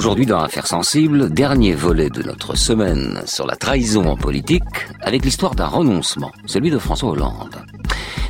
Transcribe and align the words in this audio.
Aujourd'hui 0.00 0.24
dans 0.24 0.40
Affaires 0.40 0.66
sensibles, 0.66 1.28
dernier 1.28 1.74
volet 1.74 2.08
de 2.08 2.22
notre 2.22 2.56
semaine 2.56 3.20
sur 3.26 3.46
la 3.46 3.54
trahison 3.54 4.06
en 4.06 4.16
politique, 4.16 4.62
avec 5.02 5.26
l'histoire 5.26 5.54
d'un 5.54 5.66
renoncement, 5.66 6.32
celui 6.46 6.70
de 6.70 6.78
François 6.78 7.10
Hollande. 7.10 7.62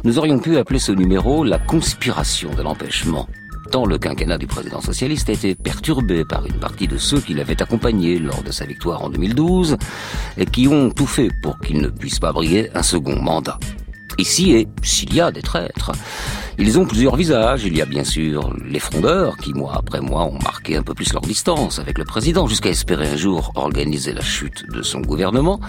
Nous 0.03 0.19
aurions 0.19 0.41
pu 0.41 0.57
appeler 0.57 0.81
ce 0.81 0.91
numéro 0.91 1.45
la 1.45 1.61
conspiration 1.61 2.53
de 2.57 2.63
l'empêchement, 2.63 3.29
tant 3.71 3.87
le 3.87 3.99
quinquennat 3.99 4.37
du 4.37 4.49
président 4.49 4.81
socialiste 4.81 5.29
a 5.29 5.33
été 5.33 5.55
perturbé 5.55 6.25
par 6.25 6.45
une 6.45 6.59
partie 6.59 6.89
de 6.89 6.99
ceux 6.99 7.21
qui 7.21 7.35
l'avaient 7.35 7.63
accompagné 7.63 8.19
lors 8.19 8.43
de 8.43 8.51
sa 8.51 8.67
victoire 8.67 9.05
en 9.05 9.09
2012 9.09 9.77
et 10.39 10.47
qui 10.47 10.67
ont 10.67 10.91
tout 10.91 11.07
fait 11.07 11.31
pour 11.41 11.57
qu'il 11.61 11.81
ne 11.81 11.89
puisse 11.89 12.19
pas 12.19 12.33
briller 12.33 12.69
un 12.75 12.83
second 12.83 13.23
mandat. 13.23 13.61
Ici, 14.19 14.55
et 14.55 14.67
s'il 14.83 15.15
y 15.15 15.21
a 15.21 15.31
des 15.31 15.43
traîtres, 15.43 15.93
ils 16.59 16.79
ont 16.79 16.85
plusieurs 16.85 17.17
visages. 17.17 17.65
Il 17.65 17.77
y 17.77 17.83
a 17.83 17.87
bien 17.87 18.05
sûr 18.05 18.55
les 18.65 18.79
frondeurs 18.79 19.37
qui, 19.37 19.53
mois 19.53 19.77
après 19.77 20.01
mois, 20.01 20.25
ont 20.25 20.39
marqué 20.43 20.77
un 20.77 20.83
peu 20.83 20.95
plus 20.95 21.13
leur 21.13 21.23
distance 21.23 21.79
avec 21.79 21.99
le 21.99 22.05
président 22.05 22.47
jusqu'à 22.47 22.71
espérer 22.71 23.09
un 23.09 23.17
jour 23.17 23.53
organiser 23.55 24.13
la 24.13 24.23
chute 24.23 24.65
de 24.71 24.83
son 24.83 25.01
gouvernement. 25.01 25.61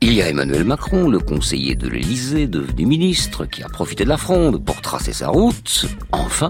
Il 0.00 0.12
y 0.12 0.22
a 0.22 0.28
Emmanuel 0.28 0.64
Macron, 0.64 1.08
le 1.08 1.18
conseiller 1.18 1.74
de 1.74 1.88
l'Élysée, 1.88 2.46
devenu 2.46 2.86
ministre, 2.86 3.46
qui 3.46 3.62
a 3.62 3.68
profité 3.68 4.04
de 4.04 4.08
la 4.08 4.16
fronde 4.16 4.64
pour 4.64 4.80
tracer 4.80 5.12
sa 5.12 5.28
route. 5.28 5.86
Enfin, 6.12 6.48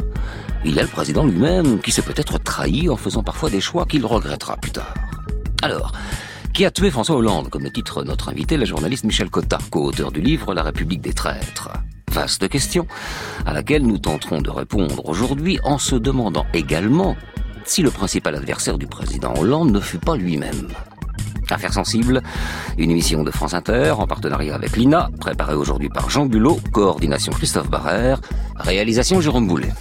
il 0.64 0.74
y 0.74 0.78
a 0.78 0.82
le 0.82 0.88
président 0.88 1.24
lui-même 1.24 1.80
qui 1.80 1.91
s'est 1.91 2.02
peut-être 2.02 2.38
trahi 2.38 2.88
en 2.91 2.96
faisant 2.96 3.22
parfois 3.22 3.48
des 3.48 3.60
choix 3.60 3.86
qu'il 3.86 4.05
regrettera 4.05 4.56
plus 4.56 4.72
tard. 4.72 4.92
Alors, 5.62 5.92
qui 6.52 6.64
a 6.64 6.70
tué 6.70 6.91
François 6.91 7.16
Hollande, 7.16 7.48
comme 7.48 7.62
le 7.62 7.70
titre 7.70 8.05
notre 8.05 8.28
invité, 8.28 8.56
la 8.56 8.64
journaliste 8.64 9.05
Michel 9.05 9.30
Cotta, 9.30 9.58
co-auteur 9.70 10.12
du 10.12 10.20
livre 10.20 10.52
La 10.52 10.62
République 10.62 11.00
des 11.00 11.12
traîtres? 11.12 11.70
Vaste 12.19 12.48
question, 12.48 12.84
à 13.47 13.52
laquelle 13.52 13.86
nous 13.86 13.98
tenterons 13.98 14.42
de 14.42 14.50
répondre 14.50 15.08
aujourd'hui 15.08 15.61
en 15.62 15.78
se 15.78 15.94
demandant 15.94 16.47
également 16.52 17.14
si 17.64 17.80
le 17.80 17.92
principal 17.92 18.34
adversaire 18.34 18.77
du 18.77 18.88
président 18.88 19.34
Hollande 19.38 19.70
ne 19.70 19.78
fut 19.78 20.00
pas 20.00 20.16
lui-même. 20.16 20.66
Affaires 21.48 21.72
sensibles, 21.72 22.20
une 22.77 22.91
émission 22.91 23.22
de 23.22 23.30
France 23.30 23.55
Inter 23.55 23.92
en 23.92 24.08
partenariat 24.08 24.56
avec 24.56 24.77
l'INA, 24.77 25.11
préparée 25.20 25.55
aujourd'hui 25.55 25.91
par 25.91 26.11
Jean 26.11 26.27
Bulot, 26.27 26.58
coordination 26.72 27.30
Christophe 27.33 27.70
Barrère, 27.70 28.20
réalisation 28.56 29.20
Jérôme 29.20 29.46
Boulet. 29.46 29.72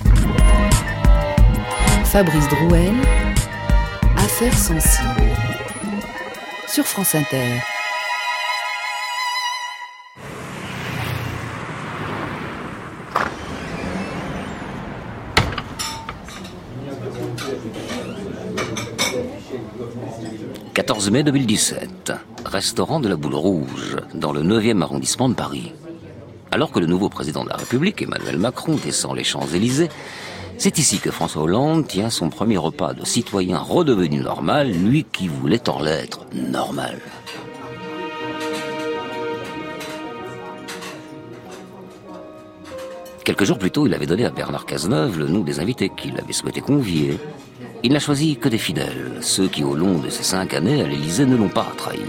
Fabrice 2.03 2.47
Drouel, 2.49 2.93
Affaires 4.15 4.55
sensibles 4.55 5.33
sur 6.67 6.85
France 6.85 7.15
Inter. 7.15 7.63
«14 20.73 21.11
mai 21.11 21.23
2017, 21.23 22.13
restaurant 22.45 22.99
de 22.99 23.09
la 23.09 23.15
Boule 23.15 23.35
Rouge, 23.35 23.97
dans 24.13 24.31
le 24.31 24.41
9e 24.41 24.81
arrondissement 24.81 25.29
de 25.29 25.33
Paris. 25.33 25.73
Alors 26.51 26.71
que 26.71 26.79
le 26.79 26.85
nouveau 26.85 27.09
président 27.09 27.43
de 27.43 27.49
la 27.49 27.55
République, 27.55 28.01
Emmanuel 28.01 28.37
Macron, 28.37 28.75
descend 28.75 29.15
les 29.15 29.23
Champs-Élysées, 29.23 29.89
c'est 30.57 30.79
ici 30.79 30.99
que 30.99 31.11
François 31.11 31.43
Hollande 31.43 31.87
tient 31.87 32.09
son 32.09 32.29
premier 32.29 32.57
repas 32.57 32.93
de 32.93 33.05
citoyen 33.05 33.59
redevenu 33.59 34.19
normal, 34.19 34.71
lui 34.71 35.03
qui 35.03 35.27
voulait 35.27 35.69
en 35.69 35.81
l'être 35.81 36.25
normal. 36.33 36.99
Quelques 43.23 43.43
jours 43.43 43.59
plus 43.59 43.71
tôt, 43.71 43.85
il 43.85 43.93
avait 43.93 44.05
donné 44.05 44.25
à 44.25 44.29
Bernard 44.29 44.65
Cazeneuve 44.65 45.19
le 45.19 45.27
nom 45.27 45.41
des 45.41 45.59
invités 45.59 45.89
qu'il 45.89 46.17
avait 46.17 46.33
souhaité 46.33 46.61
convier. 46.61 47.19
Il 47.83 47.93
n'a 47.93 47.99
choisi 47.99 48.37
que 48.37 48.49
des 48.49 48.57
fidèles, 48.57 49.17
ceux 49.21 49.47
qui 49.47 49.63
au 49.63 49.75
long 49.75 49.99
de 49.99 50.09
ces 50.09 50.23
cinq 50.23 50.53
années 50.53 50.81
à 50.81 50.87
l'Élysée 50.87 51.25
ne 51.25 51.35
l'ont 51.35 51.47
pas 51.47 51.67
trahi. 51.77 51.99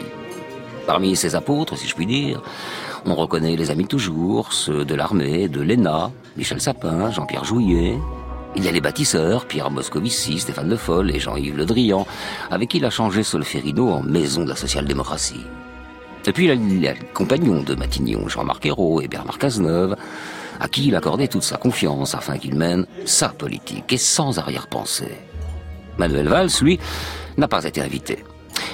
Parmi 0.87 1.15
ses 1.15 1.34
apôtres, 1.34 1.77
si 1.77 1.87
je 1.87 1.95
puis 1.95 2.06
dire, 2.06 2.43
on 3.05 3.15
reconnaît 3.15 3.56
les 3.56 3.71
amis 3.71 3.87
toujours, 3.87 4.53
ceux 4.53 4.84
de 4.84 4.95
l'armée, 4.95 5.49
de 5.49 5.61
l'ENA, 5.61 6.11
Michel 6.37 6.61
Sapin, 6.61 7.11
Jean-Pierre 7.11 7.45
Jouillet, 7.45 7.99
il 8.57 8.65
y 8.65 8.69
a 8.69 8.73
les 8.73 8.81
bâtisseurs, 8.81 9.47
Pierre 9.47 9.71
Moscovici, 9.71 10.39
Stéphane 10.39 10.71
Le 10.71 10.77
Foll 10.77 11.15
et 11.15 11.21
Jean-Yves 11.21 11.57
Le 11.57 11.67
Drian, 11.67 12.07
avec 12.51 12.71
qui 12.71 12.78
il 12.78 12.84
a 12.87 12.91
changé 12.91 13.23
Solferino 13.23 13.91
en 13.91 14.03
maison 14.03 14.45
de 14.45 14.49
la 14.49 14.57
social-démocratie. 14.57 15.45
Et 16.27 16.33
puis 16.33 16.49
il 16.49 16.81
y 16.81 16.89
a 16.89 16.95
les 16.95 16.99
compagnons 17.15 17.62
de 17.62 17.75
Matignon, 17.75 18.27
Jean-Marc 18.28 18.67
Ayrault 18.67 19.01
et 19.01 19.09
Bernard 19.09 19.39
Cazeneuve, 19.39 19.97
à 20.61 20.69
qui 20.69 20.89
il 20.89 20.97
accordait 20.97 21.28
toute 21.28 21.43
sa 21.43 21.57
confiance 21.57 22.15
afin 22.15 22.39
qu'il 22.39 22.55
mène 22.55 22.87
sa 23.05 23.28
politique 23.28 23.93
et 23.93 23.99
sans 23.99 24.39
arrière-pensée. 24.39 25.28
Manuel 25.98 26.28
Valls, 26.28 26.50
lui, 26.62 26.78
n'a 27.36 27.48
pas 27.48 27.64
été 27.64 27.81
invité. 27.81 28.25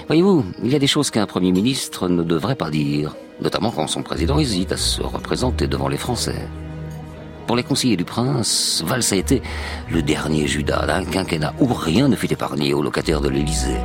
Voyez-vous, 0.07 0.45
il 0.63 0.71
y 0.71 0.75
a 0.75 0.79
des 0.79 0.87
choses 0.87 1.11
qu'un 1.11 1.27
Premier 1.27 1.53
ministre 1.53 2.09
ne 2.09 2.23
devrait 2.23 2.55
pas 2.55 2.71
dire, 2.71 3.17
notamment 3.41 3.71
quand 3.71 3.87
son 3.87 4.03
président 4.03 4.39
hésite 4.39 4.73
à 4.73 4.77
se 4.77 5.03
représenter 5.03 5.67
devant 5.67 5.89
les 5.89 5.97
Français. 5.97 6.49
Pour 7.47 7.57
les 7.57 7.63
conseillers 7.63 7.97
du 7.97 8.05
prince, 8.05 8.83
Valls 8.87 9.03
a 9.13 9.17
été 9.17 9.43
le 9.91 10.03
dernier 10.03 10.47
Judas 10.47 10.87
d'un 10.87 11.05
quinquennat 11.05 11.55
où 11.61 11.67
rien 11.67 12.09
ne 12.09 12.17
fut 12.17 12.33
épargné 12.33 12.73
aux 12.75 12.83
locataires 12.83 13.21
de 13.21 13.29
l'Élysée. 13.29 13.81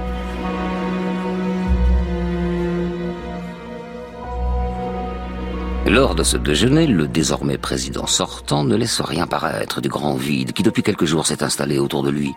Lors 5.87 6.13
de 6.13 6.23
ce 6.23 6.37
déjeuner, 6.37 6.85
le 6.87 7.07
désormais 7.07 7.57
président 7.57 8.05
sortant 8.05 8.63
ne 8.63 8.75
laisse 8.75 9.01
rien 9.01 9.25
paraître 9.25 9.81
du 9.81 9.89
grand 9.89 10.15
vide 10.15 10.53
qui 10.53 10.61
depuis 10.61 10.83
quelques 10.83 11.05
jours 11.05 11.25
s'est 11.25 11.43
installé 11.43 11.79
autour 11.79 12.03
de 12.03 12.11
lui. 12.11 12.33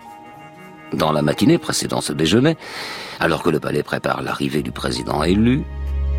Dans 0.93 1.13
la 1.13 1.23
matinée 1.23 1.59
précédant 1.59 2.01
ce 2.01 2.13
déjeuner, 2.13 2.57
alors 3.21 3.43
que 3.43 3.51
le 3.51 3.61
palais 3.61 3.83
prépare 3.83 4.23
l'arrivée 4.23 4.63
du 4.63 4.73
président 4.73 5.23
élu, 5.23 5.63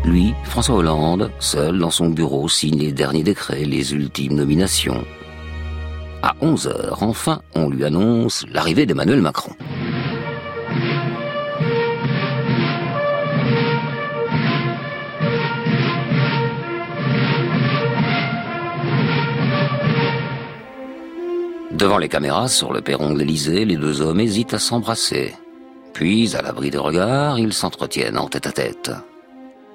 lui, 0.04 0.34
François 0.44 0.76
Hollande, 0.76 1.30
seul 1.38 1.78
dans 1.78 1.90
son 1.90 2.10
bureau, 2.10 2.48
signe 2.48 2.78
les 2.78 2.92
derniers 2.92 3.22
décrets, 3.22 3.64
les 3.64 3.94
ultimes 3.94 4.34
nominations. 4.34 5.04
À 6.22 6.34
11 6.40 6.68
heures, 6.68 7.02
enfin, 7.02 7.40
on 7.54 7.68
lui 7.68 7.84
annonce 7.84 8.44
l'arrivée 8.50 8.86
d'Emmanuel 8.86 9.20
Macron. 9.20 9.52
Devant 21.84 21.98
les 21.98 22.08
caméras, 22.08 22.48
sur 22.48 22.72
le 22.72 22.80
perron 22.80 23.12
de 23.12 23.18
l'Élysée, 23.18 23.66
les 23.66 23.76
deux 23.76 24.00
hommes 24.00 24.18
hésitent 24.18 24.54
à 24.54 24.58
s'embrasser. 24.58 25.34
Puis, 25.92 26.34
à 26.34 26.40
l'abri 26.40 26.70
de 26.70 26.78
regard, 26.78 27.38
ils 27.38 27.52
s'entretiennent 27.52 28.16
en 28.16 28.26
tête 28.26 28.46
à 28.46 28.52
tête. 28.52 28.90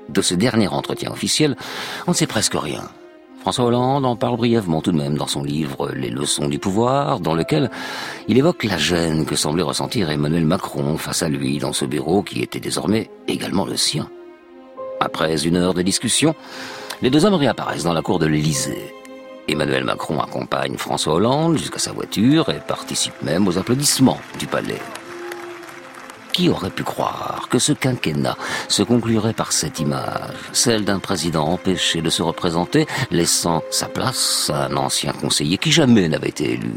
De 0.09 0.23
ce 0.23 0.33
dernier 0.33 0.67
entretien 0.69 1.11
officiel, 1.11 1.55
on 2.07 2.11
ne 2.11 2.15
sait 2.15 2.25
presque 2.25 2.55
rien. 2.55 2.81
François 3.41 3.65
Hollande 3.65 4.07
en 4.07 4.15
parle 4.15 4.37
brièvement 4.37 4.81
tout 4.81 4.91
de 4.91 4.97
même 4.97 5.19
dans 5.19 5.27
son 5.27 5.43
livre 5.43 5.91
Les 5.93 6.09
leçons 6.09 6.47
du 6.47 6.57
pouvoir, 6.57 7.19
dans 7.19 7.35
lequel 7.35 7.69
il 8.27 8.39
évoque 8.39 8.63
la 8.63 8.79
gêne 8.79 9.27
que 9.27 9.35
semblait 9.35 9.61
ressentir 9.61 10.09
Emmanuel 10.09 10.45
Macron 10.45 10.97
face 10.97 11.21
à 11.21 11.29
lui 11.29 11.59
dans 11.59 11.73
ce 11.73 11.85
bureau 11.85 12.23
qui 12.23 12.41
était 12.41 12.59
désormais 12.59 13.11
également 13.27 13.65
le 13.65 13.77
sien. 13.77 14.09
Après 14.99 15.45
une 15.45 15.57
heure 15.57 15.75
de 15.75 15.83
discussion, 15.83 16.33
les 17.03 17.11
deux 17.11 17.23
hommes 17.25 17.35
réapparaissent 17.35 17.83
dans 17.83 17.93
la 17.93 18.01
cour 18.01 18.17
de 18.17 18.25
l'Élysée. 18.25 18.95
Emmanuel 19.51 19.83
Macron 19.83 20.19
accompagne 20.19 20.77
François 20.77 21.15
Hollande 21.15 21.57
jusqu'à 21.57 21.79
sa 21.79 21.91
voiture 21.91 22.49
et 22.49 22.59
participe 22.59 23.19
même 23.23 23.47
aux 23.47 23.57
applaudissements 23.57 24.21
du 24.37 24.45
palais. 24.45 24.81
Qui 26.31 26.49
aurait 26.49 26.69
pu 26.69 26.83
croire 26.83 27.47
que 27.49 27.57
ce 27.57 27.73
quinquennat 27.73 28.37
se 28.67 28.83
conclurait 28.83 29.33
par 29.33 29.51
cette 29.51 29.79
image, 29.79 30.35
celle 30.53 30.85
d'un 30.85 30.99
président 30.99 31.47
empêché 31.47 32.01
de 32.01 32.09
se 32.09 32.21
représenter, 32.21 32.85
laissant 33.09 33.63
sa 33.71 33.87
place 33.87 34.51
à 34.53 34.67
un 34.67 34.77
ancien 34.77 35.13
conseiller 35.13 35.57
qui 35.57 35.71
jamais 35.71 36.07
n'avait 36.07 36.29
été 36.29 36.53
élu? 36.53 36.71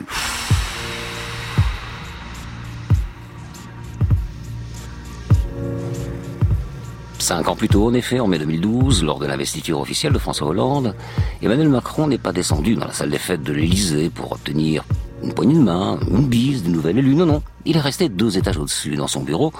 Cinq 7.22 7.46
ans 7.46 7.54
plus 7.54 7.68
tôt, 7.68 7.86
en 7.86 7.94
effet, 7.94 8.18
en 8.18 8.26
mai 8.26 8.40
2012, 8.40 9.04
lors 9.04 9.20
de 9.20 9.26
l'investiture 9.26 9.78
officielle 9.78 10.12
de 10.12 10.18
François 10.18 10.48
Hollande, 10.48 10.96
Emmanuel 11.40 11.68
Macron 11.68 12.08
n'est 12.08 12.18
pas 12.18 12.32
descendu 12.32 12.74
dans 12.74 12.84
la 12.84 12.92
salle 12.92 13.10
des 13.10 13.18
fêtes 13.18 13.44
de 13.44 13.52
l'Élysée 13.52 14.10
pour 14.10 14.32
obtenir 14.32 14.84
une 15.22 15.32
poignée 15.32 15.54
de 15.54 15.60
main, 15.60 16.00
une 16.10 16.26
bise 16.26 16.64
du 16.64 16.70
nouvel 16.70 16.98
élu. 16.98 17.14
Non, 17.14 17.26
non. 17.26 17.42
Il 17.64 17.76
est 17.76 17.80
resté 17.80 18.08
deux 18.08 18.38
étages 18.38 18.56
au-dessus 18.56 18.96
dans 18.96 19.06
son 19.06 19.22
bureau 19.22 19.52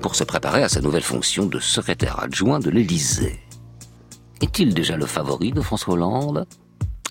pour 0.00 0.14
se 0.14 0.24
préparer 0.24 0.62
à 0.62 0.70
sa 0.70 0.80
nouvelle 0.80 1.02
fonction 1.02 1.44
de 1.44 1.58
secrétaire 1.58 2.18
adjoint 2.18 2.60
de 2.60 2.70
l'Élysée. 2.70 3.40
Est-il 4.40 4.72
déjà 4.72 4.96
le 4.96 5.04
favori 5.04 5.52
de 5.52 5.60
François 5.60 5.92
Hollande? 5.92 6.46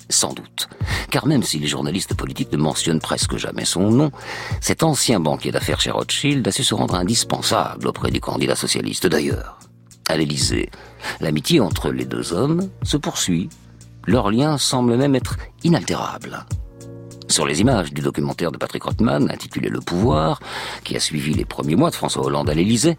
Sans 0.10 0.34
doute. 0.34 0.68
Car 1.12 1.28
même 1.28 1.44
si 1.44 1.60
les 1.60 1.68
journalistes 1.68 2.16
politiques 2.16 2.52
ne 2.52 2.58
mentionnent 2.58 3.00
presque 3.00 3.38
jamais 3.38 3.66
son 3.66 3.92
nom, 3.92 4.12
cet 4.62 4.82
ancien 4.82 5.20
banquier 5.20 5.52
d'affaires 5.52 5.80
chez 5.80 5.92
Rothschild 5.92 6.48
a 6.48 6.52
su 6.52 6.64
se 6.64 6.74
rendre 6.74 6.96
indispensable 6.96 7.88
auprès 7.88 8.10
du 8.10 8.20
candidat 8.20 8.56
socialiste 8.56 9.06
d'ailleurs. 9.06 9.61
À 10.08 10.18
l'Élysée, 10.18 10.70
l'amitié 11.20 11.60
entre 11.60 11.92
les 11.92 12.06
deux 12.06 12.34
hommes 12.34 12.70
se 12.84 12.98
poursuit. 12.98 13.50
Leur 14.08 14.32
lien 14.32 14.58
semble 14.58 14.98
même 14.98 15.16
être 15.16 15.38
inaltérable. 15.64 16.46
Sur 17.28 17.46
les 17.46 17.62
images 17.62 17.94
du 17.94 18.02
documentaire 18.02 18.52
de 18.52 18.58
Patrick 18.58 18.84
Rothman 18.84 19.32
intitulé 19.32 19.70
Le 19.70 19.80
pouvoir, 19.80 20.42
qui 20.84 20.96
a 20.96 21.00
suivi 21.00 21.34
les 21.34 21.46
premiers 21.46 21.76
mois 21.76 21.90
de 21.90 21.96
François 21.96 22.26
Hollande 22.26 22.50
à 22.50 22.54
l'Élysée, 22.54 22.98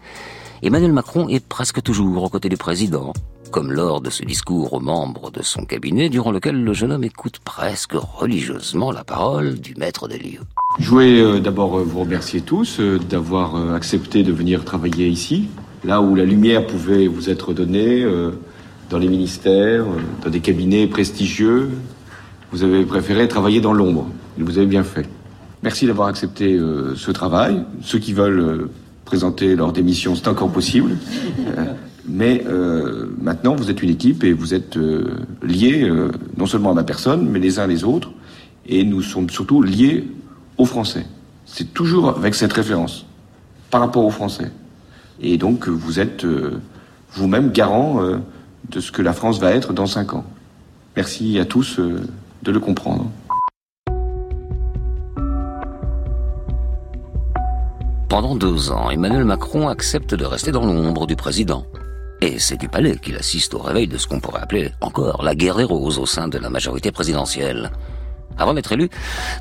Emmanuel 0.63 0.93
Macron 0.93 1.29
est 1.29 1.45
presque 1.45 1.81
toujours 1.83 2.23
aux 2.23 2.29
côtés 2.29 2.49
du 2.49 2.57
président, 2.57 3.13
comme 3.51 3.71
lors 3.71 4.01
de 4.01 4.09
ce 4.09 4.23
discours 4.23 4.73
aux 4.73 4.79
membres 4.79 5.29
de 5.29 5.43
son 5.43 5.65
cabinet, 5.65 6.09
durant 6.09 6.31
lequel 6.31 6.63
le 6.63 6.73
jeune 6.73 6.91
homme 6.91 7.03
écoute 7.03 7.39
presque 7.45 7.93
religieusement 7.93 8.91
la 8.91 9.03
parole 9.03 9.59
du 9.59 9.75
maître 9.75 10.07
des 10.07 10.17
lieux. 10.17 10.41
Je 10.79 10.89
voulais 10.89 11.21
euh, 11.21 11.39
d'abord 11.39 11.77
euh, 11.77 11.83
vous 11.83 11.99
remercier 11.99 12.41
tous 12.41 12.79
euh, 12.79 12.97
d'avoir 12.97 13.73
accepté 13.73 14.23
de 14.23 14.31
venir 14.31 14.65
travailler 14.65 15.07
ici, 15.07 15.49
là 15.83 16.01
où 16.01 16.15
la 16.15 16.25
lumière 16.25 16.65
pouvait 16.65 17.07
vous 17.07 17.29
être 17.29 17.53
donnée, 17.53 18.05
dans 18.89 18.97
les 18.97 19.07
ministères, 19.07 19.85
dans 20.23 20.29
des 20.29 20.39
cabinets 20.39 20.87
prestigieux. 20.87 21.69
Vous 22.51 22.63
avez 22.63 22.85
préféré 22.85 23.27
travailler 23.27 23.61
dans 23.61 23.73
l'ombre, 23.73 24.07
vous 24.37 24.57
avez 24.57 24.67
bien 24.67 24.83
fait. 24.83 25.07
Merci 25.61 25.87
d'avoir 25.87 26.07
accepté 26.07 26.59
ce 26.95 27.11
travail. 27.11 27.63
Ceux 27.81 27.99
qui 27.99 28.13
veulent 28.13 28.69
présenter 29.05 29.55
leur 29.55 29.73
démission, 29.73 30.15
c'est 30.15 30.27
encore 30.27 30.51
possible. 30.51 30.97
Euh, 31.57 31.65
mais 32.07 32.43
euh, 32.47 33.07
maintenant, 33.21 33.55
vous 33.55 33.69
êtes 33.69 33.81
une 33.81 33.89
équipe 33.89 34.23
et 34.23 34.33
vous 34.33 34.53
êtes 34.53 34.75
euh, 34.75 35.17
liés 35.41 35.89
non 36.37 36.45
seulement 36.45 36.71
à 36.71 36.73
ma 36.73 36.83
personne, 36.83 37.29
mais 37.29 37.39
les 37.39 37.59
uns 37.59 37.67
les 37.67 37.83
autres. 37.83 38.11
Et 38.65 38.83
nous 38.83 39.01
sommes 39.01 39.29
surtout 39.29 39.61
liés 39.61 40.07
aux 40.57 40.65
Français. 40.65 41.05
C'est 41.45 41.73
toujours 41.73 42.09
avec 42.09 42.35
cette 42.35 42.53
référence 42.53 43.05
par 43.69 43.81
rapport 43.81 44.05
aux 44.05 44.11
Français. 44.11 44.51
Et 45.21 45.37
donc, 45.37 45.67
vous 45.67 45.99
êtes 45.99 46.25
vous-même 47.13 47.51
garant 47.51 48.01
de 48.69 48.79
ce 48.79 48.91
que 48.91 49.01
la 49.01 49.13
France 49.13 49.39
va 49.39 49.51
être 49.51 49.73
dans 49.73 49.87
cinq 49.87 50.13
ans. 50.13 50.25
Merci 50.95 51.39
à 51.39 51.45
tous 51.45 51.79
de 51.79 52.51
le 52.51 52.59
comprendre. 52.59 53.09
Pendant 58.13 58.35
deux 58.35 58.71
ans, 58.71 58.91
Emmanuel 58.91 59.25
Macron 59.25 59.69
accepte 59.69 60.13
de 60.13 60.23
rester 60.23 60.51
dans 60.51 60.65
l'ombre 60.65 61.07
du 61.07 61.15
président. 61.15 61.65
Et 62.21 62.37
c'est 62.37 62.57
du 62.57 62.69
palais 62.69 62.95
qu'il 62.97 63.15
assiste 63.15 63.55
au 63.55 63.57
réveil 63.57 63.87
de 63.87 63.97
ce 63.97 64.05
qu'on 64.05 64.19
pourrait 64.19 64.43
appeler 64.43 64.71
encore 64.81 65.23
la 65.23 65.33
guerre 65.33 65.55
des 65.55 65.63
au 65.63 66.05
sein 66.05 66.27
de 66.27 66.37
la 66.37 66.51
majorité 66.51 66.91
présidentielle. 66.91 67.71
Avant 68.37 68.53
d'être 68.53 68.71
élu, 68.71 68.89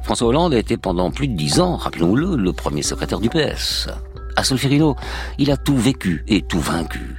François 0.03 0.29
Hollande 0.29 0.55
a 0.55 0.59
été 0.59 0.79
pendant 0.79 1.11
plus 1.11 1.29
de 1.29 1.37
dix 1.37 1.61
ans, 1.61 1.77
rappelons-le, 1.77 2.35
le 2.35 2.53
premier 2.55 2.83
secrétaire 2.83 3.21
du 3.21 3.29
PS. 3.29 3.89
À 4.37 4.45
Solferino, 4.45 4.97
il 5.39 5.51
a 5.51 5.57
tout 5.57 5.77
vécu 5.77 6.25
et 6.27 6.43
tout 6.43 6.61
vaincu. 6.61 7.19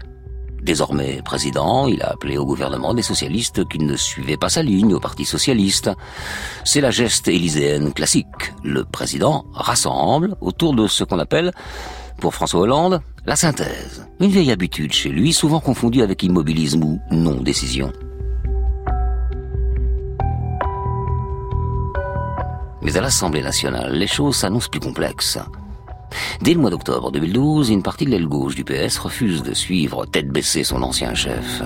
Désormais 0.63 1.21
président, 1.24 1.88
il 1.88 2.01
a 2.01 2.12
appelé 2.12 2.38
au 2.38 2.45
gouvernement 2.45 2.94
des 2.94 3.01
socialistes 3.01 3.68
qui 3.68 3.80
ne 3.80 3.98
suivaient 3.98 4.38
pas 4.38 4.48
sa 4.48 4.63
ligne 4.63 4.94
au 4.94 5.00
Parti 5.00 5.25
socialiste. 5.25 5.92
C'est 6.63 6.80
la 6.80 6.89
geste 6.89 7.27
élyséenne 7.27 7.92
classique. 7.94 8.54
Le 8.63 8.86
président 8.86 9.45
rassemble 9.54 10.38
autour 10.39 10.74
de 10.74 10.88
ce 10.88 11.04
qu'on 11.04 11.19
appelle, 11.19 11.51
pour 12.21 12.33
François 12.33 12.62
Hollande, 12.62 13.01
la 13.25 13.36
synthèse. 13.36 14.07
Une 14.21 14.30
vieille 14.30 14.51
habitude 14.51 14.94
chez 14.94 15.09
lui, 15.09 15.33
souvent 15.33 15.59
confondue 15.59 16.01
avec 16.01 16.24
immobilisme 16.24 16.83
ou 16.83 17.01
non-décision. 17.12 17.92
Mais 22.81 22.95
à 22.95 23.01
l'Assemblée 23.01 23.42
nationale, 23.42 23.94
les 23.94 24.07
choses 24.07 24.38
s'annoncent 24.38 24.69
plus 24.69 24.80
complexes. 24.80 25.39
Dès 26.42 26.54
le 26.54 26.60
mois 26.60 26.69
d'octobre 26.69 27.12
2012, 27.12 27.69
une 27.69 27.83
partie 27.83 28.06
de 28.06 28.12
l'aile 28.12 28.27
gauche 28.27 28.56
du 28.56 28.63
PS 28.63 28.98
refuse 28.98 29.44
de 29.44 29.54
suivre 29.54 30.06
tête 30.06 30.30
baissée 30.30 30.63
son 30.63 30.81
ancien 30.81 31.13
chef. 31.13 31.62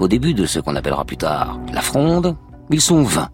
Au 0.00 0.08
début 0.08 0.34
de 0.34 0.46
ce 0.46 0.58
qu'on 0.58 0.76
appellera 0.76 1.04
plus 1.04 1.16
tard 1.16 1.58
la 1.72 1.80
fronde, 1.80 2.36
ils 2.70 2.80
sont 2.80 3.02
20. 3.02 3.28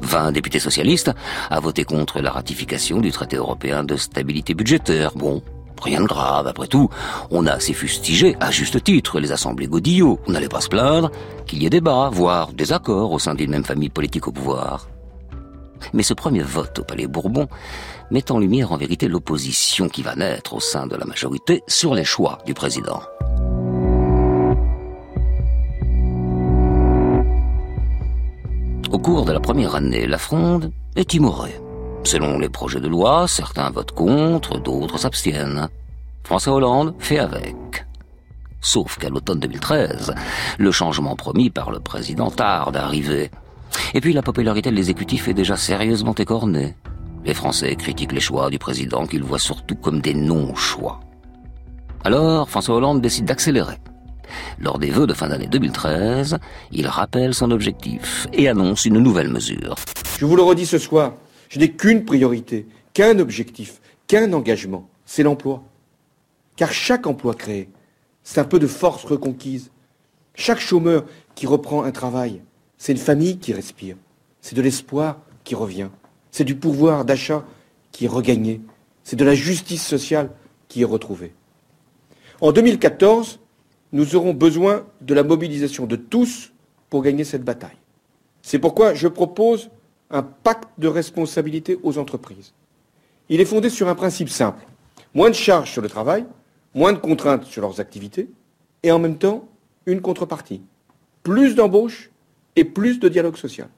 20 0.00 0.32
députés 0.32 0.58
socialistes 0.58 1.12
à 1.50 1.60
voter 1.60 1.84
contre 1.84 2.20
la 2.20 2.30
ratification 2.30 3.00
du 3.00 3.12
traité 3.12 3.36
européen 3.36 3.84
de 3.84 3.96
stabilité 3.96 4.54
budgétaire. 4.54 5.12
Bon, 5.14 5.42
rien 5.80 6.00
de 6.00 6.06
grave, 6.06 6.46
après 6.46 6.66
tout. 6.66 6.88
On 7.30 7.46
a 7.46 7.52
assez 7.52 7.72
fustigé, 7.72 8.36
à 8.40 8.50
juste 8.50 8.82
titre, 8.82 9.20
les 9.20 9.32
assemblées 9.32 9.68
Godillot. 9.68 10.18
On 10.26 10.32
n'allait 10.32 10.48
pas 10.48 10.60
se 10.60 10.68
plaindre 10.68 11.10
qu'il 11.46 11.62
y 11.62 11.66
ait 11.66 11.70
débat, 11.70 12.10
voire 12.12 12.52
des 12.52 12.72
accords 12.72 13.12
au 13.12 13.18
sein 13.18 13.34
d'une 13.34 13.50
même 13.50 13.64
famille 13.64 13.90
politique 13.90 14.26
au 14.26 14.32
pouvoir. 14.32 14.88
Mais 15.92 16.02
ce 16.02 16.14
premier 16.14 16.42
vote 16.42 16.78
au 16.78 16.84
Palais 16.84 17.06
Bourbon 17.06 17.48
met 18.10 18.30
en 18.30 18.38
lumière 18.38 18.72
en 18.72 18.76
vérité 18.76 19.08
l'opposition 19.08 19.88
qui 19.88 20.02
va 20.02 20.14
naître 20.14 20.54
au 20.54 20.60
sein 20.60 20.86
de 20.86 20.96
la 20.96 21.04
majorité 21.04 21.62
sur 21.66 21.94
les 21.94 22.04
choix 22.04 22.38
du 22.46 22.54
président. 22.54 23.02
Au 28.92 28.98
cours 28.98 29.24
de 29.24 29.32
la 29.32 29.40
première 29.40 29.74
année, 29.74 30.06
la 30.06 30.18
fronde 30.18 30.70
est 30.96 31.08
timorée. 31.08 31.58
Selon 32.04 32.38
les 32.38 32.48
projets 32.48 32.80
de 32.80 32.88
loi, 32.88 33.26
certains 33.26 33.70
votent 33.70 33.92
contre, 33.92 34.58
d'autres 34.58 34.98
s'abstiennent. 34.98 35.68
François 36.24 36.54
Hollande 36.54 36.94
fait 36.98 37.18
avec. 37.18 37.86
Sauf 38.60 38.98
qu'à 38.98 39.08
l'automne 39.08 39.40
2013, 39.40 40.14
le 40.58 40.70
changement 40.70 41.16
promis 41.16 41.50
par 41.50 41.70
le 41.70 41.80
président 41.80 42.30
tarde 42.30 42.76
à 42.76 42.84
arriver. 42.84 43.30
Et 43.94 44.00
puis 44.00 44.12
la 44.12 44.22
popularité 44.22 44.70
de 44.70 44.76
l'exécutif 44.76 45.28
est 45.28 45.34
déjà 45.34 45.56
sérieusement 45.56 46.14
écornée. 46.14 46.74
Les 47.24 47.34
Français 47.34 47.76
critiquent 47.76 48.12
les 48.12 48.20
choix 48.20 48.50
du 48.50 48.58
président 48.58 49.06
qu'ils 49.06 49.22
voient 49.22 49.38
surtout 49.38 49.76
comme 49.76 50.00
des 50.00 50.14
non-choix. 50.14 51.00
Alors, 52.04 52.50
François 52.50 52.76
Hollande 52.76 53.00
décide 53.00 53.26
d'accélérer. 53.26 53.76
Lors 54.58 54.78
des 54.78 54.90
vœux 54.90 55.06
de 55.06 55.14
fin 55.14 55.28
d'année 55.28 55.46
2013, 55.46 56.38
il 56.72 56.86
rappelle 56.86 57.34
son 57.34 57.50
objectif 57.50 58.26
et 58.32 58.48
annonce 58.48 58.86
une 58.86 58.98
nouvelle 58.98 59.28
mesure. 59.28 59.76
Je 60.18 60.26
vous 60.26 60.36
le 60.36 60.42
redis 60.42 60.66
ce 60.66 60.78
soir, 60.78 61.14
je 61.48 61.58
n'ai 61.58 61.70
qu'une 61.70 62.04
priorité, 62.04 62.66
qu'un 62.94 63.18
objectif, 63.18 63.80
qu'un 64.06 64.32
engagement, 64.32 64.88
c'est 65.04 65.22
l'emploi. 65.22 65.62
Car 66.56 66.72
chaque 66.72 67.06
emploi 67.06 67.34
créé, 67.34 67.70
c'est 68.24 68.40
un 68.40 68.44
peu 68.44 68.58
de 68.58 68.66
force 68.66 69.04
reconquise. 69.04 69.70
Chaque 70.34 70.60
chômeur 70.60 71.04
qui 71.34 71.46
reprend 71.46 71.84
un 71.84 71.90
travail, 71.90 72.42
c'est 72.82 72.90
une 72.90 72.98
famille 72.98 73.38
qui 73.38 73.52
respire. 73.52 73.94
C'est 74.40 74.56
de 74.56 74.60
l'espoir 74.60 75.20
qui 75.44 75.54
revient. 75.54 75.86
C'est 76.32 76.42
du 76.42 76.56
pouvoir 76.56 77.04
d'achat 77.04 77.44
qui 77.92 78.06
est 78.06 78.08
regagné. 78.08 78.60
C'est 79.04 79.14
de 79.14 79.24
la 79.24 79.36
justice 79.36 79.86
sociale 79.86 80.30
qui 80.66 80.82
est 80.82 80.84
retrouvée. 80.84 81.32
En 82.40 82.50
2014, 82.50 83.38
nous 83.92 84.16
aurons 84.16 84.34
besoin 84.34 84.84
de 85.00 85.14
la 85.14 85.22
mobilisation 85.22 85.86
de 85.86 85.94
tous 85.94 86.52
pour 86.90 87.04
gagner 87.04 87.22
cette 87.22 87.44
bataille. 87.44 87.78
C'est 88.42 88.58
pourquoi 88.58 88.94
je 88.94 89.06
propose 89.06 89.70
un 90.10 90.24
pacte 90.24 90.68
de 90.78 90.88
responsabilité 90.88 91.78
aux 91.84 91.98
entreprises. 91.98 92.52
Il 93.28 93.40
est 93.40 93.44
fondé 93.44 93.70
sur 93.70 93.86
un 93.86 93.94
principe 93.94 94.28
simple. 94.28 94.66
Moins 95.14 95.30
de 95.30 95.36
charges 95.36 95.70
sur 95.70 95.82
le 95.82 95.88
travail, 95.88 96.26
moins 96.74 96.92
de 96.92 96.98
contraintes 96.98 97.44
sur 97.44 97.62
leurs 97.62 97.78
activités, 97.78 98.28
et 98.82 98.90
en 98.90 98.98
même 98.98 99.18
temps, 99.18 99.46
une 99.86 100.00
contrepartie. 100.00 100.62
Plus 101.22 101.54
d'embauches 101.54 102.11
et 102.56 102.64
plus 102.64 102.98
de 102.98 103.08
dialogue 103.08 103.36
social. 103.36 103.68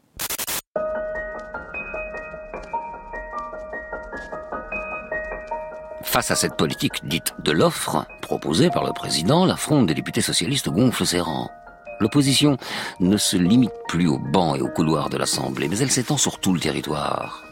Face 6.02 6.31
à 6.31 6.37
cette 6.37 6.57
politique 6.57 7.07
dite 7.09 7.35
de 7.43 7.50
l'offre, 7.50 8.07
proposée 8.23 8.71
par 8.71 8.85
le 8.85 8.93
président, 8.93 9.47
la 9.47 9.57
fronde 9.57 9.88
des 9.88 9.95
députés 9.95 10.21
socialistes 10.21 10.69
gonfle 10.69 11.04
ses 11.04 11.21
rangs. 11.21 11.50
L'opposition 11.99 12.57
ne 13.00 13.16
se 13.16 13.37
limite 13.37 13.73
plus 13.88 14.07
aux 14.07 14.19
bancs 14.19 14.57
et 14.57 14.62
aux 14.62 14.69
couloirs 14.69 15.11
de 15.11 15.16
l'Assemblée, 15.16 15.69
mais 15.69 15.78
elle 15.78 15.90
s'étend 15.90 16.16
sur 16.16 16.38
tout 16.38 16.52
le 16.52 16.61
territoire. 16.61 17.45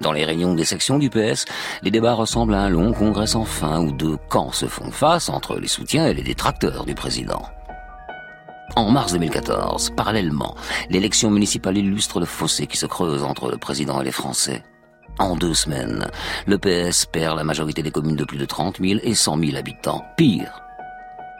Dans 0.00 0.12
les 0.12 0.24
réunions 0.24 0.54
des 0.54 0.64
sections 0.64 0.98
du 0.98 1.10
PS, 1.10 1.46
les 1.82 1.90
débats 1.90 2.12
ressemblent 2.12 2.54
à 2.54 2.60
un 2.60 2.68
long 2.68 2.92
congrès 2.92 3.26
sans 3.26 3.44
fin 3.44 3.80
où 3.80 3.92
deux 3.92 4.18
camps 4.28 4.52
se 4.52 4.66
font 4.66 4.90
face 4.90 5.28
entre 5.28 5.58
les 5.58 5.68
soutiens 5.68 6.06
et 6.06 6.14
les 6.14 6.22
détracteurs 6.22 6.84
du 6.84 6.94
président. 6.94 7.42
En 8.74 8.90
mars 8.90 9.12
2014, 9.12 9.90
parallèlement, 9.96 10.54
l'élection 10.90 11.30
municipale 11.30 11.78
illustre 11.78 12.20
le 12.20 12.26
fossé 12.26 12.66
qui 12.66 12.76
se 12.76 12.86
creuse 12.86 13.22
entre 13.22 13.50
le 13.50 13.56
président 13.56 14.00
et 14.00 14.04
les 14.04 14.10
Français. 14.10 14.62
En 15.18 15.36
deux 15.36 15.54
semaines, 15.54 16.06
le 16.46 16.58
PS 16.58 17.06
perd 17.06 17.36
la 17.36 17.44
majorité 17.44 17.82
des 17.82 17.90
communes 17.90 18.16
de 18.16 18.24
plus 18.24 18.38
de 18.38 18.44
30 18.44 18.78
000 18.80 19.00
et 19.02 19.14
100 19.14 19.38
000 19.38 19.56
habitants. 19.56 20.04
Pire, 20.16 20.60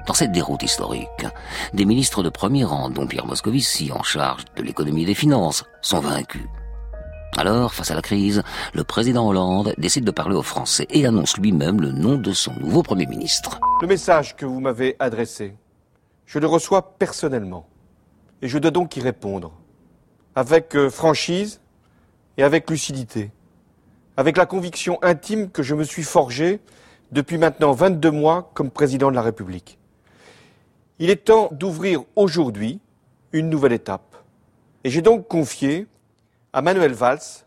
dans 0.07 0.15
cette 0.15 0.33
déroute 0.33 0.63
historique, 0.63 1.27
des 1.75 1.85
ministres 1.85 2.23
de 2.23 2.31
premier 2.31 2.65
rang, 2.65 2.89
dont 2.89 3.07
Pierre 3.07 3.27
Moscovici, 3.27 3.91
en 3.93 4.03
charge 4.03 4.45
de 4.57 4.63
l'économie 4.63 5.03
et 5.03 5.07
des 5.07 5.15
finances, 5.15 5.65
sont 5.83 6.01
vaincus. 6.01 6.47
Alors, 7.37 7.75
face 7.75 7.91
à 7.91 7.95
la 7.95 8.03
crise, 8.03 8.43
le 8.73 8.85
président 8.85 9.29
Hollande 9.29 9.75
décide 9.77 10.05
de 10.05 10.11
parler 10.11 10.37
aux 10.37 10.43
Français 10.43 10.87
et 10.89 11.05
annonce 11.05 11.37
lui-même 11.37 11.83
le 11.83 11.93
nom 11.93 12.17
de 12.17 12.33
son 12.33 12.55
nouveau 12.61 12.83
Premier 12.83 13.07
ministre. 13.07 13.61
Le 13.83 13.89
message 13.89 14.37
que 14.37 14.47
vous 14.47 14.61
m'avez 14.61 14.97
adressé 14.99 15.55
je 16.27 16.39
le 16.39 16.47
reçois 16.47 16.99
personnellement. 16.99 17.67
Et 18.43 18.49
je 18.49 18.59
dois 18.59 18.71
donc 18.71 18.97
y 18.97 19.01
répondre. 19.01 19.53
Avec 20.35 20.77
euh, 20.77 20.91
franchise 20.91 21.61
et 22.37 22.43
avec 22.43 22.69
lucidité. 22.69 23.31
Avec 24.17 24.37
la 24.37 24.47
conviction 24.47 24.99
intime 25.03 25.51
que 25.51 25.63
je 25.63 25.75
me 25.75 25.85
suis 25.85 26.03
forgée 26.03 26.61
depuis 27.13 27.39
maintenant 27.39 27.73
22 27.73 28.11
mois 28.11 28.51
comme 28.55 28.71
président 28.71 29.11
de 29.11 29.15
la 29.15 29.23
République. 29.23 29.79
Il 30.99 31.11
est 31.11 31.25
temps 31.25 31.49
d'ouvrir 31.53 32.03
aujourd'hui 32.17 32.81
une 33.33 33.49
nouvelle 33.49 33.73
étape. 33.73 34.17
Et 34.85 34.91
j'ai 34.91 35.03
donc 35.03 35.29
confié 35.29 35.87
à 36.53 36.63
Manuel 36.63 36.93
Valls 36.93 37.45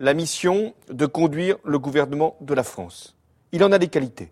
la 0.00 0.14
mission 0.14 0.74
de 0.88 1.06
conduire 1.06 1.56
le 1.64 1.78
gouvernement 1.78 2.36
de 2.40 2.54
la 2.54 2.62
France. 2.62 3.16
Il 3.52 3.64
en 3.64 3.72
a 3.72 3.78
des 3.78 3.88
qualités. 3.88 4.30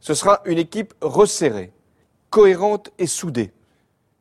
Ce 0.00 0.14
sera 0.14 0.40
une 0.44 0.58
équipe 0.58 0.94
resserrée, 1.00 1.72
cohérente 2.34 2.90
et 2.98 3.06
soudée. 3.06 3.52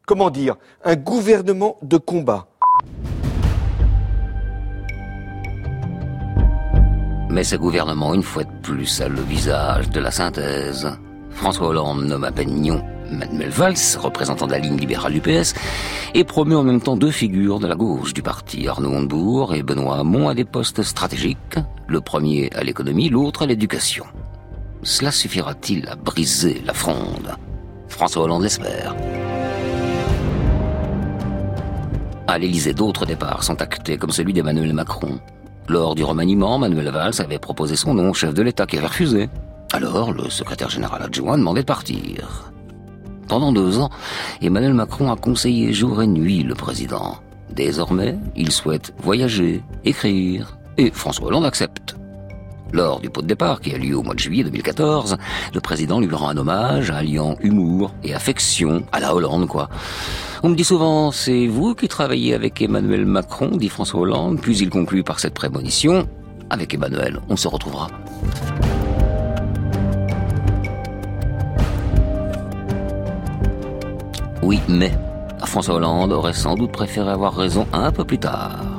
Comment 0.06 0.30
dire 0.30 0.58
Un 0.84 0.96
gouvernement 0.96 1.78
de 1.82 1.98
combat. 1.98 2.48
Mais 7.32 7.44
ce 7.44 7.56
gouvernement, 7.56 8.14
une 8.14 8.22
fois 8.22 8.44
de 8.44 8.52
plus, 8.62 9.02
a 9.02 9.08
le 9.08 9.20
visage 9.22 9.90
de 9.90 10.00
la 10.00 10.12
synthèse. 10.12 10.96
François 11.32 11.70
Hollande 11.70 12.04
nomme 12.04 12.24
à 12.24 12.32
Peignon 12.32 12.84
Manuel 13.10 13.50
Valls, 13.50 13.98
représentant 13.98 14.46
de 14.46 14.52
la 14.52 14.60
ligne 14.60 14.78
libérale 14.78 15.14
du 15.14 15.20
PS, 15.20 15.56
et 16.14 16.24
promeut 16.24 16.58
en 16.58 16.64
même 16.64 16.82
temps 16.82 16.96
deux 16.96 17.10
figures 17.10 17.60
de 17.60 17.66
la 17.66 17.74
gauche 17.74 18.14
du 18.14 18.22
parti, 18.22 18.68
Arnaud 18.68 18.92
Montebourg 18.92 19.56
et 19.56 19.64
Benoît 19.64 19.98
Hamon, 19.98 20.30
à 20.30 20.36
des 20.36 20.46
postes 20.46 20.84
stratégiques, 20.84 21.58
le 21.88 22.00
premier 22.00 22.52
à 22.54 22.64
l'économie, 22.64 23.10
l'autre 23.10 23.42
à 23.42 23.48
l'éducation. 23.48 24.06
Cela 24.84 25.10
suffira-t-il 25.10 25.90
à 25.90 25.96
briser 25.96 26.62
la 26.64 26.76
fronde? 26.76 27.36
François 27.94 28.24
Hollande 28.24 28.42
l'espère. 28.42 28.96
À 32.28 32.38
l'Élysée, 32.40 32.74
d'autres 32.74 33.06
départs 33.06 33.44
sont 33.44 33.62
actés, 33.62 33.98
comme 33.98 34.10
celui 34.10 34.34
d'Emmanuel 34.34 34.74
Macron. 34.74 35.20
Lors 35.70 35.94
du 35.94 36.04
remaniement, 36.04 36.58
Manuel 36.58 36.90
Valls 36.90 37.14
avait 37.20 37.38
proposé 37.38 37.76
son 37.76 37.94
nom 37.94 38.10
au 38.10 38.14
chef 38.14 38.34
de 38.34 38.42
l'État 38.42 38.66
qui 38.66 38.78
avait 38.78 38.88
refusé. 38.88 39.30
Alors, 39.72 40.12
le 40.12 40.30
secrétaire 40.30 40.70
général 40.70 41.04
adjoint 41.04 41.38
demandait 41.38 41.62
de 41.62 41.68
partir. 41.68 42.52
Pendant 43.28 43.54
deux 43.54 43.80
ans, 43.80 43.92
Emmanuel 44.42 44.74
Macron 44.74 45.12
a 45.12 45.16
conseillé 45.16 45.72
jour 45.72 46.02
et 46.02 46.08
nuit 46.08 46.44
le 46.44 46.56
président. 46.56 47.18
Désormais, 47.52 48.18
il 48.36 48.52
souhaite 48.52 48.94
voyager, 48.98 49.62
écrire, 49.86 50.58
et 50.78 50.90
François 50.92 51.28
Hollande 51.28 51.46
accepte. 51.46 51.96
Lors 52.74 53.00
du 53.00 53.12
pot 53.12 53.22
de 53.22 53.28
départ 53.28 53.62
qui 53.62 53.72
a 53.76 53.78
lieu 53.78 53.96
au 53.96 54.02
mois 54.02 54.16
de 54.16 54.20
juillet 54.20 54.44
2014, 54.44 55.18
le 55.54 55.62
président 55.62 56.00
lui 56.00 56.14
rend 56.14 56.30
un 56.30 56.38
hommage 56.38 56.90
alliant 56.90 57.38
humour 57.40 57.94
et 58.04 58.16
affection 58.16 58.84
à 58.92 59.00
la 59.00 59.14
Hollande, 59.14 59.48
quoi. 59.48 59.70
On 60.42 60.50
me 60.50 60.56
dit 60.56 60.64
souvent, 60.64 61.12
c'est 61.12 61.46
vous 61.46 61.76
qui 61.76 61.88
travaillez 61.88 62.34
avec 62.34 62.64
Emmanuel 62.64 63.06
Macron, 63.06 63.58
dit 63.58 63.70
François 63.70 64.00
Hollande, 64.00 64.40
puis 64.42 64.58
il 64.58 64.72
conclut 64.72 65.04
par 65.04 65.20
cette 65.20 65.36
prémonition, 65.36 66.08
avec 66.50 66.74
Emmanuel, 66.74 67.20
on 67.30 67.38
se 67.38 67.48
retrouvera. 67.48 67.90
Oui, 74.42 74.60
mais 74.68 74.92
François 75.46 75.76
Hollande 75.76 76.12
aurait 76.12 76.34
sans 76.34 76.56
doute 76.56 76.72
préféré 76.72 77.12
avoir 77.12 77.36
raison 77.36 77.68
un 77.72 77.92
peu 77.92 78.04
plus 78.04 78.18
tard. 78.18 78.73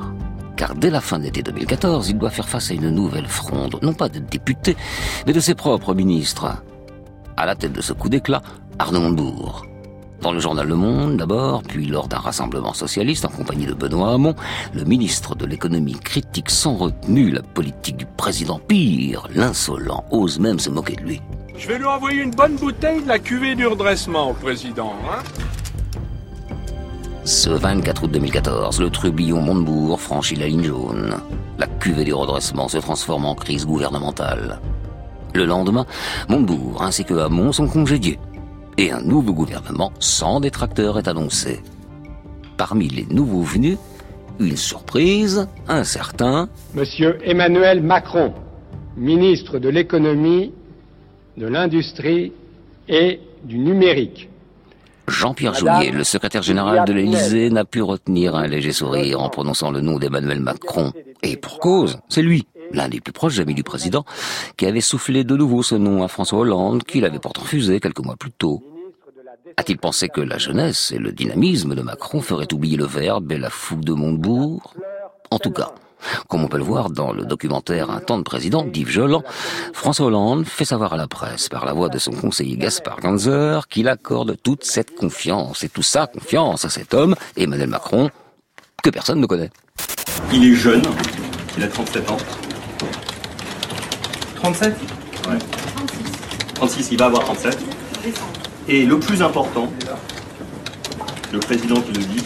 Car 0.57 0.75
dès 0.75 0.91
la 0.91 1.01
fin 1.01 1.19
de 1.19 1.25
l'été 1.25 1.43
2014, 1.43 2.11
il 2.11 2.19
doit 2.19 2.31
faire 2.31 2.49
face 2.49 2.71
à 2.71 2.75
une 2.75 2.91
nouvelle 2.91 3.27
fronde, 3.27 3.79
non 3.83 3.93
pas 3.93 4.09
de 4.09 4.21
députés, 4.21 4.77
mais 5.27 5.33
de 5.33 5.41
ses 5.41 5.55
propres 5.55 5.95
ministres. 5.95 6.63
À 7.37 7.47
la 7.47 7.57
tête 7.57 7.73
de 7.73 7.81
ce 7.81 7.93
coup 7.93 8.09
d'éclat, 8.09 8.43
Arnaud 8.79 9.01
Montebourg. 9.01 9.67
Dans 10.21 10.33
le 10.33 10.39
journal 10.39 10.67
Le 10.67 10.77
Monde 10.77 11.17
d'abord, 11.19 11.63
puis 11.63 11.85
lors 11.85 12.09
d'un 12.09 12.19
rassemblement 12.19 12.73
socialiste 12.73 13.27
en 13.27 13.29
compagnie 13.29 13.67
de 13.67 13.75
Benoît 13.75 14.15
Hamon, 14.15 14.35
le 14.73 14.85
ministre 14.85 15.35
de 15.35 15.45
l'économie 15.45 15.99
critique 15.99 16.49
sans 16.51 16.77
retenue 16.77 17.31
la 17.31 17.43
politique 17.43 17.97
du 17.97 18.07
président. 18.07 18.59
Pire, 18.59 19.29
l'insolent 19.35 20.05
ose 20.11 20.39
même 20.39 20.61
se 20.61 20.71
moquer 20.71 20.97
de 20.97 21.03
lui. 21.03 21.21
Je 21.59 21.69
vais 21.69 21.79
lui 21.79 21.85
envoyer 21.85 22.23
une 22.23 22.31
bonne 22.31 22.57
bouteille 22.57 23.03
de 23.03 23.09
la 23.09 23.19
cuvée 23.19 23.55
du 23.55 23.67
redressement 23.67 24.33
président. 24.35 24.95
Hein 25.11 25.23
ce 27.25 27.49
24 27.49 28.05
août 28.05 28.11
2014, 28.11 28.81
le 28.81 28.91
trubillon 28.91 29.41
Montebourg 29.41 29.99
franchit 29.99 30.37
la 30.37 30.47
ligne 30.47 30.65
jaune. 30.65 31.17
La 31.59 31.67
cuvée 31.67 32.05
du 32.05 32.13
redressement 32.13 32.69
se 32.69 32.77
transforme 32.77 33.25
en 33.25 33.35
crise 33.35 33.67
gouvernementale. 33.67 34.61
Le 35.35 35.47
lendemain, 35.47 35.87
Montebourg 36.29 36.83
ainsi 36.83 37.05
que 37.05 37.15
Hamon 37.15 37.53
sont 37.53 37.67
congédiés 37.67 38.19
et 38.77 38.93
un 38.93 39.01
nouveau 39.01 39.33
gouvernement 39.33 39.91
sans 40.01 40.39
détracteurs 40.41 40.99
est 40.99 41.09
annoncé. 41.09 41.63
Parmi 42.59 42.89
les 42.89 43.07
nouveaux 43.07 43.43
venus, 43.43 43.79
une 44.39 44.57
surprise, 44.57 45.49
un 45.67 45.85
certain... 45.85 46.51
Monsieur 46.75 47.19
Emmanuel 47.25 47.83
Macron, 47.83 48.35
ministre 48.99 49.59
de 49.59 49.71
l'économie, 49.71 50.53
de 51.39 51.47
l'industrie 51.47 52.33
et 52.89 53.21
du 53.45 53.59
numérique. 53.59 54.29
Jean-Pierre 55.07 55.55
Jouyet, 55.55 55.91
le 55.91 56.05
secrétaire 56.05 56.43
général 56.43 56.87
de 56.87 56.93
l'Élysée, 56.93 57.51
n'a 57.51 57.65
pu 57.65 57.83
retenir 57.83 58.35
un 58.35 58.47
léger 58.47 58.73
sourire 58.73 59.21
en 59.21 59.29
prononçant 59.29 59.71
le 59.71 59.81
nom 59.81 59.99
d'Emmanuel 59.99 60.41
Macron. 60.41 60.93
Et 61.23 61.37
pour 61.37 61.59
cause, 61.59 61.99
c'est 62.09 62.23
lui, 62.23 62.47
l'un 62.73 62.89
des 62.89 63.01
plus 63.01 63.13
proches 63.13 63.39
amis 63.39 63.55
du 63.55 63.63
président, 63.63 64.05
qui 64.57 64.67
avait 64.67 64.81
soufflé 64.81 65.25
de 65.25 65.37
nouveau 65.37 65.63
ce 65.63 65.75
nom 65.75 66.03
à 66.03 66.09
François 66.09 66.41
Hollande, 66.41 66.85
qu'il 66.85 67.05
avait 67.05 67.19
pourtant 67.19 67.43
refusé 67.43 67.81
quelques 67.81 68.01
mois 68.01 68.17
plus 68.17 68.33
tôt. 68.33 68.63
A-t-il 69.57 69.79
pensé 69.79 70.09
que 70.09 70.21
la 70.21 70.39
jeunesse 70.39 70.91
et 70.91 70.99
le 70.99 71.13
dynamisme 71.13 71.75
de 71.75 71.83
Macron 71.83 72.21
feraient 72.21 72.53
oublier 72.53 72.77
le 72.77 72.87
verbe 72.87 73.31
et 73.31 73.39
la 73.39 73.51
fougue 73.51 73.85
de 73.85 73.93
Montebourg? 73.93 74.75
En 75.31 75.39
tout 75.39 75.53
cas, 75.53 75.73
comme 76.29 76.45
on 76.45 76.49
peut 76.49 76.59
le 76.59 76.65
voir 76.65 76.91
dans 76.91 77.13
le 77.13 77.25
documentaire 77.25 77.91
Un 77.91 78.01
temps 78.01 78.19
de 78.19 78.23
président 78.23 78.65
d'Yves 78.65 78.91
Jolant, 78.91 79.23
François 79.73 80.07
Hollande 80.07 80.45
fait 80.45 80.65
savoir 80.65 80.93
à 80.93 80.97
la 80.97 81.07
presse 81.07 81.49
par 81.49 81.65
la 81.65 81.73
voix 81.73 81.89
de 81.89 81.99
son 81.99 82.13
conseiller 82.13 82.57
Gaspard 82.57 83.01
Ganzer 83.01 83.61
qu'il 83.69 83.89
accorde 83.89 84.37
toute 84.43 84.65
cette 84.65 84.95
confiance 84.95 85.65
et 85.65 85.69
tout 85.69 85.83
ça 85.83 86.07
confiance 86.07 86.65
à 86.65 86.71
cet 86.71 86.95
homme, 86.95 87.15
Emmanuel 87.37 87.69
Macron, 87.69 88.11
que 88.83 88.91
personne 88.91 89.21
ne 89.21 89.27
connaît. 89.27 89.51
Il 90.33 90.45
est 90.45 90.55
jeune, 90.55 90.83
il 91.57 91.63
a 91.63 91.69
37 91.69 92.11
ans. 92.11 92.17
37 94.37 94.77
Ouais. 95.29 95.39
36, 96.55 96.89
il 96.93 96.99
va 96.99 97.07
avoir 97.07 97.25
37. 97.25 97.59
Et 98.69 98.85
le 98.85 98.99
plus 98.99 99.23
important, 99.23 99.73
le 101.33 101.39
président 101.39 101.81
qui 101.81 101.93
le 101.93 102.05
dit, 102.05 102.25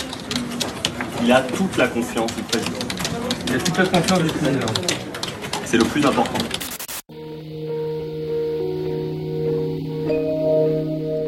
il 1.23 1.32
a 1.32 1.42
toute 1.42 1.76
la 1.76 1.87
confiance 1.88 2.35
du 2.35 2.42
président. 2.42 2.88
Il 3.49 3.55
a 3.55 3.59
toute 3.59 3.78
la 3.78 3.87
confiance 3.87 4.23
du 4.23 4.28
président. 4.28 4.67
C'est 5.64 5.78
le 5.78 5.85
plus 5.85 6.05
important. 6.05 6.38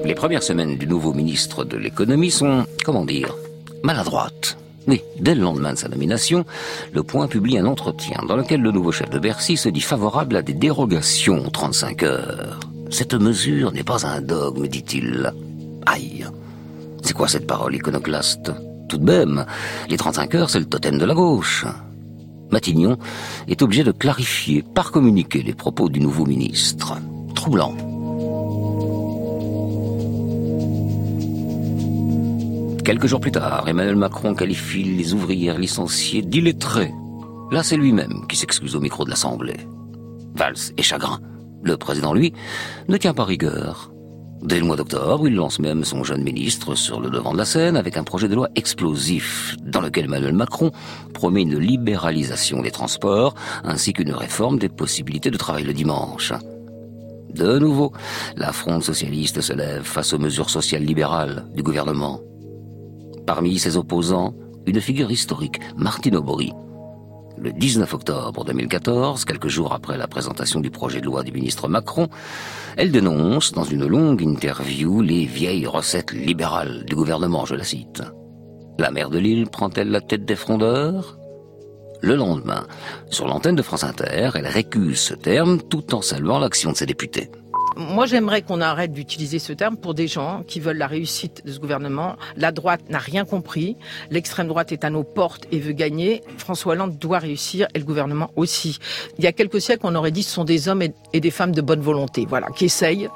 Les 0.05 0.15
premières 0.15 0.43
semaines 0.43 0.77
du 0.77 0.87
nouveau 0.87 1.15
ministre 1.15 1.65
de 1.65 1.79
l'économie 1.79 2.31
sont, 2.31 2.67
comment 2.85 3.05
dire, 3.05 3.35
maladroites. 3.83 4.59
Oui, 4.87 5.03
dès 5.19 5.35
le 5.35 5.43
lendemain 5.43 5.73
de 5.73 5.79
sa 5.79 5.89
nomination, 5.89 6.45
Le 6.93 7.03
Point 7.03 7.27
publie 7.27 7.59
un 7.59 7.67
entretien 7.67 8.21
dans 8.27 8.37
lequel 8.37 8.61
le 8.61 8.73
nouveau 8.73 8.93
chef 8.93 9.09
de 9.09 9.19
Bercy 9.19 9.57
se 9.57 9.69
dit 9.69 9.81
favorable 9.81 10.37
à 10.37 10.43
des 10.43 10.55
dérogations 10.55 11.47
aux 11.47 11.51
35 11.51 12.03
heures. 12.03 12.61
Cette 12.91 13.15
mesure 13.15 13.73
n'est 13.73 13.85
pas 13.85 14.07
un 14.07 14.21
dogme, 14.21 14.67
dit-il. 14.67 15.33
Aïe. 15.87 16.27
C'est 17.03 17.15
quoi 17.15 17.29
cette 17.29 17.47
parole 17.47 17.77
iconoclaste? 17.77 18.53
Tout 18.89 18.99
de 18.99 19.05
même, 19.05 19.47
les 19.89 19.97
35 19.97 20.35
heures, 20.35 20.51
c'est 20.51 20.59
le 20.59 20.65
totem 20.67 20.99
de 20.99 21.05
la 21.05 21.15
gauche. 21.15 21.65
Matignon 22.53 22.97
est 23.49 23.63
obligé 23.63 23.85
de 23.85 23.93
clarifier 23.93 24.63
par 24.63 24.93
communiqué 24.93 25.43
les 25.43 25.55
propos 25.55 25.89
du 25.89 26.01
nouveau 26.01 26.27
ministre. 26.27 26.97
Troublant. 27.35 27.75
Quelques 32.85 33.07
jours 33.07 33.21
plus 33.21 33.31
tard, 33.31 33.69
Emmanuel 33.69 33.97
Macron 33.97 34.35
qualifie 34.35 34.83
les 34.83 35.15
ouvrières 35.15 35.59
licenciées 35.59 36.23
d'illettrées. 36.23 36.93
Là, 37.53 37.63
c'est 37.63 37.77
lui-même 37.77 38.27
qui 38.29 38.37
s'excuse 38.37 38.75
au 38.75 38.81
micro 38.81 39.05
de 39.05 39.11
l'Assemblée. 39.11 39.61
Valls 40.35 40.73
est 40.77 40.83
chagrin. 40.83 41.21
Le 41.63 41.77
président, 41.77 42.15
lui, 42.15 42.33
ne 42.89 42.97
tient 42.97 43.15
pas 43.15 43.25
rigueur. 43.25 43.93
Dès 44.43 44.59
le 44.59 44.65
mois 44.65 44.77
d'octobre, 44.77 45.29
il 45.29 45.35
lance 45.35 45.59
même 45.59 45.85
son 45.85 46.03
jeune 46.03 46.23
ministre 46.23 46.75
sur 46.75 46.99
le 47.01 47.11
devant 47.11 47.33
de 47.33 47.39
la 47.39 47.45
scène 47.45 47.77
avec 47.77 47.99
un 47.99 48.05
projet 48.05 48.27
de 48.27 48.35
loi 48.35 48.49
explosif 48.57 49.55
dans 49.63 49.83
lequel 49.83 50.07
Emmanuel 50.07 50.33
Macron 50.33 50.71
promet 51.13 51.43
une 51.43 51.59
libéralisation 51.59 52.63
des 52.63 52.71
transports 52.71 53.35
ainsi 53.65 53.93
qu'une 53.93 54.13
réforme 54.13 54.59
des 54.59 54.71
possibilités 54.71 55.31
de 55.31 55.37
travail 55.37 55.65
le 55.65 55.75
dimanche. 55.75 56.33
De 57.35 57.59
nouveau, 57.59 57.93
la 58.37 58.53
fronde 58.53 58.83
socialiste 58.83 59.43
se 59.43 59.53
lève 59.53 59.83
face 59.83 60.15
aux 60.15 60.19
mesures 60.19 60.51
sociales 60.51 60.85
libérales 60.85 61.45
du 61.55 61.63
gouvernement. 61.63 62.21
Parmi 63.27 63.59
ses 63.59 63.77
opposants, 63.77 64.35
une 64.67 64.81
figure 64.81 65.11
historique, 65.11 65.61
Martine 65.77 66.17
Aubry. 66.17 66.53
Le 67.43 67.53
19 67.53 67.95
octobre 67.95 68.45
2014, 68.45 69.25
quelques 69.25 69.49
jours 69.49 69.73
après 69.73 69.97
la 69.97 70.07
présentation 70.07 70.61
du 70.61 70.71
projet 70.71 71.01
de 71.01 71.07
loi 71.07 71.23
du 71.23 71.33
ministre 71.33 71.69
Macron, 71.69 72.09
elle 72.77 72.93
dénonce 72.93 73.53
dans 73.53 73.65
une 73.65 73.87
longue 73.87 74.21
interview 74.21 75.01
les 75.01 75.25
vieilles 75.25 75.67
recettes 75.67 76.13
libérales 76.13 76.85
du 76.85 76.95
gouvernement, 76.95 77.47
je 77.47 77.55
la 77.55 77.65
cite. 77.65 78.03
La 78.79 78.91
maire 78.91 79.09
de 79.09 79.19
Lille 79.19 79.47
prend-elle 79.49 79.91
la 79.91 80.03
tête 80.03 80.27
des 80.27 80.37
frondeurs? 80.37 81.19
Le 82.03 82.15
lendemain, 82.15 82.67
sur 83.09 83.27
l'antenne 83.27 83.57
de 83.57 83.63
France 83.63 83.85
Inter, 83.85 84.33
elle 84.35 84.47
récuse 84.47 85.01
ce 85.01 85.15
terme 85.15 85.63
tout 85.63 85.95
en 85.95 86.03
saluant 86.03 86.41
l'action 86.41 86.73
de 86.73 86.77
ses 86.77 86.87
députés. 86.87 87.31
Moi, 87.77 88.07
j'aimerais 88.07 88.43
qu'on 88.43 88.61
arrête 88.61 88.93
d'utiliser 88.93 89.39
ce 89.39 89.53
terme 89.53 89.77
pour 89.77 89.95
des 89.95 90.09
gens 90.09 90.43
qui 90.47 90.61
veulent 90.61 90.77
la 90.77 90.87
réussite 90.87 91.45
de 91.45 91.53
ce 91.53 91.59
gouvernement. 91.59 92.17
La 92.37 92.53
droite 92.53 92.83
n'a 92.89 92.99
rien 92.99 93.25
compris. 93.25 93.77
L'extrême 94.11 94.49
droite 94.49 94.73
est 94.73 94.85
à 94.85 94.91
nos 94.91 95.05
portes 95.05 95.47
et 95.53 95.61
veut 95.61 95.73
gagner. 95.73 96.23
François 96.39 96.73
Hollande 96.73 96.99
doit 96.99 97.19
réussir 97.19 97.69
et 97.75 97.79
le 97.79 97.85
gouvernement 97.85 98.31
aussi. 98.37 98.79
Il 99.19 99.25
y 99.25 99.27
a 99.27 99.33
quelques 99.33 99.61
siècles, 99.61 99.83
on 99.85 99.95
aurait 99.95 100.11
dit 100.11 100.23
ce 100.23 100.33
sont 100.33 100.45
des 100.45 100.69
hommes 100.69 100.83
et 101.13 101.21
des 101.21 101.31
femmes 101.31 101.53
de 101.53 101.63
bonne 101.63 101.81
volonté, 101.81 102.27
voilà, 102.29 102.49
qui 102.49 102.65
essayent 102.65 103.09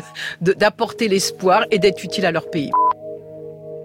d'apporter 0.40 1.08
l'espoir 1.08 1.64
et 1.70 1.78
d'être 1.78 2.02
utiles 2.02 2.26
à 2.26 2.32
leur 2.32 2.48
pays. 2.50 2.70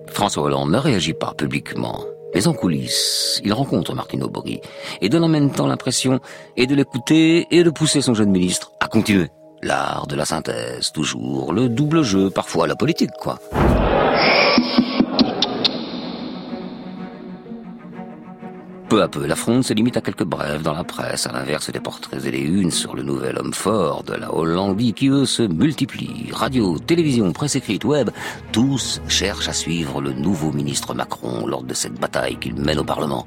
François 0.08 0.44
Hollande 0.44 0.72
ne 0.72 0.78
réagit 0.78 1.14
pas 1.14 1.34
publiquement. 1.34 2.06
Mais 2.34 2.48
en 2.48 2.54
coulisses, 2.54 3.42
il 3.44 3.54
rencontre 3.54 3.94
Martine 3.94 4.24
Aubry 4.24 4.60
et 5.02 5.10
donne 5.10 5.24
en 5.24 5.30
même 5.30 5.52
temps 5.52 5.68
l'impression 5.68 6.20
et 6.58 6.66
de 6.66 6.74
l'écouter 6.74 7.46
et 7.52 7.64
de 7.64 7.70
pousser 7.70 8.02
son 8.02 8.16
jeune 8.16 8.32
ministre 8.32 8.72
à 8.80 8.88
continuer. 8.88 9.30
L'art 9.64 10.08
de 10.08 10.18
la 10.18 10.26
synthèse, 10.26 10.92
toujours, 10.92 11.54
le 11.54 11.70
double 11.70 12.04
jeu, 12.04 12.30
parfois 12.30 12.68
la 12.68 12.76
politique, 12.76 13.14
quoi. 13.18 13.40
Peu 18.90 19.02
à 19.02 19.08
peu, 19.08 19.26
la 19.26 19.38
fronde 19.38 19.64
se 19.64 19.74
limite 19.74 19.96
à 19.96 20.02
quelques 20.02 20.26
brèves 20.26 20.64
dans 20.64 20.74
la 20.74 20.84
presse, 20.84 21.28
à 21.28 21.32
l'inverse 21.32 21.72
des 21.72 21.80
portraits 21.80 22.26
et 22.26 22.32
des 22.32 22.42
unes 22.42 22.72
sur 22.72 22.94
le 22.94 23.04
nouvel 23.04 23.38
homme 23.38 23.54
fort 23.54 24.04
de 24.04 24.16
la 24.16 24.36
Hollandie 24.36 24.92
qui, 24.92 25.08
eux, 25.08 25.26
se 25.26 25.44
multiplient. 25.44 26.32
Radio, 26.34 26.78
télévision, 26.78 27.32
presse 27.32 27.56
écrite, 27.56 27.86
web, 27.86 28.10
tous 28.52 29.02
cherchent 29.08 29.48
à 29.48 29.54
suivre 29.54 30.02
le 30.02 30.12
nouveau 30.12 30.52
ministre 30.52 30.94
Macron 30.94 31.48
lors 31.48 31.64
de 31.64 31.74
cette 31.74 31.98
bataille 31.98 32.36
qu'il 32.36 32.56
mène 32.56 32.80
au 32.80 32.84
Parlement. 32.84 33.26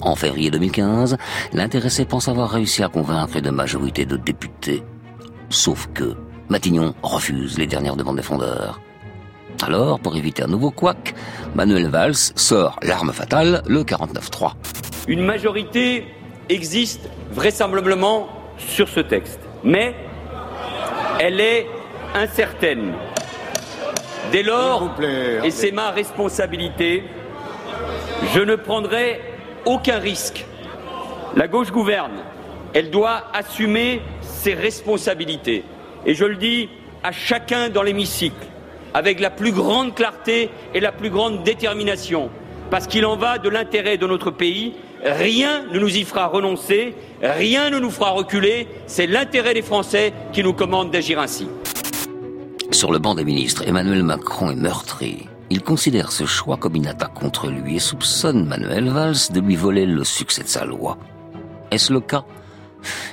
En 0.00 0.16
février 0.16 0.50
2015, 0.50 1.16
l'intéressé 1.52 2.04
pense 2.04 2.26
avoir 2.26 2.50
réussi 2.50 2.82
à 2.82 2.88
convaincre 2.88 3.36
une 3.36 3.52
majorité 3.52 4.06
de 4.06 4.16
députés. 4.16 4.82
Sauf 5.50 5.88
que 5.92 6.14
Matignon 6.48 6.94
refuse 7.02 7.58
les 7.58 7.66
dernières 7.66 7.96
demandes 7.96 8.16
des 8.16 8.22
fondeurs. 8.22 8.80
Alors, 9.62 9.98
pour 9.98 10.16
éviter 10.16 10.44
un 10.44 10.46
nouveau 10.46 10.70
couac, 10.70 11.14
Manuel 11.56 11.88
Valls 11.88 12.14
sort 12.14 12.78
l'arme 12.82 13.12
fatale, 13.12 13.62
le 13.66 13.82
49-3. 13.82 14.52
Une 15.08 15.24
majorité 15.24 16.06
existe 16.48 17.10
vraisemblablement 17.32 18.28
sur 18.58 18.88
ce 18.88 19.00
texte, 19.00 19.40
mais 19.64 19.94
elle 21.18 21.40
est 21.40 21.66
incertaine. 22.14 22.92
Dès 24.30 24.44
lors, 24.44 24.94
et 25.44 25.50
c'est 25.50 25.72
ma 25.72 25.90
responsabilité, 25.90 27.02
je 28.32 28.40
ne 28.40 28.54
prendrai 28.54 29.20
aucun 29.66 29.98
risque. 29.98 30.46
La 31.34 31.48
gauche 31.48 31.72
gouverne, 31.72 32.22
elle 32.72 32.90
doit 32.90 33.24
assumer 33.34 34.00
ses 34.40 34.54
responsabilités. 34.54 35.64
Et 36.06 36.14
je 36.14 36.24
le 36.24 36.36
dis 36.36 36.68
à 37.02 37.12
chacun 37.12 37.68
dans 37.68 37.82
l'hémicycle, 37.82 38.46
avec 38.94 39.20
la 39.20 39.30
plus 39.30 39.52
grande 39.52 39.94
clarté 39.94 40.50
et 40.74 40.80
la 40.80 40.92
plus 40.92 41.10
grande 41.10 41.44
détermination, 41.44 42.30
parce 42.70 42.86
qu'il 42.86 43.04
en 43.04 43.16
va 43.16 43.38
de 43.38 43.48
l'intérêt 43.48 43.98
de 43.98 44.06
notre 44.06 44.30
pays. 44.30 44.74
Rien 45.04 45.64
ne 45.72 45.78
nous 45.78 45.96
y 45.96 46.04
fera 46.04 46.26
renoncer, 46.26 46.94
rien 47.22 47.70
ne 47.70 47.78
nous 47.78 47.90
fera 47.90 48.10
reculer. 48.10 48.66
C'est 48.86 49.06
l'intérêt 49.06 49.54
des 49.54 49.62
Français 49.62 50.12
qui 50.32 50.42
nous 50.42 50.52
commande 50.52 50.90
d'agir 50.90 51.18
ainsi. 51.18 51.48
Sur 52.70 52.92
le 52.92 52.98
banc 52.98 53.14
des 53.14 53.24
ministres, 53.24 53.66
Emmanuel 53.66 54.02
Macron 54.02 54.50
est 54.50 54.56
meurtri. 54.56 55.26
Il 55.50 55.62
considère 55.62 56.12
ce 56.12 56.26
choix 56.26 56.56
comme 56.56 56.76
une 56.76 56.86
attaque 56.86 57.14
contre 57.14 57.48
lui 57.48 57.76
et 57.76 57.80
soupçonne 57.80 58.46
Manuel 58.46 58.88
Valls 58.88 59.32
de 59.32 59.40
lui 59.40 59.56
voler 59.56 59.84
le 59.84 60.04
succès 60.04 60.44
de 60.44 60.48
sa 60.48 60.64
loi. 60.64 60.96
Est-ce 61.70 61.92
le 61.92 62.00
cas 62.00 62.24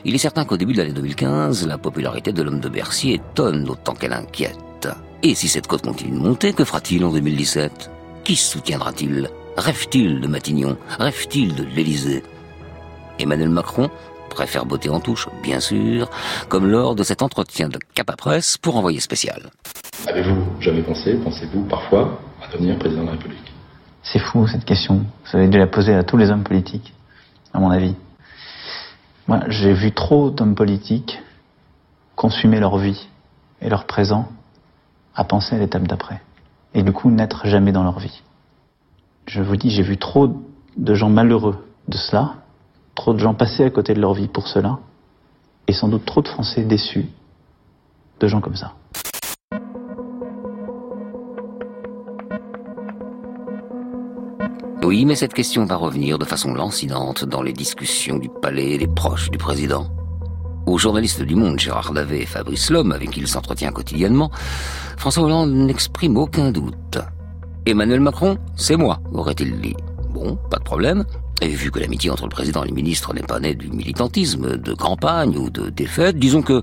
Il 0.06 0.16
est 0.16 0.20
certain 0.20 0.46
qu'au 0.46 0.58
début 0.58 0.74
de 0.74 0.80
l'année 0.80 0.94
2015, 0.94 1.68
la 1.68 1.78
popularité 1.78 2.32
de 2.32 2.44
l'homme 2.44 2.60
de 2.60 2.70
Bercy 2.70 3.12
étonne 3.12 3.68
autant 3.70 3.94
qu'elle 3.94 4.14
inquiète. 4.14 4.88
Et 5.24 5.36
si 5.36 5.48
cette 5.48 5.68
cote 5.68 5.82
continue 5.82 6.18
de 6.18 6.24
monter, 6.24 6.54
que 6.54 6.64
fera-t-il 6.64 7.04
en 7.04 7.12
2017 7.12 7.90
Qui 8.24 8.36
soutiendra-t-il? 8.36 9.30
Rêve-t-il 9.58 10.22
de 10.22 10.28
Matignon? 10.28 10.78
Rêve-t-il 11.00 11.56
de 11.56 11.64
l'Élysée? 11.64 12.24
Emmanuel 13.20 13.50
Macron 13.50 13.90
préfère 14.30 14.66
botter 14.66 14.90
en 14.90 15.00
touche, 15.00 15.28
bien 15.42 15.60
sûr, 15.60 16.10
comme 16.48 16.68
lors 16.68 16.94
de 16.94 17.02
cet 17.02 17.24
entretien 17.24 17.70
de 17.70 17.80
Cap 17.96 18.16
Presse 18.16 18.58
pour 18.58 18.76
envoyer 18.76 19.00
spécial. 19.00 19.50
Avez-vous 20.08 20.46
jamais 20.60 20.84
pensé, 20.84 21.16
pensez-vous 21.24 21.64
parfois, 21.64 22.22
à 22.44 22.54
devenir 22.54 22.78
président 22.78 23.02
de 23.02 23.08
la 23.08 23.12
République? 23.14 23.52
C'est 24.04 24.20
fou 24.20 24.48
cette 24.48 24.66
question. 24.66 25.04
Vous 25.26 25.38
avez 25.38 25.48
dû 25.48 25.58
la 25.58 25.68
poser 25.68 25.96
à 25.96 26.04
tous 26.04 26.18
les 26.18 26.30
hommes 26.30 26.44
politiques, 26.44 26.94
à 27.54 27.60
mon 27.60 27.72
avis. 27.72 27.96
Moi, 29.28 29.42
j'ai 29.50 29.74
vu 29.74 29.92
trop 29.92 30.30
d'hommes 30.30 30.56
politiques 30.56 31.22
consumer 32.16 32.60
leur 32.60 32.78
vie 32.78 33.08
et 33.62 33.70
leur 33.70 33.86
présent 33.86 34.28
à 35.16 35.24
penser 35.24 35.56
à 35.56 35.60
l'étape 35.60 35.88
d'après. 35.88 36.22
Et 36.74 36.84
du 36.84 36.92
coup, 36.92 37.12
n'être 37.12 37.48
jamais 37.48 37.72
dans 37.72 37.84
leur 37.84 38.00
vie. 38.00 38.22
Je 39.26 39.42
vous 39.42 39.58
dis, 39.58 39.70
j'ai 39.70 39.84
vu 39.84 39.98
trop 39.98 40.42
de 40.78 40.94
gens 40.94 41.10
malheureux 41.10 41.66
de 41.88 41.98
cela, 41.98 42.36
trop 42.96 43.14
de 43.14 43.20
gens 43.20 43.34
passer 43.34 43.64
à 43.64 43.70
côté 43.70 43.94
de 43.94 44.00
leur 44.00 44.14
vie 44.14 44.28
pour 44.28 44.48
cela, 44.48 44.80
et 45.68 45.74
sans 45.74 45.90
doute 45.90 46.06
trop 46.06 46.22
de 46.22 46.28
Français 46.28 46.64
déçus 46.64 47.08
de 48.20 48.28
gens 48.28 48.42
comme 48.42 48.56
ça. 48.56 48.74
Oui, 54.88 55.04
mais 55.04 55.16
cette 55.16 55.34
question 55.34 55.66
va 55.66 55.76
revenir 55.76 56.18
de 56.18 56.24
façon 56.24 56.54
lancinante 56.54 57.26
dans 57.26 57.42
les 57.42 57.52
discussions 57.52 58.20
du 58.20 58.30
palais 58.30 58.78
des 58.78 58.88
proches 58.88 59.30
du 59.30 59.38
président. 59.38 59.92
Aux 60.66 60.78
journalistes 60.78 61.24
du 61.24 61.36
Monde, 61.36 61.60
Gérard 61.60 61.92
Davet 61.92 62.22
et 62.22 62.26
Fabrice 62.26 62.70
Lhomme, 62.70 62.94
avec 62.94 63.12
qui 63.12 63.20
il 63.20 63.28
s'entretient 63.28 63.74
quotidiennement, 63.74 64.32
François 64.96 65.24
Hollande 65.24 65.52
n'exprime 65.52 66.16
aucun 66.16 66.54
doute. 66.54 67.00
Emmanuel 67.66 68.00
Macron, 68.00 68.38
c'est 68.56 68.78
moi, 68.78 69.02
aurait-il 69.12 69.60
dit. 69.60 69.76
Bon, 70.12 70.38
pas 70.50 70.58
de 70.58 70.64
problème. 70.64 71.04
Et 71.42 71.50
vu 71.50 71.70
que 71.70 71.80
l'amitié 71.80 72.10
entre 72.10 72.24
le 72.24 72.30
président 72.30 72.64
et 72.64 72.70
le 72.70 72.74
ministre 72.74 73.14
n'est 73.14 73.24
pas 73.24 73.42
née 73.42 73.56
du 73.56 73.70
militantisme, 73.70 74.56
de 74.56 74.74
campagne 74.74 75.38
ou 75.38 75.50
de 75.50 75.70
défaite, 75.70 76.18
disons 76.18 76.44
que 76.44 76.62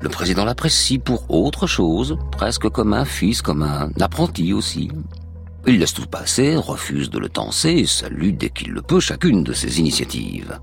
le 0.00 0.08
président 0.08 0.46
l'apprécie 0.46 0.98
pour 0.98 1.30
autre 1.30 1.66
chose, 1.66 2.16
presque 2.32 2.70
comme 2.70 2.94
un 2.94 3.04
fils, 3.04 3.42
comme 3.42 3.62
un 3.62 3.90
apprenti 4.00 4.54
aussi. 4.54 4.90
Il 5.66 5.78
laisse 5.78 5.92
tout 5.92 6.06
passer, 6.06 6.56
refuse 6.56 7.10
de 7.10 7.18
le 7.18 7.28
tenser 7.28 7.70
et 7.70 7.86
salue 7.86 8.30
dès 8.30 8.50
qu'il 8.50 8.72
le 8.72 8.82
peut 8.82 9.00
chacune 9.00 9.42
de 9.42 9.52
ses 9.52 9.80
initiatives. 9.80 10.58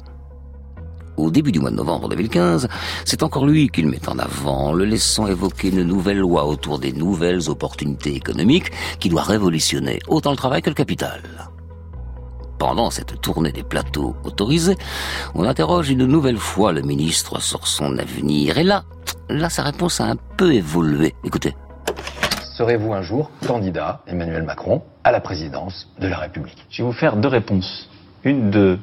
Au 1.18 1.32
début 1.32 1.52
du 1.52 1.60
mois 1.60 1.72
de 1.72 1.76
novembre 1.76 2.10
2015, 2.10 2.68
c'est 3.06 3.24
encore 3.24 3.46
lui 3.46 3.70
qu'il 3.70 3.88
met 3.88 4.10
en 4.10 4.20
avant, 4.20 4.74
le 4.74 4.84
laissant 4.84 5.28
évoquer 5.28 5.70
une 5.70 5.84
nouvelle 5.84 6.20
loi 6.20 6.46
autour 6.46 6.78
des 6.80 6.92
nouvelles 6.92 7.50
opportunités 7.50 8.16
économiques 8.16 8.72
qui 9.00 9.08
doit 9.08 9.24
révolutionner 9.24 10.00
autant 10.08 10.32
le 10.32 10.38
travail 10.38 10.62
que 10.62 10.70
le 10.70 10.76
capital. 10.76 11.22
Pendant 12.58 12.90
cette 12.90 13.22
tournée 13.22 13.52
des 13.52 13.64
plateaux 13.64 14.16
autorisés, 14.24 14.78
on 15.36 15.44
interroge 15.44 15.90
une 15.90 16.06
nouvelle 16.06 16.38
fois 16.38 16.72
le 16.72 16.82
ministre 16.82 17.42
sur 17.42 17.68
son 17.68 17.98
avenir. 17.98 18.58
Et 18.58 18.64
là, 18.64 18.84
là, 19.30 19.50
sa 19.50 19.64
réponse 19.64 20.02
a 20.02 20.06
un 20.06 20.16
peu 20.38 20.54
évolué. 20.54 21.16
Écoutez. 21.24 21.54
Serez-vous 22.56 22.94
un 22.94 23.02
jour 23.02 23.32
candidat, 23.46 24.00
Emmanuel 24.08 24.44
Macron, 24.44 24.82
à 25.04 25.12
la 25.12 25.20
présidence 25.20 25.90
de 26.00 26.08
la 26.08 26.20
République? 26.20 26.66
Je 26.70 26.84
vais 26.84 26.88
vous 26.88 26.94
faire 26.94 27.18
deux 27.18 27.28
réponses. 27.28 27.90
Une 28.24 28.50
de 28.50 28.80